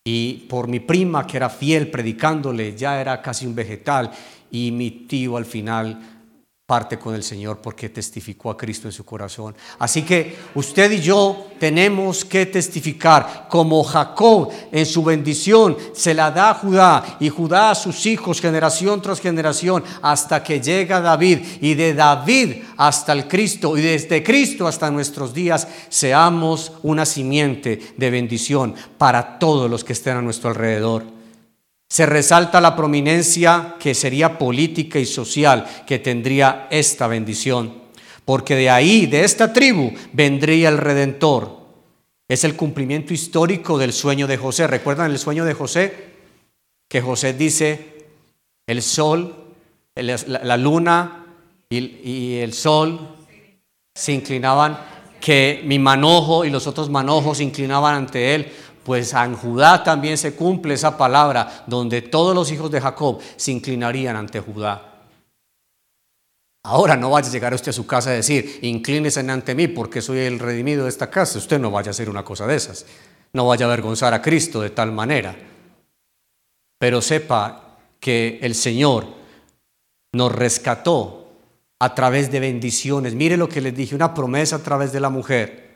Y 0.03 0.45
por 0.47 0.67
mi 0.67 0.79
prima 0.79 1.25
que 1.25 1.37
era 1.37 1.49
fiel 1.49 1.89
predicándole, 1.89 2.75
ya 2.77 3.01
era 3.01 3.19
casi 3.21 3.47
un 3.47 3.55
vegetal 3.55 4.11
y 4.51 4.71
mi 4.71 4.91
tío 4.91 5.37
al 5.37 5.45
final 5.45 6.16
parte 6.67 6.99
con 6.99 7.15
el 7.15 7.23
Señor 7.23 7.59
porque 7.59 7.87
testificó 7.87 8.51
a 8.51 8.57
Cristo 8.57 8.89
en 8.89 8.91
su 8.91 9.05
corazón. 9.05 9.55
Así 9.79 10.01
que 10.01 10.35
usted 10.53 10.91
y 10.91 10.99
yo 10.99 11.47
tenemos 11.57 12.25
que 12.25 12.45
testificar 12.45 13.47
como 13.49 13.81
Jacob 13.85 14.51
en 14.69 14.85
su 14.85 15.01
bendición 15.01 15.77
se 15.93 16.13
la 16.13 16.29
da 16.29 16.49
a 16.49 16.53
Judá 16.55 17.17
y 17.21 17.29
Judá 17.29 17.71
a 17.71 17.75
sus 17.75 18.05
hijos 18.05 18.41
generación 18.41 19.01
tras 19.01 19.21
generación 19.21 19.81
hasta 20.01 20.43
que 20.43 20.59
llega 20.59 20.99
David 20.99 21.39
y 21.61 21.73
de 21.73 21.93
David 21.93 22.63
hasta 22.75 23.13
el 23.13 23.29
Cristo 23.29 23.77
y 23.77 23.81
desde 23.81 24.21
Cristo 24.21 24.67
hasta 24.67 24.91
nuestros 24.91 25.33
días 25.33 25.69
seamos 25.87 26.73
una 26.83 27.05
simiente 27.05 27.93
de 27.95 28.11
bendición 28.11 28.75
para 28.97 29.39
todos 29.39 29.71
los 29.71 29.85
que 29.85 29.93
estén 29.93 30.17
a 30.17 30.21
nuestro 30.21 30.49
alrededor. 30.49 31.16
Se 31.89 32.05
resalta 32.05 32.59
la 32.59 32.75
prominencia 32.75 33.75
que 33.79 33.93
sería 33.93 34.37
política 34.37 34.99
y 34.99 35.05
social 35.05 35.65
que 35.85 35.99
tendría 35.99 36.67
esta 36.69 37.07
bendición, 37.07 37.81
porque 38.25 38.55
de 38.55 38.69
ahí, 38.69 39.05
de 39.05 39.23
esta 39.23 39.53
tribu, 39.53 39.93
vendría 40.11 40.69
el 40.69 40.77
Redentor. 40.77 41.57
Es 42.27 42.43
el 42.43 42.57
cumplimiento 42.57 43.13
histórico 43.13 43.77
del 43.77 43.93
sueño 43.93 44.27
de 44.27 44.35
José. 44.35 44.67
¿Recuerdan 44.67 45.11
el 45.11 45.17
sueño 45.19 45.45
de 45.45 45.53
José? 45.53 45.93
Que 46.89 46.99
José 46.99 47.33
dice, 47.33 48.05
el 48.67 48.81
sol, 48.81 49.53
la 49.95 50.57
luna 50.57 51.25
y 51.69 52.35
el 52.35 52.51
sol 52.51 53.15
se 53.95 54.11
inclinaban, 54.11 54.77
que 55.21 55.61
mi 55.65 55.79
manojo 55.79 56.45
y 56.45 56.49
los 56.49 56.67
otros 56.67 56.89
manojos 56.89 57.37
se 57.37 57.43
inclinaban 57.43 57.95
ante 57.95 58.35
él 58.35 58.51
pues 58.87 59.11
en 59.11 59.35
Judá 59.35 59.83
también 59.83 60.17
se 60.17 60.33
cumple 60.33 60.75
esa 60.75 60.97
palabra, 60.97 61.65
donde 61.67 62.01
todos 62.01 62.33
los 62.33 62.49
hijos 62.53 62.71
de 62.71 62.79
Jacob 62.79 63.19
se 63.35 63.51
inclinarían 63.51 64.15
ante 64.15 64.39
Judá. 64.39 65.03
Ahora 66.63 66.95
no 66.95 67.09
vaya 67.09 67.27
a 67.27 67.31
llegar 67.33 67.53
usted 67.53 67.71
a 67.71 67.73
su 67.73 67.85
casa 67.85 68.11
a 68.11 68.13
decir, 68.13 68.59
inclínese 68.61 69.19
ante 69.19 69.55
mí 69.55 69.67
porque 69.67 70.01
soy 70.01 70.19
el 70.19 70.39
redimido 70.39 70.83
de 70.83 70.89
esta 70.89 71.09
casa. 71.09 71.37
Usted 71.37 71.59
no 71.59 71.69
vaya 71.69 71.89
a 71.89 71.91
hacer 71.91 72.09
una 72.09 72.23
cosa 72.23 72.47
de 72.47 72.55
esas. 72.55 72.85
No 73.33 73.47
vaya 73.47 73.65
a 73.65 73.67
avergonzar 73.67 74.13
a 74.13 74.21
Cristo 74.21 74.61
de 74.61 74.69
tal 74.69 74.93
manera. 74.93 75.35
Pero 76.79 77.01
sepa 77.01 77.79
que 77.99 78.39
el 78.41 78.55
Señor 78.55 79.05
nos 80.13 80.31
rescató 80.31 81.33
a 81.77 81.93
través 81.93 82.31
de 82.31 82.39
bendiciones. 82.39 83.15
Mire 83.15 83.35
lo 83.35 83.49
que 83.49 83.59
les 83.59 83.75
dije, 83.75 83.95
una 83.95 84.13
promesa 84.13 84.55
a 84.55 84.63
través 84.63 84.93
de 84.93 85.01
la 85.01 85.09
mujer 85.09 85.66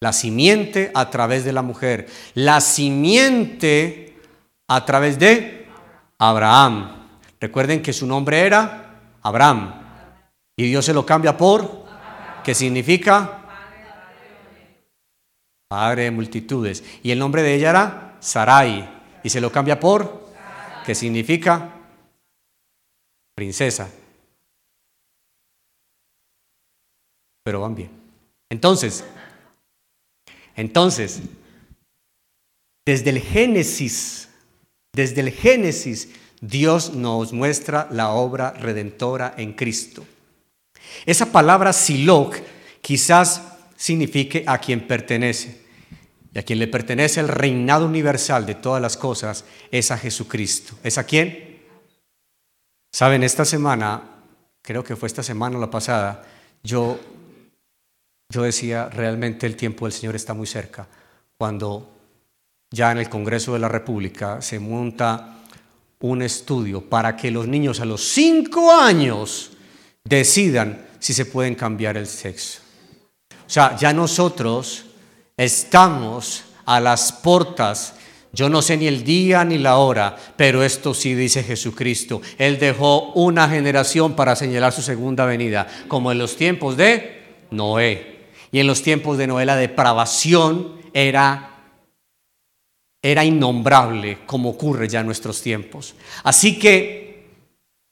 la 0.00 0.14
simiente 0.14 0.90
a 0.94 1.10
través 1.10 1.44
de 1.44 1.52
la 1.52 1.62
mujer. 1.62 2.08
La 2.34 2.60
simiente 2.60 4.18
a 4.66 4.84
través 4.84 5.18
de 5.18 5.68
Abraham. 6.18 6.96
Recuerden 7.38 7.82
que 7.82 7.92
su 7.92 8.06
nombre 8.06 8.40
era 8.40 9.18
Abraham. 9.22 9.74
Y 10.56 10.64
Dios 10.64 10.84
se 10.84 10.94
lo 10.94 11.04
cambia 11.04 11.36
por, 11.36 11.84
¿qué 12.42 12.54
significa? 12.54 13.36
Padre 15.68 16.04
de 16.04 16.10
multitudes. 16.10 16.82
Y 17.02 17.10
el 17.10 17.18
nombre 17.18 17.42
de 17.42 17.54
ella 17.54 17.70
era 17.70 18.16
Sarai. 18.20 18.98
Y 19.22 19.28
se 19.28 19.40
lo 19.40 19.52
cambia 19.52 19.78
por, 19.78 20.28
¿qué 20.84 20.94
significa? 20.94 21.74
Princesa. 23.34 23.90
Pero 27.42 27.60
van 27.60 27.74
bien. 27.74 27.90
Entonces, 28.50 29.04
entonces, 30.56 31.20
desde 32.84 33.10
el 33.10 33.20
Génesis, 33.20 34.28
desde 34.92 35.20
el 35.20 35.30
Génesis, 35.30 36.08
Dios 36.40 36.94
nos 36.94 37.32
muestra 37.32 37.88
la 37.90 38.10
obra 38.10 38.52
redentora 38.52 39.34
en 39.36 39.52
Cristo. 39.52 40.04
Esa 41.06 41.26
palabra 41.26 41.72
Siloc 41.72 42.36
quizás 42.80 43.42
signifique 43.76 44.44
a 44.46 44.58
quien 44.58 44.86
pertenece. 44.86 45.60
Y 46.32 46.38
a 46.38 46.42
quien 46.42 46.58
le 46.58 46.68
pertenece 46.68 47.20
el 47.20 47.28
reinado 47.28 47.86
universal 47.86 48.46
de 48.46 48.54
todas 48.54 48.80
las 48.80 48.96
cosas 48.96 49.44
es 49.70 49.90
a 49.90 49.98
Jesucristo. 49.98 50.78
¿Es 50.82 50.96
a 50.96 51.04
quién? 51.04 51.60
Saben, 52.92 53.22
esta 53.22 53.44
semana, 53.44 54.02
creo 54.62 54.84
que 54.84 54.96
fue 54.96 55.06
esta 55.06 55.22
semana 55.22 55.58
o 55.58 55.60
la 55.60 55.70
pasada, 55.70 56.24
yo 56.62 56.98
yo 58.30 58.42
decía, 58.42 58.88
realmente 58.88 59.46
el 59.46 59.56
tiempo 59.56 59.84
del 59.84 59.92
Señor 59.92 60.16
está 60.16 60.32
muy 60.32 60.46
cerca, 60.46 60.86
cuando 61.36 61.90
ya 62.70 62.92
en 62.92 62.98
el 62.98 63.10
Congreso 63.10 63.52
de 63.52 63.58
la 63.58 63.68
República 63.68 64.40
se 64.40 64.58
monta 64.58 65.36
un 66.00 66.22
estudio 66.22 66.88
para 66.88 67.16
que 67.16 67.30
los 67.30 67.46
niños 67.46 67.80
a 67.80 67.84
los 67.84 68.02
cinco 68.02 68.72
años 68.72 69.50
decidan 70.04 70.86
si 70.98 71.12
se 71.12 71.26
pueden 71.26 71.54
cambiar 71.54 71.96
el 71.96 72.06
sexo. 72.06 72.60
O 73.30 73.50
sea, 73.50 73.76
ya 73.76 73.92
nosotros 73.92 74.86
estamos 75.36 76.44
a 76.64 76.80
las 76.80 77.12
puertas 77.12 77.94
yo 78.32 78.48
no 78.48 78.62
sé 78.62 78.76
ni 78.76 78.86
el 78.86 79.02
día 79.02 79.44
ni 79.44 79.58
la 79.58 79.78
hora, 79.78 80.16
pero 80.36 80.62
esto 80.62 80.94
sí 80.94 81.14
dice 81.14 81.42
Jesucristo. 81.42 82.22
Él 82.38 82.58
dejó 82.60 83.12
una 83.12 83.48
generación 83.48 84.14
para 84.14 84.36
señalar 84.36 84.72
su 84.72 84.82
segunda 84.82 85.24
venida, 85.24 85.66
como 85.88 86.12
en 86.12 86.18
los 86.18 86.36
tiempos 86.36 86.76
de 86.76 87.22
Noé. 87.50 88.19
Y 88.52 88.60
en 88.60 88.66
los 88.66 88.82
tiempos 88.82 89.18
de 89.18 89.26
Noé 89.26 89.46
la 89.46 89.56
depravación 89.56 90.80
era, 90.92 91.50
era 93.02 93.24
innombrable, 93.24 94.18
como 94.26 94.50
ocurre 94.50 94.88
ya 94.88 95.00
en 95.00 95.06
nuestros 95.06 95.40
tiempos. 95.40 95.94
Así 96.24 96.58
que 96.58 97.00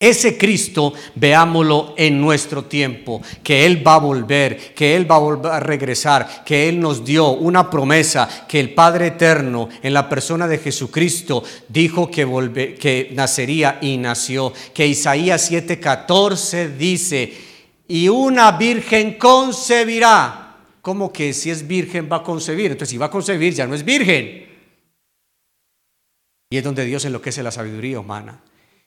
ese 0.01 0.39
Cristo, 0.39 0.93
veámoslo 1.17 1.95
en 1.97 2.21
nuestro 2.21 2.67
tiempo, 2.67 3.21
que 3.43 3.67
Él 3.67 3.85
va 3.85 3.97
a 3.97 3.99
volver, 3.99 4.73
que 4.73 4.95
Él 4.95 5.11
va 5.11 5.17
a 5.17 5.19
volver 5.19 5.51
a 5.51 5.59
regresar, 5.59 6.45
que 6.45 6.69
Él 6.69 6.79
nos 6.79 7.05
dio 7.05 7.31
una 7.31 7.69
promesa, 7.69 8.47
que 8.47 8.61
el 8.61 8.75
Padre 8.75 9.09
Eterno 9.09 9.69
en 9.83 9.93
la 9.93 10.09
persona 10.09 10.47
de 10.47 10.59
Jesucristo 10.59 11.43
dijo 11.69 12.09
que, 12.09 12.77
que 12.79 13.11
nacería 13.13 13.79
y 13.81 13.97
nació, 13.97 14.53
que 14.73 14.87
Isaías 14.87 15.51
7:14 15.51 16.77
dice, 16.77 17.33
y 17.89 18.09
una 18.09 18.53
virgen 18.53 19.19
concebirá 19.19 20.48
como 20.89 21.13
que 21.13 21.35
si 21.35 21.51
es 21.51 21.69
virgen 21.69 22.09
va 22.11 22.17
a 22.17 22.23
concebir. 22.23 22.71
Entonces, 22.71 22.89
si 22.89 22.97
va 22.97 23.07
a 23.07 23.11
concebir, 23.11 23.53
ya 23.53 23.67
no 23.67 23.75
es 23.75 23.85
virgen. 23.85 24.49
Y 26.51 26.57
es 26.57 26.65
donde 26.65 26.87
Dios 26.87 27.05
enloquece 27.05 27.43
la 27.43 27.51
sabiduría 27.51 28.01
humana. 28.01 28.41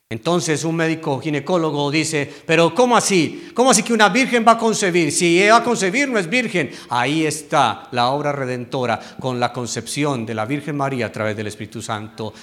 Entonces 0.10 0.64
un 0.64 0.78
médico 0.78 1.20
ginecólogo 1.22 1.92
dice, 1.92 2.28
pero 2.48 2.74
¿cómo 2.74 2.98
así? 2.98 3.52
¿Cómo 3.54 3.70
así 3.70 3.84
que 3.84 3.94
una 3.94 4.10
virgen 4.10 4.44
va 4.46 4.54
a 4.54 4.58
concebir? 4.58 5.12
Si 5.12 5.48
va 5.48 5.58
a 5.58 5.64
concebir 5.64 6.10
no 6.10 6.18
es 6.18 6.28
virgen. 6.28 6.72
Ahí 6.90 7.24
está 7.24 7.88
la 7.92 8.10
obra 8.10 8.32
redentora 8.32 9.00
con 9.20 9.40
la 9.40 9.54
concepción 9.54 10.26
de 10.26 10.34
la 10.34 10.46
Virgen 10.46 10.78
María 10.78 11.06
a 11.06 11.12
través 11.12 11.38
del 11.38 11.48
Espíritu 11.48 11.84
Santo. 11.84 12.34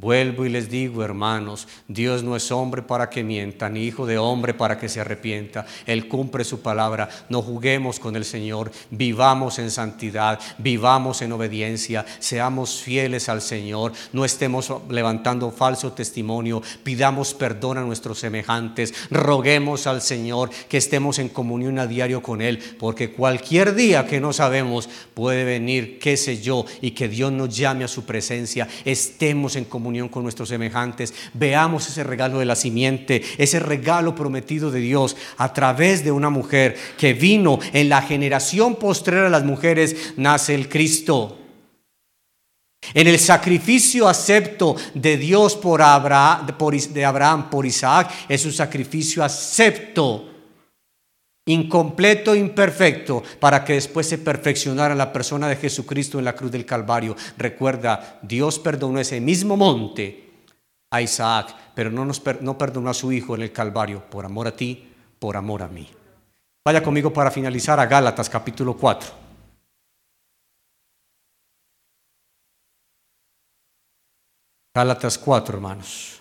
Vuelvo 0.00 0.46
y 0.46 0.48
les 0.48 0.70
digo, 0.70 1.02
hermanos, 1.02 1.66
Dios 1.88 2.22
no 2.22 2.36
es 2.36 2.52
hombre 2.52 2.82
para 2.82 3.10
que 3.10 3.24
mienta, 3.24 3.68
ni 3.68 3.82
hijo 3.82 4.06
de 4.06 4.16
hombre 4.16 4.54
para 4.54 4.78
que 4.78 4.88
se 4.88 5.00
arrepienta. 5.00 5.66
Él 5.86 6.06
cumple 6.06 6.44
su 6.44 6.60
palabra. 6.60 7.08
No 7.28 7.42
juguemos 7.42 7.98
con 7.98 8.14
el 8.14 8.24
Señor, 8.24 8.70
vivamos 8.92 9.58
en 9.58 9.72
santidad, 9.72 10.38
vivamos 10.58 11.20
en 11.20 11.32
obediencia, 11.32 12.06
seamos 12.20 12.80
fieles 12.80 13.28
al 13.28 13.42
Señor, 13.42 13.92
no 14.12 14.24
estemos 14.24 14.72
levantando 14.88 15.50
falso 15.50 15.92
testimonio, 15.92 16.62
pidamos 16.84 17.34
perdón 17.34 17.78
a 17.78 17.82
nuestros 17.82 18.20
semejantes, 18.20 18.94
roguemos 19.10 19.88
al 19.88 20.00
Señor 20.00 20.50
que 20.68 20.76
estemos 20.76 21.18
en 21.18 21.28
comunión 21.28 21.80
a 21.80 21.88
diario 21.88 22.22
con 22.22 22.40
Él, 22.40 22.60
porque 22.78 23.10
cualquier 23.10 23.74
día 23.74 24.06
que 24.06 24.20
no 24.20 24.32
sabemos 24.32 24.88
puede 25.14 25.42
venir, 25.42 25.98
qué 25.98 26.16
sé 26.16 26.40
yo, 26.40 26.66
y 26.80 26.92
que 26.92 27.08
Dios 27.08 27.32
nos 27.32 27.56
llame 27.56 27.82
a 27.82 27.88
su 27.88 28.04
presencia, 28.04 28.68
estemos 28.84 29.56
en 29.56 29.64
comunión 29.64 29.87
con 30.10 30.22
nuestros 30.22 30.50
semejantes. 30.50 31.14
Veamos 31.32 31.88
ese 31.88 32.04
regalo 32.04 32.38
de 32.38 32.44
la 32.44 32.54
simiente, 32.54 33.22
ese 33.38 33.58
regalo 33.58 34.14
prometido 34.14 34.70
de 34.70 34.80
Dios 34.80 35.16
a 35.38 35.52
través 35.52 36.04
de 36.04 36.12
una 36.12 36.30
mujer 36.30 36.76
que 36.98 37.14
vino 37.14 37.58
en 37.72 37.88
la 37.88 38.02
generación 38.02 38.76
postrera 38.76 39.24
de 39.24 39.30
las 39.30 39.44
mujeres, 39.44 40.12
nace 40.16 40.54
el 40.54 40.68
Cristo. 40.68 41.38
En 42.94 43.06
el 43.06 43.18
sacrificio 43.18 44.08
acepto 44.08 44.76
de 44.94 45.16
Dios 45.16 45.56
por 45.56 45.80
Abraham, 45.82 46.46
de 46.90 47.04
Abraham 47.04 47.50
por 47.50 47.66
Isaac, 47.66 48.10
es 48.28 48.44
un 48.44 48.52
sacrificio 48.52 49.24
acepto 49.24 50.37
incompleto, 51.48 52.34
imperfecto, 52.34 53.22
para 53.40 53.64
que 53.64 53.74
después 53.74 54.06
se 54.06 54.18
perfeccionara 54.18 54.94
la 54.94 55.12
persona 55.12 55.48
de 55.48 55.56
Jesucristo 55.56 56.18
en 56.18 56.24
la 56.24 56.34
cruz 56.34 56.52
del 56.52 56.66
Calvario. 56.66 57.16
Recuerda, 57.36 58.18
Dios 58.22 58.58
perdonó 58.58 59.00
ese 59.00 59.20
mismo 59.20 59.56
monte 59.56 60.30
a 60.90 61.00
Isaac, 61.00 61.54
pero 61.74 61.90
no, 61.90 62.04
nos, 62.04 62.22
no 62.40 62.56
perdonó 62.56 62.90
a 62.90 62.94
su 62.94 63.12
hijo 63.12 63.34
en 63.34 63.42
el 63.42 63.52
Calvario, 63.52 64.04
por 64.10 64.24
amor 64.24 64.46
a 64.46 64.56
ti, 64.56 64.92
por 65.18 65.36
amor 65.36 65.62
a 65.62 65.68
mí. 65.68 65.88
Vaya 66.64 66.82
conmigo 66.82 67.12
para 67.12 67.30
finalizar 67.30 67.80
a 67.80 67.86
Gálatas 67.86 68.28
capítulo 68.28 68.76
4. 68.76 69.28
Gálatas 74.74 75.16
4, 75.18 75.54
hermanos. 75.56 76.20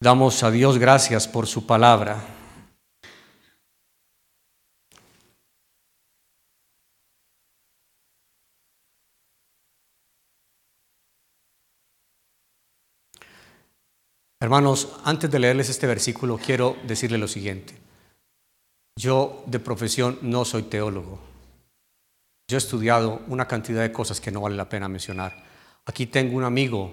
Damos 0.00 0.42
a 0.42 0.50
Dios 0.50 0.78
gracias 0.78 1.26
por 1.26 1.46
su 1.46 1.66
palabra. 1.66 2.33
Hermanos, 14.44 14.90
antes 15.04 15.30
de 15.30 15.38
leerles 15.38 15.70
este 15.70 15.86
versículo, 15.86 16.36
quiero 16.36 16.76
decirles 16.86 17.18
lo 17.18 17.28
siguiente. 17.28 17.78
Yo 18.94 19.42
de 19.46 19.58
profesión 19.58 20.18
no 20.20 20.44
soy 20.44 20.64
teólogo. 20.64 21.18
Yo 22.50 22.58
he 22.58 22.58
estudiado 22.58 23.22
una 23.28 23.48
cantidad 23.48 23.80
de 23.80 23.90
cosas 23.90 24.20
que 24.20 24.30
no 24.30 24.42
vale 24.42 24.54
la 24.54 24.68
pena 24.68 24.86
mencionar. 24.86 25.34
Aquí 25.86 26.04
tengo 26.04 26.36
un 26.36 26.44
amigo 26.44 26.92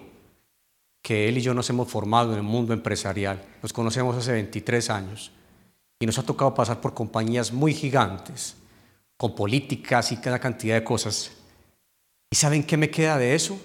que 1.03 1.27
él 1.27 1.39
y 1.39 1.41
yo 1.41 1.53
nos 1.53 1.69
hemos 1.69 1.91
formado 1.91 2.31
en 2.31 2.37
el 2.37 2.43
mundo 2.43 2.71
empresarial. 2.71 3.43
Nos 3.61 3.73
conocemos 3.73 4.15
hace 4.15 4.31
23 4.31 4.89
años 4.89 5.33
y 5.99 6.05
nos 6.05 6.17
ha 6.19 6.23
tocado 6.23 6.55
pasar 6.55 6.79
por 6.79 6.93
compañías 6.93 7.51
muy 7.51 7.73
gigantes, 7.73 8.55
con 9.17 9.35
políticas 9.35 10.13
y 10.13 10.21
cada 10.21 10.39
cantidad 10.39 10.75
de 10.75 10.85
cosas. 10.85 11.31
¿Y 12.31 12.35
saben 12.37 12.63
qué 12.63 12.77
me 12.77 12.89
queda 12.89 13.17
de 13.17 13.35
eso? 13.35 13.59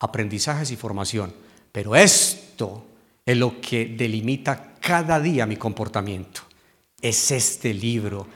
Aprendizajes 0.00 0.70
y 0.70 0.76
formación. 0.76 1.34
Pero 1.70 1.94
esto 1.94 2.95
es 3.26 3.36
lo 3.36 3.60
que 3.60 3.86
delimita 3.86 4.74
cada 4.80 5.20
día 5.20 5.46
mi 5.46 5.56
comportamiento. 5.56 6.42
Es 7.02 7.32
este 7.32 7.74
libro, 7.74 8.28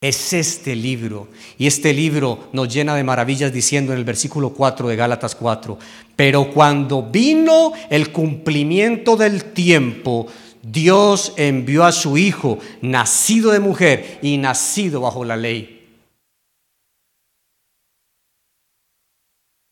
es 0.00 0.32
este 0.32 0.76
libro. 0.76 1.28
Y 1.58 1.66
este 1.66 1.92
libro 1.92 2.48
nos 2.52 2.72
llena 2.72 2.94
de 2.94 3.02
maravillas 3.02 3.52
diciendo 3.52 3.92
en 3.92 3.98
el 3.98 4.04
versículo 4.04 4.50
4 4.50 4.88
de 4.88 4.96
Gálatas 4.96 5.34
4, 5.34 5.76
pero 6.14 6.50
cuando 6.52 7.02
vino 7.02 7.72
el 7.90 8.12
cumplimiento 8.12 9.16
del 9.16 9.52
tiempo, 9.52 10.28
Dios 10.62 11.34
envió 11.36 11.84
a 11.84 11.92
su 11.92 12.16
Hijo, 12.16 12.60
nacido 12.80 13.50
de 13.50 13.60
mujer 13.60 14.20
y 14.22 14.38
nacido 14.38 15.00
bajo 15.00 15.24
la 15.24 15.36
ley 15.36 15.77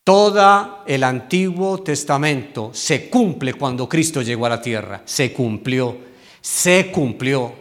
Todo 0.07 0.85
el 0.87 1.03
Antiguo 1.03 1.79
Testamento 1.79 2.71
se 2.73 3.11
cumple 3.11 3.55
cuando 3.55 3.89
Cristo 3.89 4.23
llegó 4.23 4.47
a 4.47 4.51
la 4.51 4.63
tierra. 4.63 5.03
Se 5.05 5.33
cumplió, 5.33 5.97
se 6.41 6.93
cumplió. 6.93 7.53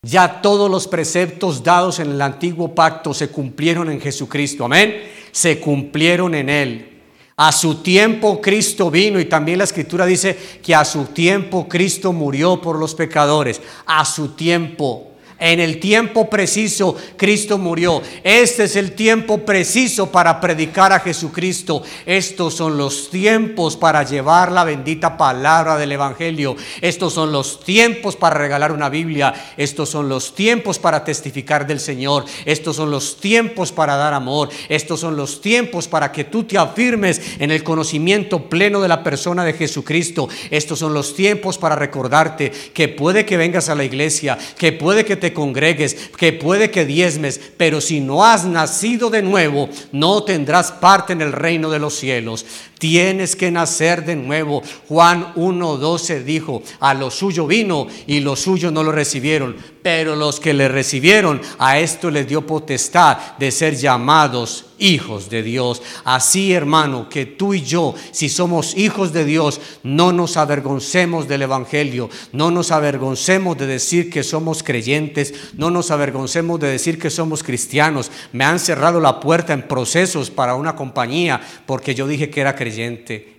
Ya 0.00 0.40
todos 0.40 0.70
los 0.70 0.88
preceptos 0.88 1.62
dados 1.62 1.98
en 1.98 2.12
el 2.12 2.22
antiguo 2.22 2.74
pacto 2.74 3.12
se 3.12 3.28
cumplieron 3.28 3.90
en 3.90 4.00
Jesucristo. 4.00 4.64
Amén. 4.64 5.10
Se 5.30 5.60
cumplieron 5.60 6.34
en 6.34 6.48
Él. 6.48 7.02
A 7.36 7.52
su 7.52 7.82
tiempo 7.82 8.40
Cristo 8.40 8.90
vino 8.90 9.20
y 9.20 9.26
también 9.26 9.58
la 9.58 9.64
escritura 9.64 10.06
dice 10.06 10.38
que 10.62 10.74
a 10.74 10.86
su 10.86 11.04
tiempo 11.08 11.68
Cristo 11.68 12.14
murió 12.14 12.62
por 12.62 12.78
los 12.78 12.94
pecadores. 12.94 13.60
A 13.84 14.06
su 14.06 14.28
tiempo. 14.28 15.07
En 15.40 15.60
el 15.60 15.78
tiempo 15.78 16.28
preciso 16.28 16.96
Cristo 17.16 17.58
murió. 17.58 18.02
Este 18.24 18.64
es 18.64 18.74
el 18.74 18.92
tiempo 18.92 19.38
preciso 19.38 20.10
para 20.10 20.40
predicar 20.40 20.92
a 20.92 21.00
Jesucristo. 21.00 21.82
Estos 22.06 22.54
son 22.54 22.76
los 22.76 23.08
tiempos 23.10 23.76
para 23.76 24.02
llevar 24.02 24.50
la 24.50 24.64
bendita 24.64 25.16
palabra 25.16 25.76
del 25.76 25.92
Evangelio. 25.92 26.56
Estos 26.80 27.14
son 27.14 27.30
los 27.30 27.60
tiempos 27.60 28.16
para 28.16 28.36
regalar 28.36 28.72
una 28.72 28.88
Biblia. 28.88 29.32
Estos 29.56 29.90
son 29.90 30.08
los 30.08 30.34
tiempos 30.34 30.78
para 30.78 31.04
testificar 31.04 31.66
del 31.66 31.78
Señor. 31.78 32.24
Estos 32.44 32.76
son 32.76 32.90
los 32.90 33.18
tiempos 33.18 33.70
para 33.70 33.96
dar 33.96 34.14
amor. 34.14 34.48
Estos 34.68 35.00
son 35.00 35.16
los 35.16 35.40
tiempos 35.40 35.86
para 35.86 36.10
que 36.10 36.24
tú 36.24 36.44
te 36.44 36.58
afirmes 36.58 37.20
en 37.38 37.50
el 37.50 37.62
conocimiento 37.62 38.48
pleno 38.48 38.80
de 38.80 38.88
la 38.88 39.04
persona 39.04 39.44
de 39.44 39.52
Jesucristo. 39.52 40.28
Estos 40.50 40.80
son 40.80 40.94
los 40.94 41.14
tiempos 41.14 41.58
para 41.58 41.76
recordarte 41.76 42.50
que 42.74 42.88
puede 42.88 43.24
que 43.24 43.36
vengas 43.36 43.68
a 43.68 43.74
la 43.74 43.84
iglesia, 43.84 44.36
que 44.56 44.72
puede 44.72 45.04
que 45.04 45.16
te 45.16 45.27
congregues, 45.32 46.10
que 46.16 46.32
puede 46.32 46.70
que 46.70 46.84
diezmes, 46.84 47.40
pero 47.56 47.80
si 47.80 48.00
no 48.00 48.24
has 48.24 48.44
nacido 48.44 49.10
de 49.10 49.22
nuevo, 49.22 49.68
no 49.92 50.22
tendrás 50.24 50.72
parte 50.72 51.12
en 51.12 51.22
el 51.22 51.32
reino 51.32 51.70
de 51.70 51.78
los 51.78 51.94
cielos. 51.94 52.44
Tienes 52.78 53.34
que 53.34 53.50
nacer 53.50 54.04
de 54.04 54.16
nuevo. 54.16 54.62
Juan 54.88 55.34
1.12 55.34 56.22
dijo, 56.22 56.62
a 56.80 56.94
lo 56.94 57.10
suyo 57.10 57.46
vino 57.46 57.86
y 58.06 58.20
los 58.20 58.40
suyos 58.40 58.72
no 58.72 58.82
lo 58.82 58.92
recibieron, 58.92 59.56
pero 59.82 60.14
los 60.16 60.38
que 60.40 60.54
le 60.54 60.68
recibieron, 60.68 61.40
a 61.58 61.78
esto 61.78 62.10
les 62.10 62.28
dio 62.28 62.46
potestad 62.46 63.18
de 63.38 63.50
ser 63.50 63.76
llamados 63.76 64.66
hijos 64.78 65.28
de 65.28 65.42
Dios. 65.42 65.82
Así, 66.04 66.52
hermano, 66.52 67.08
que 67.08 67.26
tú 67.26 67.54
y 67.54 67.62
yo, 67.62 67.94
si 68.12 68.28
somos 68.28 68.76
hijos 68.76 69.12
de 69.12 69.24
Dios, 69.24 69.60
no 69.82 70.12
nos 70.12 70.36
avergoncemos 70.36 71.28
del 71.28 71.42
Evangelio, 71.42 72.08
no 72.32 72.50
nos 72.50 72.70
avergoncemos 72.70 73.58
de 73.58 73.66
decir 73.66 74.10
que 74.10 74.22
somos 74.22 74.62
creyentes, 74.62 75.34
no 75.54 75.70
nos 75.70 75.90
avergoncemos 75.90 76.60
de 76.60 76.68
decir 76.68 76.98
que 76.98 77.10
somos 77.10 77.42
cristianos. 77.42 78.10
Me 78.32 78.44
han 78.44 78.58
cerrado 78.58 79.00
la 79.00 79.20
puerta 79.20 79.52
en 79.52 79.66
procesos 79.66 80.30
para 80.30 80.54
una 80.54 80.76
compañía 80.76 81.40
porque 81.66 81.94
yo 81.94 82.06
dije 82.06 82.30
que 82.30 82.40
era 82.40 82.54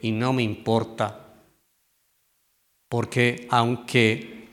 y 0.02 0.12
no 0.12 0.34
me 0.34 0.44
importa. 0.44 1.28
Porque 2.88 3.48
aunque 3.52 4.48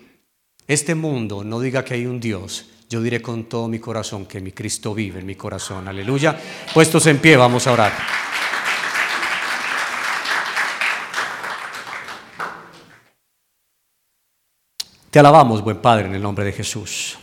este 0.66 0.94
mundo 0.94 1.44
no 1.44 1.60
diga 1.60 1.84
que 1.84 1.94
hay 1.94 2.06
un 2.06 2.20
Dios, 2.20 2.66
yo 2.88 3.00
diré 3.00 3.22
con 3.22 3.44
todo 3.44 3.68
mi 3.68 3.78
corazón 3.78 4.26
que 4.26 4.40
mi 4.40 4.52
Cristo 4.52 4.94
vive 4.94 5.20
en 5.20 5.26
mi 5.26 5.34
corazón. 5.34 5.88
Aleluya. 5.88 6.38
Puestos 6.74 7.06
en 7.06 7.18
pie, 7.18 7.36
vamos 7.36 7.66
a 7.66 7.72
orar. 7.72 7.92
Te 15.10 15.18
alabamos, 15.18 15.62
buen 15.62 15.78
Padre, 15.78 16.06
en 16.06 16.14
el 16.14 16.22
nombre 16.22 16.44
de 16.44 16.52
Jesús. 16.52 17.16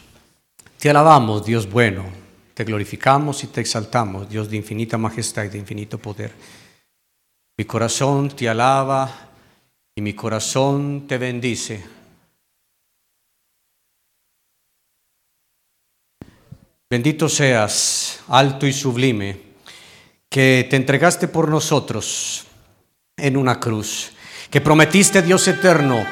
Te 0.80 0.90
alabamos, 0.90 1.46
Dios 1.46 1.70
bueno. 1.70 2.24
Te 2.54 2.64
glorificamos 2.64 3.44
y 3.44 3.48
te 3.48 3.62
exaltamos, 3.62 4.30
Dios 4.30 4.50
de 4.50 4.58
infinita 4.58 4.98
majestad 4.98 5.44
y 5.46 5.50
de 5.50 5.58
infinito 5.58 5.98
poder. 5.98 6.32
Mi 7.56 7.66
corazón 7.66 8.30
te 8.30 8.50
alaba 8.50 9.30
y 9.96 10.02
mi 10.02 10.14
corazón 10.14 11.06
te 11.08 11.20
bendice. 11.20 11.84
Bendito 16.90 17.30
seas, 17.30 18.22
alto 18.28 18.66
y 18.66 18.74
sublime, 18.74 19.40
que 20.30 20.66
te 20.68 20.76
entregaste 20.76 21.28
por 21.28 21.48
nosotros 21.48 22.46
en 23.18 23.38
una 23.38 23.60
cruz, 23.60 24.14
que 24.50 24.62
prometiste, 24.62 25.22
Dios 25.22 25.48
eterno, 25.48 26.04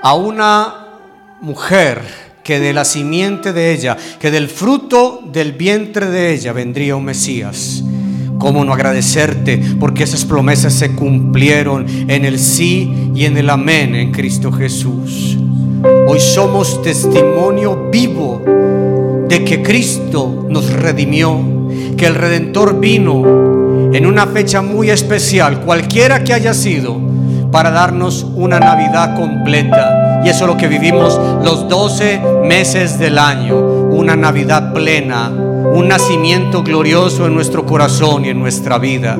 a 0.00 0.14
una 0.14 1.00
mujer 1.40 2.02
que 2.44 2.60
de 2.60 2.72
la 2.72 2.84
simiente 2.84 3.52
de 3.52 3.72
ella, 3.72 3.96
que 4.20 4.30
del 4.30 4.48
fruto 4.48 5.22
del 5.24 5.52
vientre 5.52 6.06
de 6.06 6.34
ella 6.34 6.52
vendría 6.52 6.94
un 6.94 7.04
Mesías. 7.04 7.82
¿Cómo 8.38 8.64
no 8.64 8.72
agradecerte? 8.72 9.62
Porque 9.78 10.04
esas 10.04 10.24
promesas 10.24 10.74
se 10.74 10.94
cumplieron 10.94 11.86
en 12.08 12.24
el 12.24 12.38
sí 12.38 13.12
y 13.14 13.24
en 13.24 13.36
el 13.36 13.48
amén 13.50 13.94
en 13.94 14.12
Cristo 14.12 14.52
Jesús. 14.52 15.38
Hoy 16.06 16.20
somos 16.20 16.82
testimonio 16.82 17.90
vivo 17.90 18.42
de 19.28 19.44
que 19.44 19.62
Cristo 19.62 20.46
nos 20.48 20.72
redimió, 20.72 21.38
que 21.96 22.06
el 22.06 22.14
Redentor 22.14 22.80
vino 22.80 23.22
en 23.92 24.06
una 24.06 24.26
fecha 24.26 24.62
muy 24.62 24.90
especial, 24.90 25.60
cualquiera 25.60 26.24
que 26.24 26.34
haya 26.34 26.54
sido, 26.54 27.00
para 27.50 27.70
darnos 27.70 28.26
una 28.34 28.58
Navidad 28.58 29.14
completa. 29.14 30.22
Y 30.24 30.28
eso 30.28 30.44
es 30.44 30.50
lo 30.50 30.56
que 30.56 30.68
vivimos 30.68 31.18
los 31.44 31.68
12 31.68 32.20
meses 32.44 32.98
del 32.98 33.18
año, 33.18 33.56
una 33.58 34.16
Navidad 34.16 34.72
plena 34.72 35.30
un 35.72 35.88
nacimiento 35.88 36.62
glorioso 36.62 37.26
en 37.26 37.34
nuestro 37.34 37.64
corazón 37.64 38.24
y 38.24 38.28
en 38.28 38.38
nuestra 38.38 38.78
vida, 38.78 39.16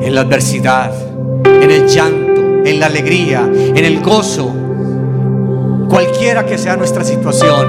en 0.00 0.14
la 0.14 0.22
adversidad, 0.22 0.90
en 1.44 1.70
el 1.70 1.86
llanto, 1.86 2.40
en 2.64 2.80
la 2.80 2.86
alegría, 2.86 3.42
en 3.42 3.84
el 3.84 4.00
gozo. 4.00 4.50
Cualquiera 5.90 6.46
que 6.46 6.56
sea 6.56 6.78
nuestra 6.78 7.04
situación, 7.04 7.68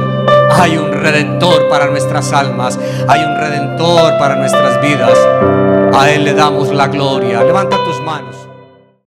hay 0.51 0.77
un 0.77 0.93
redentor 0.93 1.67
para 1.67 1.87
nuestras 1.87 2.31
almas, 2.31 2.79
hay 3.09 3.19
un 3.25 3.35
redentor 3.35 4.17
para 4.17 4.37
nuestras 4.37 4.81
vidas. 4.81 5.19
A 5.93 6.11
Él 6.11 6.23
le 6.23 6.33
damos 6.33 6.73
la 6.73 6.87
gloria. 6.87 7.43
Levanta 7.43 7.75
tus 7.83 8.01
manos. 8.05 8.44